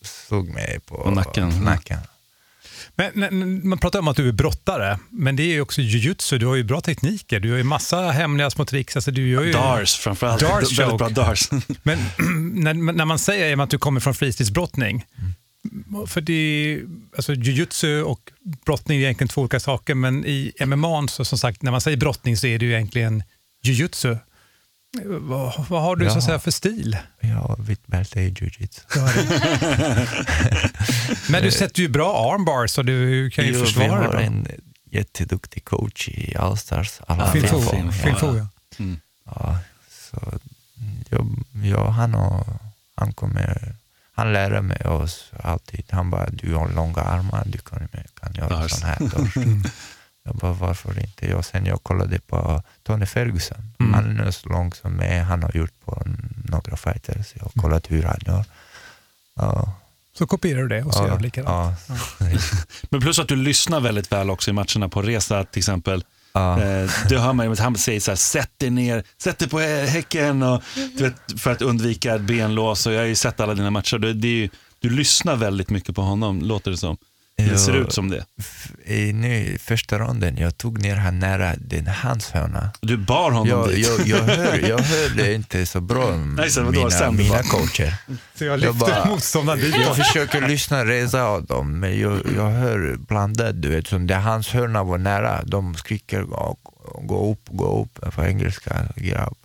slog, 0.02 0.50
mig 0.50 0.80
på, 0.88 0.98
På 0.98 1.12
nacken. 1.12 1.50
nacken. 1.50 1.98
Men, 2.96 3.12
men, 3.16 3.70
man 3.70 3.78
pratar 3.78 4.00
om 4.00 4.08
att 4.08 4.18
du 4.18 4.28
är 4.28 4.32
brottare, 4.32 5.00
men 5.10 5.36
det 5.36 5.44
är 5.44 5.48
ju 5.48 5.62
också 5.62 5.82
jujutsu. 5.82 6.38
Du 6.38 6.46
har 6.46 6.56
ju 6.56 6.64
bra 6.64 6.82
tekniker. 6.82 7.40
Du 7.40 7.52
har 7.52 7.58
ju 7.58 7.64
massa 7.64 8.12
hemliga 8.12 8.50
små 8.50 8.66
tricks. 8.66 8.96
Alltså, 8.96 9.12
du 9.12 9.30
gör 9.30 9.44
ju... 9.44 9.52
Dars 9.52 9.96
framförallt. 9.98 10.42
Dars 10.42 10.80
Väldigt 10.80 10.98
bra 10.98 11.10
dars. 11.10 11.50
Men 11.84 12.00
när, 12.64 12.74
när 12.74 13.06
man 13.06 13.20
säger 13.20 13.62
att 13.64 13.70
du 13.70 13.78
kommer 13.78 14.00
från 14.00 14.14
fristilsbrottning, 14.14 15.06
för 16.08 16.22
det 16.22 16.34
är, 16.34 16.82
alltså 17.16 17.34
jujutsu 17.34 18.02
och 18.04 18.32
brottning 18.66 18.98
är 18.98 19.02
egentligen 19.02 19.28
två 19.28 19.42
olika 19.42 19.60
saker, 19.60 19.96
men 19.96 20.26
i 20.26 20.52
MMA, 20.66 21.08
så 21.08 21.26
som 21.26 21.38
sagt, 21.38 21.62
när 21.62 21.72
man 21.72 21.82
säger 21.82 21.98
brottning 21.98 22.38
så 22.38 22.48
är 22.48 22.60
det 22.60 22.66
ju 22.66 22.72
egentligen 22.74 23.24
jujutsu. 23.64 24.18
Vad, 25.06 25.66
vad 25.70 25.82
har 25.82 25.96
du 25.96 26.06
så 26.06 26.10
att 26.12 26.16
Ja. 26.16 26.22
säga 26.22 26.40
för 26.40 26.52
stil? 26.52 26.98
Ja, 27.20 27.56
vitt 27.60 27.88
bälte 27.88 28.20
i 28.22 28.24
jujutsu. 28.40 28.82
Men 31.30 31.44
du 31.44 31.52
sätter 31.52 31.82
ju 31.82 31.88
bra 31.88 32.34
armbars 32.34 32.78
och 32.78 32.86
du 32.86 33.30
kan 33.30 33.46
ju 33.46 33.52
Jo, 33.52 33.60
vi 33.60 33.66
försvara 33.66 33.90
har 33.92 34.04
det 34.04 34.10
bra. 34.10 34.22
en 34.22 34.48
jätteduktig 34.92 35.66
coach 35.66 36.10
i 36.10 36.36
Allstars. 36.36 37.00
Alla 37.08 37.32
Fin 37.32 37.42
fem 37.42 37.50
Fo, 37.50 37.62
fem. 37.72 37.92
Fin 37.92 38.16
Fo, 38.16 38.38
ja. 38.38 38.48
Mm. 38.80 39.00
Ja, 39.26 39.60
så 40.12 40.40
jag, 41.10 41.28
jag, 41.64 41.88
han, 41.92 42.16
och, 42.16 42.48
han, 42.96 43.14
kommer, 43.14 43.76
han 44.22 44.34
lär 44.34 44.62
mig 44.62 44.86
oss 44.86 45.32
alltid. 45.44 45.86
Han 45.90 46.10
bara, 46.10 46.30
du 46.30 46.56
har 46.56 46.70
långa 46.70 47.02
armar, 47.02 47.44
du 47.46 47.58
kan, 47.58 47.88
kan 48.20 48.34
göra 48.34 48.70
sån 48.70 48.88
här 48.88 49.00
dars. 49.00 49.34
Jag 50.24 50.36
bara, 50.36 50.54
varför 50.54 51.00
inte? 51.00 51.30
Jag, 51.30 51.46
sen 51.46 51.66
jag 51.66 51.84
kollade 51.84 52.20
på 52.20 52.64
Tony 52.84 53.06
Ferguson. 53.06 53.74
Mm. 53.80 53.94
Han 53.94 54.20
är 54.20 54.32
så 54.32 54.50
lång 54.50 54.74
som 54.74 54.92
mig, 54.94 55.20
han 55.20 55.44
har 55.44 55.52
gjort 55.56 55.74
på 55.86 56.04
några 56.46 56.78
fighters. 56.78 57.34
Jag 57.36 57.44
har 57.44 57.62
kollat 57.62 57.92
hur 57.92 58.04
han 58.04 58.20
gör. 58.26 58.46
Ja, 59.36 59.74
Så 60.18 60.28
kopierar 60.28 60.62
du 60.62 60.68
det 60.68 60.84
och 60.84 60.94
så 60.94 61.08
gör 61.08 61.18
du 61.18 61.24
likadant. 61.24 61.80
ja, 61.88 61.96
Men 62.90 63.02
plus 63.02 63.20
att 63.20 63.28
du 63.28 63.36
lyssnar 63.36 63.80
väldigt 63.80 64.12
väl 64.12 64.30
också 64.30 64.50
i 64.50 64.54
matcherna 64.54 64.90
på 64.90 65.02
resa 65.02 65.44
till 65.44 65.60
exempel. 65.60 66.04
Ah. 66.34 66.62
Eh, 66.62 66.90
det 67.10 67.20
hör 67.20 67.34
man 67.34 67.46
ju 67.46 67.56
han 67.56 67.76
säger 67.76 68.00
så 68.00 68.12
här, 68.12 68.16
sätt 68.16 68.52
dig 68.58 68.70
ner, 68.70 69.04
sätt 69.18 69.40
dig 69.40 69.50
på 69.50 69.60
häcken 69.60 70.44
och, 70.44 70.64
du 70.98 71.04
vet, 71.04 71.42
för 71.42 71.52
att 71.52 71.62
undvika 71.62 72.20
benlås. 72.20 72.88
Och 72.88 72.94
jag 72.94 73.00
har 73.00 73.06
ju 73.06 73.16
sett 73.16 73.40
alla 73.40 73.54
dina 73.54 73.72
matcher. 73.72 73.98
Det, 73.98 74.14
det 74.14 74.28
är 74.28 74.32
ju, 74.32 74.50
du 74.80 74.90
lyssnar 74.90 75.36
väldigt 75.36 75.70
mycket 75.70 75.96
på 75.96 76.02
honom, 76.02 76.42
låter 76.42 76.72
det 76.72 76.78
som. 76.78 76.98
Det 77.38 77.58
ser 77.58 77.74
ut 77.76 77.94
som 77.94 78.10
det. 78.10 78.26
I 78.86 79.14
nu, 79.14 79.58
första 79.60 80.00
ronden, 80.00 80.38
jag 80.38 80.58
tog 80.58 80.82
ner 80.82 80.96
han 80.96 81.20
nära 81.20 81.54
den, 81.58 81.88
hans 81.88 82.32
hörna. 82.32 82.72
Du 82.82 82.98
bar 82.98 83.32
honom 83.32 83.48
Jag, 83.48 83.70
dit. 83.70 83.88
jag, 83.88 84.08
jag, 84.08 84.24
hör, 84.24 84.70
jag 84.70 84.80
hörde 84.80 85.34
inte 85.34 85.66
så 85.66 85.82
bra 85.82 86.16
Nej, 86.16 86.50
så 86.50 86.62
mina, 86.64 86.90
sen 86.90 87.16
mina 87.16 87.44
coacher. 87.44 87.96
Så 88.36 88.46
jag 88.46 88.60
Jag 88.60 89.08
motståndaren 89.08 89.60
dit. 89.60 89.76
Jag 89.76 89.96
försöker 89.96 90.48
lyssna 90.48 90.86
resa 90.86 91.24
av 91.24 91.46
dem, 91.46 91.80
men 91.80 92.00
jag, 92.00 92.20
jag 92.36 92.50
hör 92.50 92.96
blandat. 93.08 93.62
Du 93.62 93.70
vet, 93.70 93.88
som 93.88 94.08
det 94.08 94.16
hans 94.16 94.50
hörna 94.50 94.84
var 94.84 94.98
nära, 94.98 95.44
de 95.46 95.76
skriker 95.76 96.22
gå, 96.22 96.58
gå 97.02 97.32
upp, 97.32 97.42
gå 97.46 97.82
upp 97.82 98.16
på 98.16 98.24
engelska. 98.26 98.88
Grabb. 98.96 99.38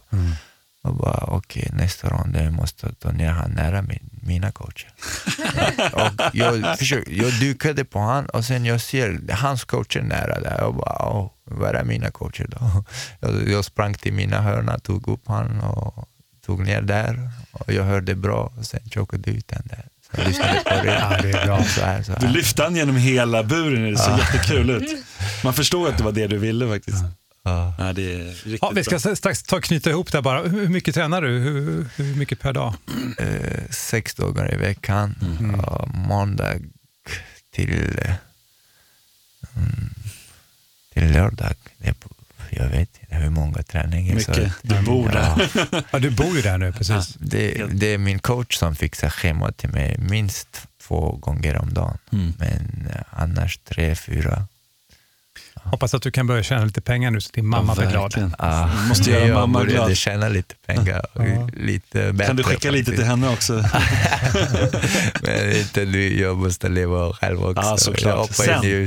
Och 0.82 0.95
bara, 0.95 1.24
okej, 1.26 1.70
nästa 1.72 2.09
rond 2.09 2.37
jag 2.37 2.53
måste 2.53 2.95
ta 2.95 3.12
ner 3.12 3.30
han 3.30 3.51
nära 3.51 3.82
min, 3.82 4.16
mina 4.27 4.53
coacher. 4.53 4.93
och 5.93 6.31
jag, 6.33 6.79
försökte, 6.79 7.16
jag 7.16 7.33
dukade 7.41 7.85
på 7.85 7.99
han 7.99 8.27
och 8.27 8.45
sen 8.45 8.64
jag 8.64 8.81
ser 8.81 9.33
hans 9.33 9.64
coacher 9.64 10.03
nära 10.03 10.41
där. 10.41 10.59
Jag 10.59 10.74
bara, 10.74 11.09
åh, 11.09 11.31
var 11.45 11.74
är 11.74 11.85
mina 11.85 12.11
coacher 12.11 12.47
då? 12.49 12.85
Jag, 13.20 13.49
jag 13.49 13.64
sprang 13.64 13.95
till 13.95 14.12
mina 14.12 14.41
hörna, 14.41 14.79
tog 14.79 15.09
upp 15.09 15.22
han 15.27 15.61
och 15.61 16.09
tog 16.47 16.66
ner 16.66 16.83
där. 16.83 17.31
Och 17.53 17.72
jag 17.72 17.85
hörde 17.85 18.14
bra 18.14 18.53
och 18.59 18.66
sen 18.66 18.81
chokade 18.95 19.31
ut 19.31 19.49
den 19.49 19.62
där. 19.64 19.89
Så 20.11 20.20
jag 20.20 20.29
lyssnade 20.29 20.61
på 20.64 20.70
det. 20.85 20.99
Ja, 21.01 21.22
det 21.22 21.31
är 21.31 21.47
bra. 21.47 21.64
Så 21.64 21.81
här, 21.81 22.03
så 22.03 22.12
här. 22.12 22.20
Du 22.20 22.29
lyfte 22.29 22.62
han 22.62 22.77
genom 22.77 22.97
hela 22.97 23.43
buren, 23.43 23.91
det 23.93 23.99
såg 23.99 24.18
jättekul 24.18 24.70
ut. 24.70 25.05
Man 25.45 25.55
förstår 25.55 25.89
att 25.89 25.99
det 25.99 26.05
var 26.05 26.12
det 26.12 26.27
du 26.27 26.39
ville 26.39 26.68
faktiskt. 26.68 27.03
Ja. 27.03 27.26
Ja, 27.79 27.93
det 27.93 28.13
är 28.15 28.25
riktigt 28.25 28.59
Ja, 28.63 28.71
vi 28.75 28.85
ska 28.85 28.99
bra. 28.99 29.17
strax 29.17 29.43
ta 29.43 29.61
knyta 29.61 29.91
ihop 29.91 30.13
det 30.13 30.23
bara. 30.23 30.43
Hur 30.49 30.69
mycket 30.69 30.95
tränar 30.95 31.23
du? 31.23 31.29
Hur, 31.39 31.87
hur 31.97 32.15
mycket 32.15 32.41
per 32.41 32.53
dag? 32.53 32.75
eh, 33.19 33.63
sex 33.71 34.15
dagar 34.15 34.55
i 34.55 34.57
veckan. 34.57 35.15
Och 35.67 35.89
måndag 35.95 36.55
till, 37.55 37.73
mm, 39.57 39.91
till 40.95 41.13
lördag. 41.13 41.55
Jag 42.51 42.69
vet 42.69 42.89
inte 43.01 43.15
hur 43.17 43.31
många 43.31 43.63
träningar. 43.63 44.19
så 44.19 44.31
Mycket. 44.31 44.47
att- 44.47 44.59
Du 44.63 44.83
bor 44.83 45.09
där. 45.09 45.51
Ja, 45.73 45.83
Ja, 45.93 45.99
du 45.99 46.11
bor 46.11 46.37
ju 46.37 46.43
där 46.43 46.59
nu, 46.59 46.73
precis. 46.73 47.15
det, 47.19 47.67
det 47.73 47.87
är 47.87 47.99
min 47.99 48.19
coach 48.19 48.57
som 48.57 48.77
fixar 48.77 49.11
schema 49.11 49.53
till 49.53 49.71
mig 49.71 49.97
minst 49.99 50.67
två 50.83 51.11
gånger 51.17 51.57
om 51.57 51.75
dagen. 51.75 51.99
Mm. 52.13 52.33
Men 52.39 52.89
eh, 52.95 53.01
annars 53.11 53.59
tre, 53.59 53.95
fyra. 53.95 54.47
Hoppas 55.71 55.95
att 55.95 56.03
du 56.03 56.11
kan 56.11 56.27
börja 56.27 56.43
tjäna 56.43 56.64
lite 56.64 56.81
pengar 56.81 57.11
nu 57.11 57.21
så 57.21 57.31
din 57.35 57.47
mamma 57.47 57.75
blir 57.75 57.87
glad. 57.91 58.03
verkligen. 58.03 58.35
Ah, 58.39 58.69
Du 58.83 58.89
måste 58.89 59.11
göra 59.11 59.27
jag 59.27 59.35
mamma 59.35 59.59
började 59.59 59.73
glad. 59.73 59.97
tjäna 59.97 60.29
lite 60.29 60.55
pengar. 60.67 61.07
Ja. 61.14 61.23
lite 61.57 62.12
bättre 62.12 62.27
Kan 62.27 62.37
du 62.37 62.43
skicka 62.43 62.71
lite 62.71 62.93
till 62.93 63.05
henne 63.05 63.29
också? 63.29 63.53
Men 65.23 65.57
inte 65.57 65.85
nu, 65.85 66.21
jag 66.21 66.37
måste 66.37 66.69
leva 66.69 67.12
själv 67.12 67.45
också. 67.45 67.62
Ja, 67.62 67.77
såklart. 67.77 68.03
Jag 68.14 68.17
hoppar 68.17 68.35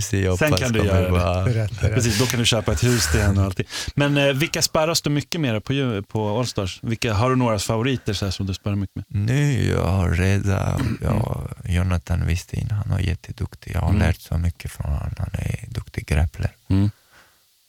Sen- 0.02 0.22
jag 0.24 0.38
sen 0.38 0.52
kan 0.54 0.72
du 0.74 0.80
göra 0.86 1.44
det. 1.46 1.64
rätt. 1.64 1.80
Precis, 1.80 2.20
då 2.20 2.26
kan 2.26 2.40
du 2.40 2.46
köpa 2.46 2.72
ett 2.72 2.84
hus 2.84 3.12
till 3.12 3.22
henne 3.22 3.40
och 3.40 3.46
allting. 3.46 3.66
Men 3.96 4.18
eh, 4.18 4.34
vilka 4.34 4.62
sparras 4.62 5.02
du 5.02 5.10
mycket 5.10 5.42
med 5.42 5.64
på, 5.64 6.04
på 6.08 6.40
Allstars? 6.40 6.80
Vilka, 6.84 7.14
har 7.14 7.30
du 7.30 7.36
några 7.36 7.60
favoriter 7.60 8.14
så 8.14 8.26
här, 8.26 8.32
som 8.32 8.46
du 8.46 8.54
sparar 8.54 8.76
mycket 8.76 8.96
med? 8.96 9.06
Nu 9.10 9.68
jag 9.70 9.84
har 9.84 10.10
Reza, 10.10 10.80
jag, 11.02 11.50
Jonathan 11.66 12.26
Westin, 12.28 12.72
han 12.86 12.98
är 12.98 13.02
jätteduktig. 13.04 13.72
Jag 13.76 13.82
har 13.82 13.90
Mm. 13.90 14.00
lärt 14.02 14.20
så 14.22 14.38
mycket 14.38 14.72
från 14.72 14.86
honom. 14.92 15.14
Han 15.18 15.30
är 15.34 15.60
duktig 15.68 16.06
grappler. 16.08 16.52
Mm. 16.70 16.92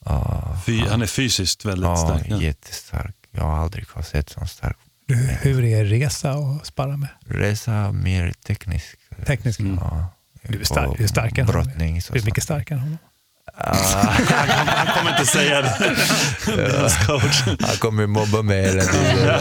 Ja, 0.04 0.56
Fy, 0.66 0.80
han 0.86 1.02
är 1.02 1.06
fysiskt 1.06 1.64
väldigt 1.64 1.88
ja, 1.88 1.96
stark. 1.96 2.26
Ja. 2.28 2.36
jättestark. 2.42 3.14
Jag 3.30 3.42
har 3.42 3.56
aldrig 3.58 3.86
har 3.88 4.02
sett 4.02 4.28
så 4.30 4.46
stark. 4.46 4.76
Du, 5.06 5.14
hur 5.16 5.64
är 5.64 5.84
resa 5.84 6.30
att 6.32 6.66
sparra 6.66 6.96
med? 6.96 7.08
Reza 7.26 7.92
mer 7.92 8.32
teknisk. 8.46 8.96
Teknisk? 9.26 9.60
Mm. 9.60 9.78
Ja, 9.80 10.14
Du 10.42 10.60
är, 10.60 10.64
stark, 10.64 10.98
du 10.98 11.04
är 11.04 11.08
starkare 11.08 11.40
än. 11.40 11.46
Brottning. 11.52 12.02
Så 12.02 12.12
Du 12.12 12.18
är 12.20 12.24
mycket 12.24 12.44
starkare 12.44 12.78
än 12.78 12.82
honom. 12.84 12.98
Han, 13.54 13.76
han 14.66 14.86
kommer 14.96 15.10
inte 15.10 15.26
säga 15.26 15.62
det. 15.62 15.96
Coach. 17.06 17.42
han 17.60 17.76
kommer 17.78 18.06
mobba 18.06 18.42
mig 18.42 18.62
hela 18.62 18.82
tiden. 18.82 19.40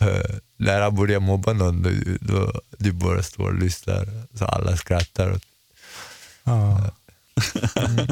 Eh, 0.00 0.36
När 0.56 0.80
han 0.80 0.94
börjar 0.94 1.20
mobba 1.20 1.52
någon, 1.52 1.82
då, 1.82 1.90
då, 2.20 2.60
du 2.78 2.92
bara 2.92 3.22
står 3.22 3.48
och 3.48 3.54
lyssnar 3.58 4.08
så 4.38 4.44
alla 4.44 4.76
skrattar. 4.76 5.40
Ja. 6.44 6.80
Men, 7.74 8.08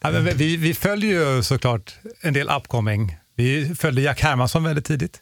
Ja, 0.00 0.10
men 0.10 0.36
vi, 0.36 0.56
vi 0.56 0.74
följer 0.74 1.36
ju 1.36 1.42
såklart 1.42 1.94
en 2.20 2.34
del 2.34 2.50
upcoming. 2.50 3.16
Vi 3.34 3.74
följde 3.74 4.02
Jack 4.02 4.22
Hermansson 4.22 4.64
väldigt 4.64 4.84
tidigt. 4.84 5.20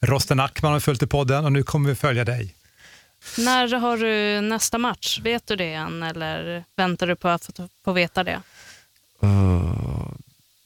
Rosten 0.00 0.40
Ackman 0.40 0.72
har 0.72 0.80
följt 0.80 1.02
i 1.02 1.06
podden 1.06 1.44
och 1.44 1.52
nu 1.52 1.62
kommer 1.62 1.88
vi 1.88 1.94
följa 1.94 2.24
dig. 2.24 2.54
När 3.38 3.78
har 3.78 3.96
du 3.96 4.40
nästa 4.40 4.78
match? 4.78 5.20
Vet 5.22 5.46
du 5.46 5.56
det 5.56 5.72
än 5.72 6.02
eller 6.02 6.64
väntar 6.76 7.06
du 7.06 7.16
på 7.16 7.28
att 7.28 7.60
få, 7.84 7.92
veta 7.92 8.24
det? 8.24 8.42
Uh, 9.22 10.08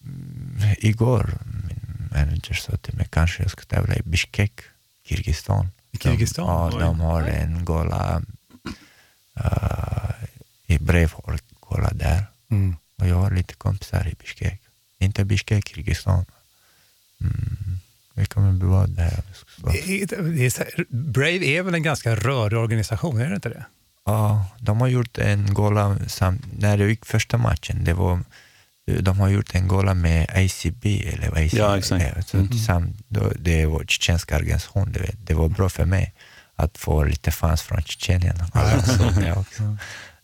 mm, 0.05 0.74
igår, 0.78 1.39
min 1.68 2.09
manager 2.11 2.55
sa 2.55 2.76
till 2.76 2.95
mig 2.95 3.07
kanske 3.11 3.43
jag 3.43 3.51
ska 3.51 3.62
tävla 3.62 3.97
i 3.97 4.03
Bishkek, 4.05 4.61
Kirgizistan. 5.05 5.68
I 5.93 5.99
Kirgizistan? 5.99 6.70
De, 6.70 6.80
ja, 6.80 6.87
de 6.87 7.01
har 7.01 7.22
en 7.22 7.64
gola 7.64 8.22
uh, 9.41 10.11
i 10.66 10.78
brevhålgola 11.69 11.91
där. 11.95 12.27
Mm. 12.51 12.77
Och 13.01 13.09
jag 13.09 13.17
har 13.17 13.31
lite 13.31 13.55
kompisar 13.55 14.09
i 14.09 14.14
Bishkek. 14.21 14.61
Inte 15.01 15.25
Bishkek, 15.25 15.69
Kirgizistan. 15.69 16.25
Mm. 17.21 17.79
Det 18.14 18.27
kommer 18.27 18.53
ska 18.53 19.35
slåss. 19.35 19.73
Det 19.73 20.03
det 20.59 20.59
här- 20.59 20.85
Brave 20.89 21.45
är 21.47 21.62
väl 21.62 21.75
en 21.75 21.83
ganska 21.83 22.14
rörig 22.17 22.59
organisation, 22.59 23.21
är 23.21 23.29
det 23.29 23.35
inte 23.35 23.49
det? 23.49 23.64
Ja, 24.05 24.47
de 24.61 24.81
har 24.81 24.89
gjort 24.89 25.19
en 25.19 25.55
gola 25.55 25.97
när 26.59 26.77
det 26.79 26.85
gick 26.89 27.05
första 27.05 27.39
matchen. 27.39 27.85
Det 27.85 27.93
var 27.95 28.21
de 29.01 29.19
har 29.21 29.29
gjort 29.29 29.55
en 29.55 29.69
gala 29.69 29.95
med 29.95 30.31
ACB, 30.31 31.09
eller 31.12 31.31
vad 31.31 31.39
ACB 31.39 31.57
Ja, 31.59 31.79
exakt. 31.79 32.05
är. 32.05 32.23
Så 32.27 32.37
Mm. 32.37 32.49
då, 33.09 33.33
det 33.39 33.62
är 33.62 33.67
vår 33.67 33.85
tjetjenska 33.89 34.37
organisation, 34.37 34.93
du 34.93 35.01
vet. 35.01 35.27
det 35.27 35.35
var 35.35 35.49
bra 35.49 35.69
för 35.69 35.85
mig 35.85 36.14
att 36.57 36.79
få 36.79 37.05
lite 37.05 37.31
fans 37.31 37.62
från 37.62 37.83
Tjetjenien. 37.83 38.37
Alla 38.53 38.83
såg 38.83 39.17
mig 39.17 39.33
också. 39.33 39.77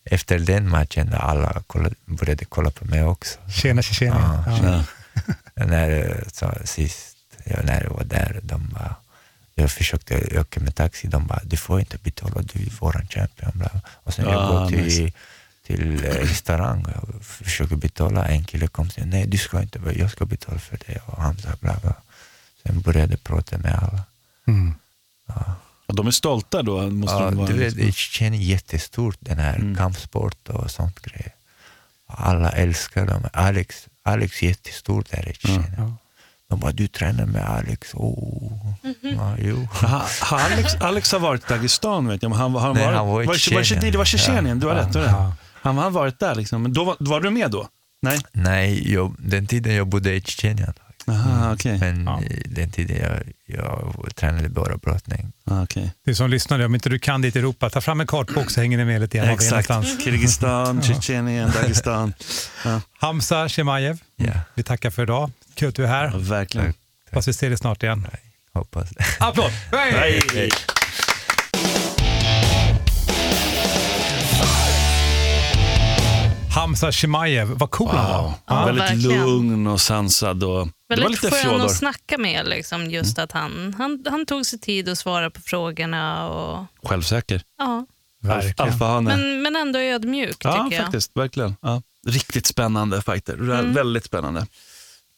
Efter 0.04 0.38
den 0.38 0.68
matchen, 0.70 1.10
då 1.10 1.16
alla 1.16 1.62
kollade, 1.66 1.94
började 2.06 2.44
kolla 2.44 2.70
på 2.70 2.84
mig 2.84 3.02
också. 3.04 3.38
Tjena 3.50 3.82
Tjetjenien. 3.82 4.20
Ja, 4.22 4.58
Ja. 4.62 4.84
Ja. 5.54 5.64
när, 5.64 6.24
så, 6.32 6.52
sist 6.64 7.16
ja, 7.44 7.56
när 7.64 7.82
jag 7.82 7.90
var 7.90 8.04
där, 8.04 8.40
de 8.42 8.68
bara, 8.68 8.96
jag 9.54 9.70
försökte 9.70 10.40
åka 10.40 10.60
med 10.60 10.74
taxi, 10.74 11.08
de 11.08 11.26
bara, 11.26 11.40
du 11.44 11.56
får 11.56 11.80
inte 11.80 11.98
betala, 11.98 12.42
du 12.42 12.62
är 12.62 12.70
våran 12.80 13.06
champion. 13.08 13.50
Bla. 13.54 13.70
Och 13.86 14.14
sen 14.14 14.24
jag 14.24 14.34
Ah, 14.34 14.48
går 14.60 14.68
till, 14.68 14.84
nice. 14.84 15.12
till 15.66 16.04
eh, 16.04 16.08
restaurang 16.10 16.84
och 16.84 17.24
försöker 17.24 17.76
betala, 17.76 18.24
en 18.26 18.44
kille 18.44 18.66
kom 18.66 18.86
och 18.86 18.92
sa, 18.92 19.00
nej 19.04 19.26
du 19.26 19.38
ska 19.38 19.62
inte, 19.62 19.80
jag 19.96 20.10
ska 20.10 20.24
betala 20.24 20.58
för 20.58 20.78
det. 20.86 20.98
Och 21.06 21.22
han 21.22 21.38
sa 21.38 21.48
bla 21.60 21.76
bla. 21.82 21.94
Sen 22.62 22.80
började 22.80 23.12
jag 23.12 23.24
prata 23.24 23.58
med 23.58 23.74
alla. 23.74 24.02
Mm. 24.46 24.74
Och 25.92 25.96
de 25.96 26.06
är 26.06 26.10
stolta 26.10 26.62
då? 26.62 26.82
Måste 26.90 27.16
Ja, 27.16 27.20
de 27.30 27.36
vara, 27.36 27.46
du 27.46 27.52
vet, 27.58 27.74
liksom. 27.74 28.26
Är 28.26 28.30
jättestort, 28.36 29.16
den 29.20 29.38
här 29.38 29.56
Mm. 29.56 29.76
kampsport 29.76 30.48
och 30.48 30.70
sånt 30.70 31.00
grejer. 31.00 31.32
Alla 32.06 32.50
älskar 32.50 33.06
dem. 33.06 33.22
Alex, 33.32 33.86
Alex 34.04 34.42
är 34.42 34.46
jättestor 34.46 35.04
där 35.10 35.28
i 35.28 35.32
Tjetjenien. 35.34 35.74
Ja. 35.76 35.96
De 36.48 36.60
bara, 36.60 36.72
du 36.72 36.88
tränar 36.88 37.26
med 37.26 37.44
Alex. 37.50 37.90
Oh. 37.94 38.72
Ja, 39.02 39.36
jo. 39.38 39.68
Ha, 39.80 40.02
har 40.20 40.40
Alex, 40.40 40.74
Alex 40.74 41.12
har 41.12 41.18
varit 41.18 41.42
i 41.44 41.46
Dagestan 41.48 42.08
vet 42.08 42.22
jag. 42.22 42.30
men 42.30 42.38
Han, 42.38 42.54
han, 42.54 42.74
Nej, 42.74 42.84
varit, 42.86 42.96
han 42.96 43.08
var 43.08 43.22
i 43.22 43.26
var, 43.26 43.34
Tjetjenien. 43.34 43.92
Det 43.92 43.98
var 43.98 44.04
Tjetjenien, 44.04 44.60
du 44.60 44.66
har 44.66 44.74
Ja. 44.76 44.80
rätt. 44.82 44.92
Du 44.92 44.98
har 44.98 45.06
Ja. 45.06 45.34
Han 45.62 45.78
har 45.78 45.90
varit 45.90 46.18
där 46.18 46.34
liksom. 46.34 46.62
Men 46.62 46.72
då 46.72 46.84
var, 46.84 46.96
var 47.00 47.20
du 47.20 47.30
med 47.30 47.50
då? 47.50 47.68
Nej? 48.02 48.18
Nej, 48.32 48.92
jag, 48.92 49.14
den 49.18 49.46
tiden 49.46 49.74
jag 49.74 49.86
bodde 49.86 50.14
i 50.14 50.20
Tjetjenien. 50.20 50.72
Aha, 51.06 51.52
okej. 51.52 51.78
Men 51.78 52.04
Ja. 52.04 52.20
den 52.46 52.70
tiden 52.70 52.96
jag, 52.96 53.22
jag 53.46 54.08
tränade 54.16 54.48
bara 54.48 54.76
brottning. 54.76 55.32
Ah, 55.44 55.62
okej. 55.62 55.92
Du 56.04 56.14
som 56.14 56.30
lyssnar, 56.30 56.64
om 56.64 56.74
inte 56.74 56.88
du 56.88 56.98
kan 56.98 57.22
dit 57.22 57.36
i 57.36 57.38
Europa, 57.38 57.70
ta 57.70 57.80
fram 57.80 58.00
en 58.00 58.06
kartbok 58.06 58.50
så 58.50 58.60
hänger 58.60 58.78
ni 58.78 58.84
med 58.84 59.00
lite 59.00 59.18
grann 59.18 59.28
Exakt. 59.28 59.68
Kirgizistan, 60.04 60.82
Tjetjenien, 60.86 61.50
Dagestan. 61.50 62.12
Ja, 62.64 62.80
Hamza 62.98 63.48
Shemaev, 63.48 63.98
Ja, 64.16 64.32
vi 64.54 64.62
tackar 64.62 64.90
för 64.90 65.02
idag. 65.02 65.30
Kul 65.54 65.68
att 65.68 65.74
du 65.74 65.82
är 65.84 65.88
ja, 65.88 65.92
här. 66.10 66.18
verkligen. 66.18 66.74
Hoppas 67.10 67.28
vi 67.28 67.32
ser 67.32 67.48
dig 67.48 67.58
snart 67.58 67.82
igen. 67.82 68.06
hoppas. 68.52 68.88
Applåd! 69.18 69.50
Hej! 69.72 70.20
Hej. 70.34 70.50
Hamza 76.54 76.92
Shemaev, 76.92 77.48
vad 77.48 77.70
cool 77.70 77.88
han 77.88 78.10
var. 78.12 78.22
Wow. 78.22 78.32
Ja, 78.46 78.64
Väldigt 78.64 78.84
verkligen. 78.84 79.20
lugn 79.26 79.66
och 79.66 79.80
sansad. 79.80 80.44
Och, 80.44 80.66
det 80.66 80.72
var 80.88 80.96
Väldigt 80.96 81.10
lite 81.22 81.30
skön 81.36 81.40
fjodor. 81.50 81.64
att 81.66 81.76
snacka 81.76 82.18
med. 82.18 82.48
Liksom, 82.48 82.90
just 82.90 83.18
att 83.18 83.32
han, 83.32 83.74
han, 83.78 84.04
han 84.10 84.26
tog 84.26 84.46
sig 84.46 84.58
tid 84.58 84.88
att 84.88 84.98
svara 84.98 85.30
på 85.30 85.40
frågorna. 85.40 86.28
Och, 86.28 86.66
Självsäker. 86.88 87.42
ja. 87.58 87.86
Verkligen. 88.22 89.04
Men, 89.04 89.42
men 89.42 89.56
ändå 89.56 89.78
ödmjuk, 89.78 90.36
Ja, 90.44 90.64
tycker 90.64 90.76
jag. 90.76 90.84
faktiskt. 90.84 91.16
Verkligen. 91.16 91.56
Ja. 91.62 91.82
Riktigt 92.06 92.46
spännande 92.46 93.02
fighter. 93.02 93.34
Mm. 93.34 93.72
Väldigt 93.72 94.04
spännande. 94.04 94.46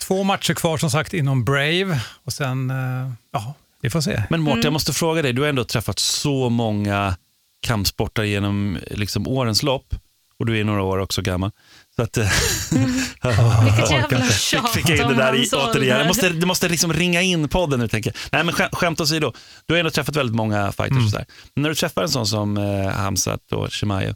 Två 0.03 0.23
matcher 0.25 0.55
kvar 0.55 0.79
som 0.79 0.91
sagt 0.91 1.15
inom 1.15 1.45
Brave 1.45 2.01
och 2.25 2.33
sen, 2.33 2.71
eh, 2.71 3.11
ja, 3.33 3.55
vi 3.81 3.91
får 3.91 4.01
se. 4.01 4.23
Men 4.31 4.41
Mårten, 4.41 4.53
Mm. 4.59 4.65
jag 4.65 4.73
måste 4.73 4.93
fråga 4.93 5.23
dig. 5.23 5.33
Du 5.33 5.43
har 5.43 5.49
ändå 5.49 5.65
träffat 5.65 5.99
så 5.99 6.49
många 6.51 7.17
kampsportare 7.61 8.29
genom 8.29 8.79
liksom, 8.91 9.29
årens 9.29 9.63
lopp. 9.63 9.95
Och 10.39 10.47
du 10.47 10.61
är 10.61 10.65
några 10.65 10.83
år 10.83 10.99
också 10.99 11.23
gammal. 11.23 11.51
Så 11.97 12.03
att, 12.03 12.17
eh, 12.17 12.29
Vilket 13.65 13.91
jävla 13.91 14.21
fick, 14.21 14.37
tjat 14.37 14.71
fick 14.73 14.89
jag 14.89 14.99
in 14.99 15.09
det 15.09 15.15
där 15.15 15.35
i, 15.35 15.49
återigen. 15.53 15.99
Det 15.99 16.07
måste, 16.07 16.29
det 16.29 16.47
måste 16.47 16.69
liksom 16.69 16.93
ringa 16.93 17.23
in 17.23 17.49
podden 17.49 17.81
nu. 17.81 17.89
Tänker 17.89 18.11
jag. 18.11 18.17
Nej, 18.33 18.45
men 18.45 18.55
skämt, 18.55 18.75
skämt 18.75 19.01
åsido. 19.01 19.33
Du 19.67 19.75
har 19.75 19.79
ändå 19.79 19.91
träffat 19.91 20.17
väldigt 20.17 20.37
många 20.37 20.73
fighters. 20.73 20.91
Mm. 20.91 21.05
Och 21.05 21.11
så. 21.11 21.19
Men 21.55 21.63
när 21.63 21.69
du 21.69 21.75
träffar 21.75 22.03
en 22.03 22.09
sån 22.09 22.27
som 22.27 22.57
eh, 22.57 22.89
Hamzat 22.89 23.53
och 23.53 23.71
Chimaev, 23.71 24.15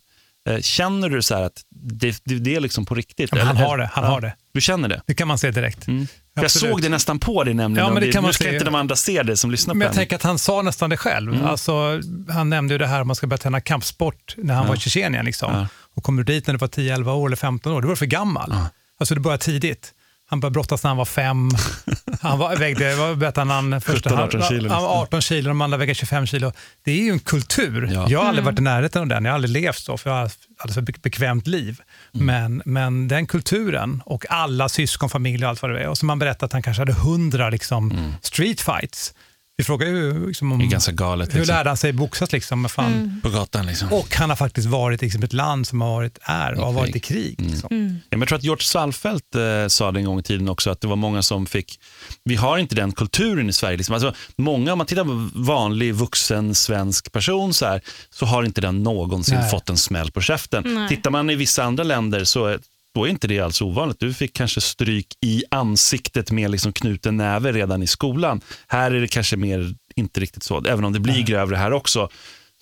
eh, 0.49 0.61
känner 0.61 1.09
du 1.09 1.23
så 1.23 1.35
här 1.35 1.43
att 1.43 1.63
det, 1.71 2.21
det, 2.25 2.35
det 2.35 2.57
är 2.57 2.61
liksom 2.61 2.87
på 2.87 2.95
riktigt? 2.95 3.31
Ja, 3.33 3.37
men 3.37 3.47
han 3.47 3.57
har 3.57 3.79
det, 3.79 3.91
han 3.93 4.05
Ja, 4.05 4.11
har 4.11 4.21
det. 4.21 4.35
Du 4.55 4.61
känner 4.61 4.89
det? 4.89 5.03
Det 5.07 5.15
kan 5.15 5.29
man 5.29 5.39
se 5.39 5.51
direkt. 5.51 5.89
Mm. 5.89 6.07
För 6.37 6.43
jag 6.45 6.51
såg 6.51 6.83
det 6.83 6.89
nästan 6.89 7.19
på 7.19 7.45
dig 7.45 7.55
nämligen. 7.55 7.87
Ja, 7.89 7.93
men 7.95 8.03
det 8.03 8.13
kan 8.13 8.23
man 8.23 8.29
nu 8.29 8.33
ska 8.33 8.45
se. 8.45 8.53
inte 8.53 8.65
de 8.65 8.75
andra 8.75 8.97
se 8.97 9.23
det 9.23 9.37
som 9.37 9.51
lyssnar 9.51 9.75
Men 9.75 9.81
på 9.81 9.85
jag 9.85 9.89
henne. 9.89 9.97
tänker 10.01 10.17
att 10.17 10.23
han 10.23 10.39
sa 10.39 10.63
nästan 10.63 10.91
det 10.91 10.97
själv. 10.97 11.33
Mm. 11.35 11.47
Alltså, 11.47 12.01
han 12.31 12.51
nämnde 12.51 12.75
ju 12.75 12.79
det 12.79 12.87
här 12.87 13.01
om 13.01 13.07
man 13.07 13.17
ska 13.17 13.27
börja 13.27 13.39
träna 13.39 13.61
kampsport 13.61 14.35
när 14.37 14.55
han 14.55 14.63
Ja. 14.65 14.69
var 14.69 14.77
i 14.77 14.79
Tjetjenien. 14.79 15.25
Liksom. 15.25 15.55
Ja. 15.55 15.67
Och 15.99 16.05
kommer 16.05 16.23
du 16.23 16.33
dit 16.35 16.47
när 16.47 16.55
du 16.55 16.59
var 16.59 16.69
10, 16.69 16.95
11 16.95 17.13
år 17.13 17.27
eller 17.29 17.37
15 17.37 17.73
år, 17.73 17.81
då 17.83 17.89
var 17.89 17.93
du 17.93 17.97
för 17.97 18.07
gammal. 18.07 18.51
Ja. 18.53 18.69
Alltså 19.01 19.15
det 19.15 19.21
började 19.21 19.43
tidigt. 19.43 19.95
Han 20.31 20.41
började 20.41 20.53
brottas 20.53 20.83
när 20.83 20.89
han 20.91 20.97
var 20.97 21.05
fem. 21.05 21.49
Han 22.21 22.39
var, 22.39 22.57
vägde, 22.57 22.95
vad 22.97 23.19
berättade 23.19 23.53
han? 23.53 23.81
Första, 23.81 24.11
17, 24.11 24.19
18 24.19 24.43
kilo, 24.43 24.71
Han 24.71 24.83
var 24.83 24.89
liksom. 24.89 25.03
18 25.03 25.21
kilo, 25.21 25.49
de 25.49 25.61
andra 25.61 25.79
vägde 25.79 25.95
25 25.95 26.27
kilo. 26.27 26.53
Det 26.85 26.91
är 26.91 27.05
ju 27.05 27.11
en 27.11 27.19
kultur. 27.19 27.91
Ja. 27.93 28.07
Jag 28.09 28.19
har 28.21 28.27
aldrig 28.27 28.45
varit 28.45 28.59
i 28.59 28.63
närheten 28.63 29.03
av 29.03 29.09
den, 29.09 29.25
jag 29.25 29.33
har 29.33 29.35
aldrig 29.35 29.63
levt 29.63 29.79
så, 29.79 29.97
för 29.99 30.11
jag 30.11 30.31
har 30.59 30.69
för 30.73 30.81
be- 30.81 30.93
bekvämt 31.03 31.47
liv. 31.47 31.81
Mm. 32.15 32.27
Men, 32.27 32.63
men 32.65 33.09
den 33.09 33.27
kulturen 33.27 34.03
och 34.07 34.25
alla 34.31 34.69
syskon, 34.69 35.11
familj 35.11 35.45
och 35.45 35.51
allt 35.51 35.63
vad 35.63 35.71
det 35.71 35.81
är. 35.81 35.89
Och 35.89 35.99
som 35.99 36.07
man 36.07 36.19
berättade 36.19 36.47
att 36.47 36.53
han 36.53 36.63
kanske 36.63 36.81
hade 36.81 36.93
hundra 36.93 37.51
liksom, 37.51 38.15
street 38.23 38.61
fights. 38.61 39.15
Vi 39.59 39.65
frågar 39.65 39.87
ju 39.87 40.27
liksom, 40.27 40.53
om 40.53 40.53
Mm. 40.53 40.69
Det 40.69 40.71
är 40.71 40.73
ganska 40.73 40.93
galet. 40.93 41.35
hur 41.35 41.39
Liksom. 41.39 41.55
lärde 41.57 41.71
han 41.71 41.77
sig 41.77 41.93
boxas. 41.93 42.33
Liksom, 42.33 42.69
fan. 42.69 42.93
Mm. 42.93 43.21
På 43.21 43.31
gatan 43.31 43.67
liksom. 43.67 43.93
Och 43.93 44.15
han 44.17 44.29
har 44.31 44.37
faktiskt 44.37 44.69
varit 44.69 45.03
i 45.03 45.07
liksom, 45.07 45.23
ett 45.23 45.33
land 45.33 45.67
som 45.67 45.81
har 45.81 45.89
varit, 45.91 46.19
är 46.23 46.53
och 46.55 46.67
har 46.67 46.73
varit 46.73 46.97
i 46.97 47.01
krig. 47.01 47.37
krig. 47.39 47.51
Liksom. 47.51 47.69
Mm. 47.71 47.97
Ja, 48.03 48.07
men 48.11 48.21
jag 48.21 48.29
tror 48.29 48.39
att 48.39 48.45
George 48.45 48.65
Salfelt 48.65 49.35
eh, 49.35 49.67
sa 49.69 49.93
det 49.93 50.01
en 50.01 50.05
gång 50.05 50.19
i 50.19 50.23
tiden 50.23 50.49
också, 50.49 50.71
att 50.71 50.81
det 50.81 50.87
var 50.89 50.97
många 50.97 51.23
som 51.23 51.47
fick... 51.47 51.81
Vi 52.25 52.37
har 52.37 52.59
inte 52.59 52.75
den 52.75 52.93
kulturen 52.93 53.49
i 53.49 53.53
Sverige. 53.53 53.77
Liksom. 53.77 53.95
Alltså, 53.95 54.15
många, 54.37 54.73
om 54.73 54.79
man 54.79 54.87
tittar 54.87 55.05
på 55.05 55.29
vanlig 55.35 55.95
vuxen 55.95 56.55
svensk 56.55 57.13
person 57.13 57.55
så, 57.55 57.67
här, 57.67 57.81
så 58.11 58.27
har 58.27 58.43
inte 58.45 58.61
den 58.61 58.83
någonsin 58.83 59.39
Nej. 59.39 59.51
fått 59.51 59.69
en 59.69 59.77
smäll 59.77 60.11
på 60.11 60.21
käften. 60.21 60.63
Nej. 60.75 60.89
Tittar 60.89 61.11
man 61.11 61.31
i 61.31 61.35
vissa 61.35 61.65
andra 61.65 61.85
länder 61.85 62.25
så 62.25 62.59
då 62.95 63.05
är 63.05 63.09
inte 63.11 63.27
det 63.29 63.41
alls 63.41 63.63
ovanligt. 63.63 64.01
Du 64.01 64.15
fick 64.15 64.33
kanske 64.37 64.61
stryk 64.61 65.07
i 65.27 65.45
ansiktet 65.51 66.31
med 66.31 66.51
liksom 66.51 66.73
knuten 66.73 67.17
näve 67.17 67.53
redan 67.53 67.83
i 67.83 67.87
skolan. 67.87 68.41
Här 68.69 68.91
är 68.91 69.01
det 69.01 69.09
kanske 69.09 69.37
mer 69.37 69.75
inte 69.97 70.21
riktigt 70.21 70.43
så, 70.43 70.65
även 70.65 70.85
om 70.85 70.93
det 70.93 71.01
blir 71.01 71.23
grövre 71.23 71.57
här 71.57 71.73
också. 71.73 72.09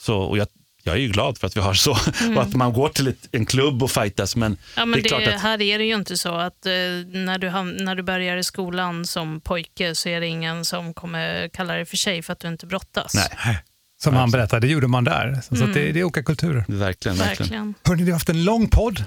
Så, 0.00 0.16
och 0.18 0.38
jag, 0.38 0.46
jag 0.82 0.94
är 0.94 1.00
ju 1.00 1.08
glad 1.08 1.38
för 1.38 1.46
att 1.46 1.56
vi 1.56 1.60
har 1.60 1.74
så 1.74 1.90
och 2.36 2.42
att 2.42 2.54
man 2.54 2.72
går 2.72 2.88
till 2.88 3.08
ett, 3.08 3.28
en 3.32 3.46
klubb 3.46 3.82
och 3.82 3.90
fightas. 3.90 4.36
Men, 4.36 4.56
Ja, 4.76 4.84
men 4.86 4.92
det 4.92 4.98
är 4.98 5.02
det, 5.02 5.08
klart 5.08 5.34
att 5.34 5.40
Här 5.42 5.62
är 5.62 5.78
det 5.78 5.84
ju 5.84 5.94
inte 5.94 6.16
så 6.16 6.34
att 6.34 6.66
eh, 6.66 6.72
när, 6.72 7.38
du 7.38 7.48
ham- 7.48 7.82
när 7.84 7.94
du 7.94 8.02
börjar 8.02 8.36
i 8.36 8.44
skolan 8.44 9.06
som 9.06 9.40
pojke 9.40 9.94
så 9.94 10.08
är 10.08 10.20
det 10.20 10.26
ingen 10.26 10.64
som 10.64 10.94
kommer 10.94 11.48
kalla 11.48 11.74
dig 11.74 11.84
för 11.84 11.96
tjej 11.96 12.22
för 12.22 12.32
att 12.32 12.40
du 12.40 12.48
inte 12.48 12.66
brottas. 12.66 13.14
Nej, 13.14 13.58
Som 14.02 14.14
han 14.14 14.30
berättade, 14.30 14.66
det 14.66 14.72
gjorde 14.72 14.86
man 14.88 15.04
där. 15.04 15.34
Så, 15.34 15.56
så 15.56 15.62
Mm. 15.62 15.68
att 15.68 15.74
det, 15.74 15.92
det 15.92 16.00
är 16.00 16.04
olika 16.04 16.22
kulturer. 16.22 16.64
verkligen. 16.68 16.78
verkligen. 16.78 17.16
Verkligen. 17.18 17.74
Hörrni, 17.84 18.02
vi 18.02 18.10
har 18.10 18.16
haft 18.16 18.28
en 18.28 18.44
lång 18.44 18.68
podd. 18.68 19.04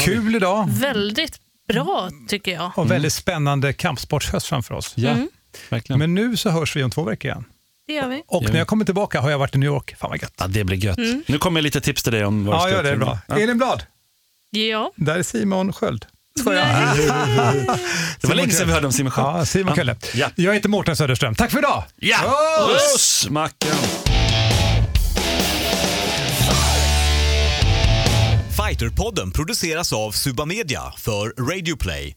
Kul 0.00 0.34
idag 0.36 0.68
Väldigt 0.70 1.40
bra 1.68 2.10
tycker 2.28 2.52
jag. 2.52 2.72
och 2.76 2.90
väldigt 2.90 3.12
spännande 3.12 3.72
kampsportshöst 3.72 4.46
framför 4.46 4.74
oss. 4.74 4.92
Ja, 4.96 5.10
Mm. 5.10 5.28
verkligen. 5.70 5.98
Men 5.98 6.14
nu 6.14 6.36
så 6.36 6.50
hörs 6.50 6.76
vi 6.76 6.84
om 6.84 6.90
två 6.90 7.02
veckor 7.04 7.30
igen. 7.30 7.44
Det 7.86 7.92
gör 7.92 8.08
vi. 8.08 8.22
Och 8.26 8.42
när 8.42 8.58
jag 8.58 8.66
kommer 8.66 8.84
tillbaka 8.84 9.20
har 9.20 9.30
jag 9.30 9.38
varit 9.38 9.54
i 9.54 9.58
New 9.58 9.66
York. 9.66 9.94
Fan 9.98 10.10
vad 10.10 10.22
gött. 10.22 10.32
ja, 10.38 10.46
det 10.46 10.64
blir 10.64 10.76
gött. 10.84 10.98
Nu 11.28 11.38
kommer 11.38 11.62
lite 11.62 11.80
tips 11.80 12.02
till 12.02 12.12
dig 12.12 12.24
om 12.24 12.44
vad 12.44 12.54
du 12.54 12.58
Ja, 12.58 12.60
ska 12.60 12.70
gör 12.76 12.82
det. 12.82 12.88
träna. 12.90 13.04
Bra. 13.04 13.18
Ja. 13.28 13.38
Elin 13.38 13.58
Blad, 13.58 13.82
Ja. 14.50 14.92
där 14.96 15.14
är 15.18 15.22
Simon 15.22 15.72
Sköld. 15.72 16.06
Skojar. 16.40 16.94
Det 18.20 18.28
var 18.28 18.34
länge 18.34 18.50
sedan 18.52 18.66
vi 18.66 18.72
hörde 18.74 18.86
om 18.86 18.92
Simon 18.92 19.10
Sköld. 19.12 19.26
Ja, 19.26 19.44
Simon 19.44 19.76
Kölle. 19.76 19.96
Ja. 20.14 20.30
Jag 20.34 20.54
heter 20.54 20.68
Mårten 20.68 20.96
Söderström. 20.96 21.34
Tack 21.34 21.50
för 21.50 21.58
idag! 21.58 21.84
Ja! 21.96 22.18
Puss! 22.68 22.92
Puss, 22.92 23.30
Mackan! 23.30 23.70
Fighterpodden 28.72 29.30
produceras 29.30 29.92
av 29.92 30.12
Suba 30.12 30.44
Media 30.44 30.80
för 30.96 31.52
Radio 31.52 31.76
Play. 31.76 32.16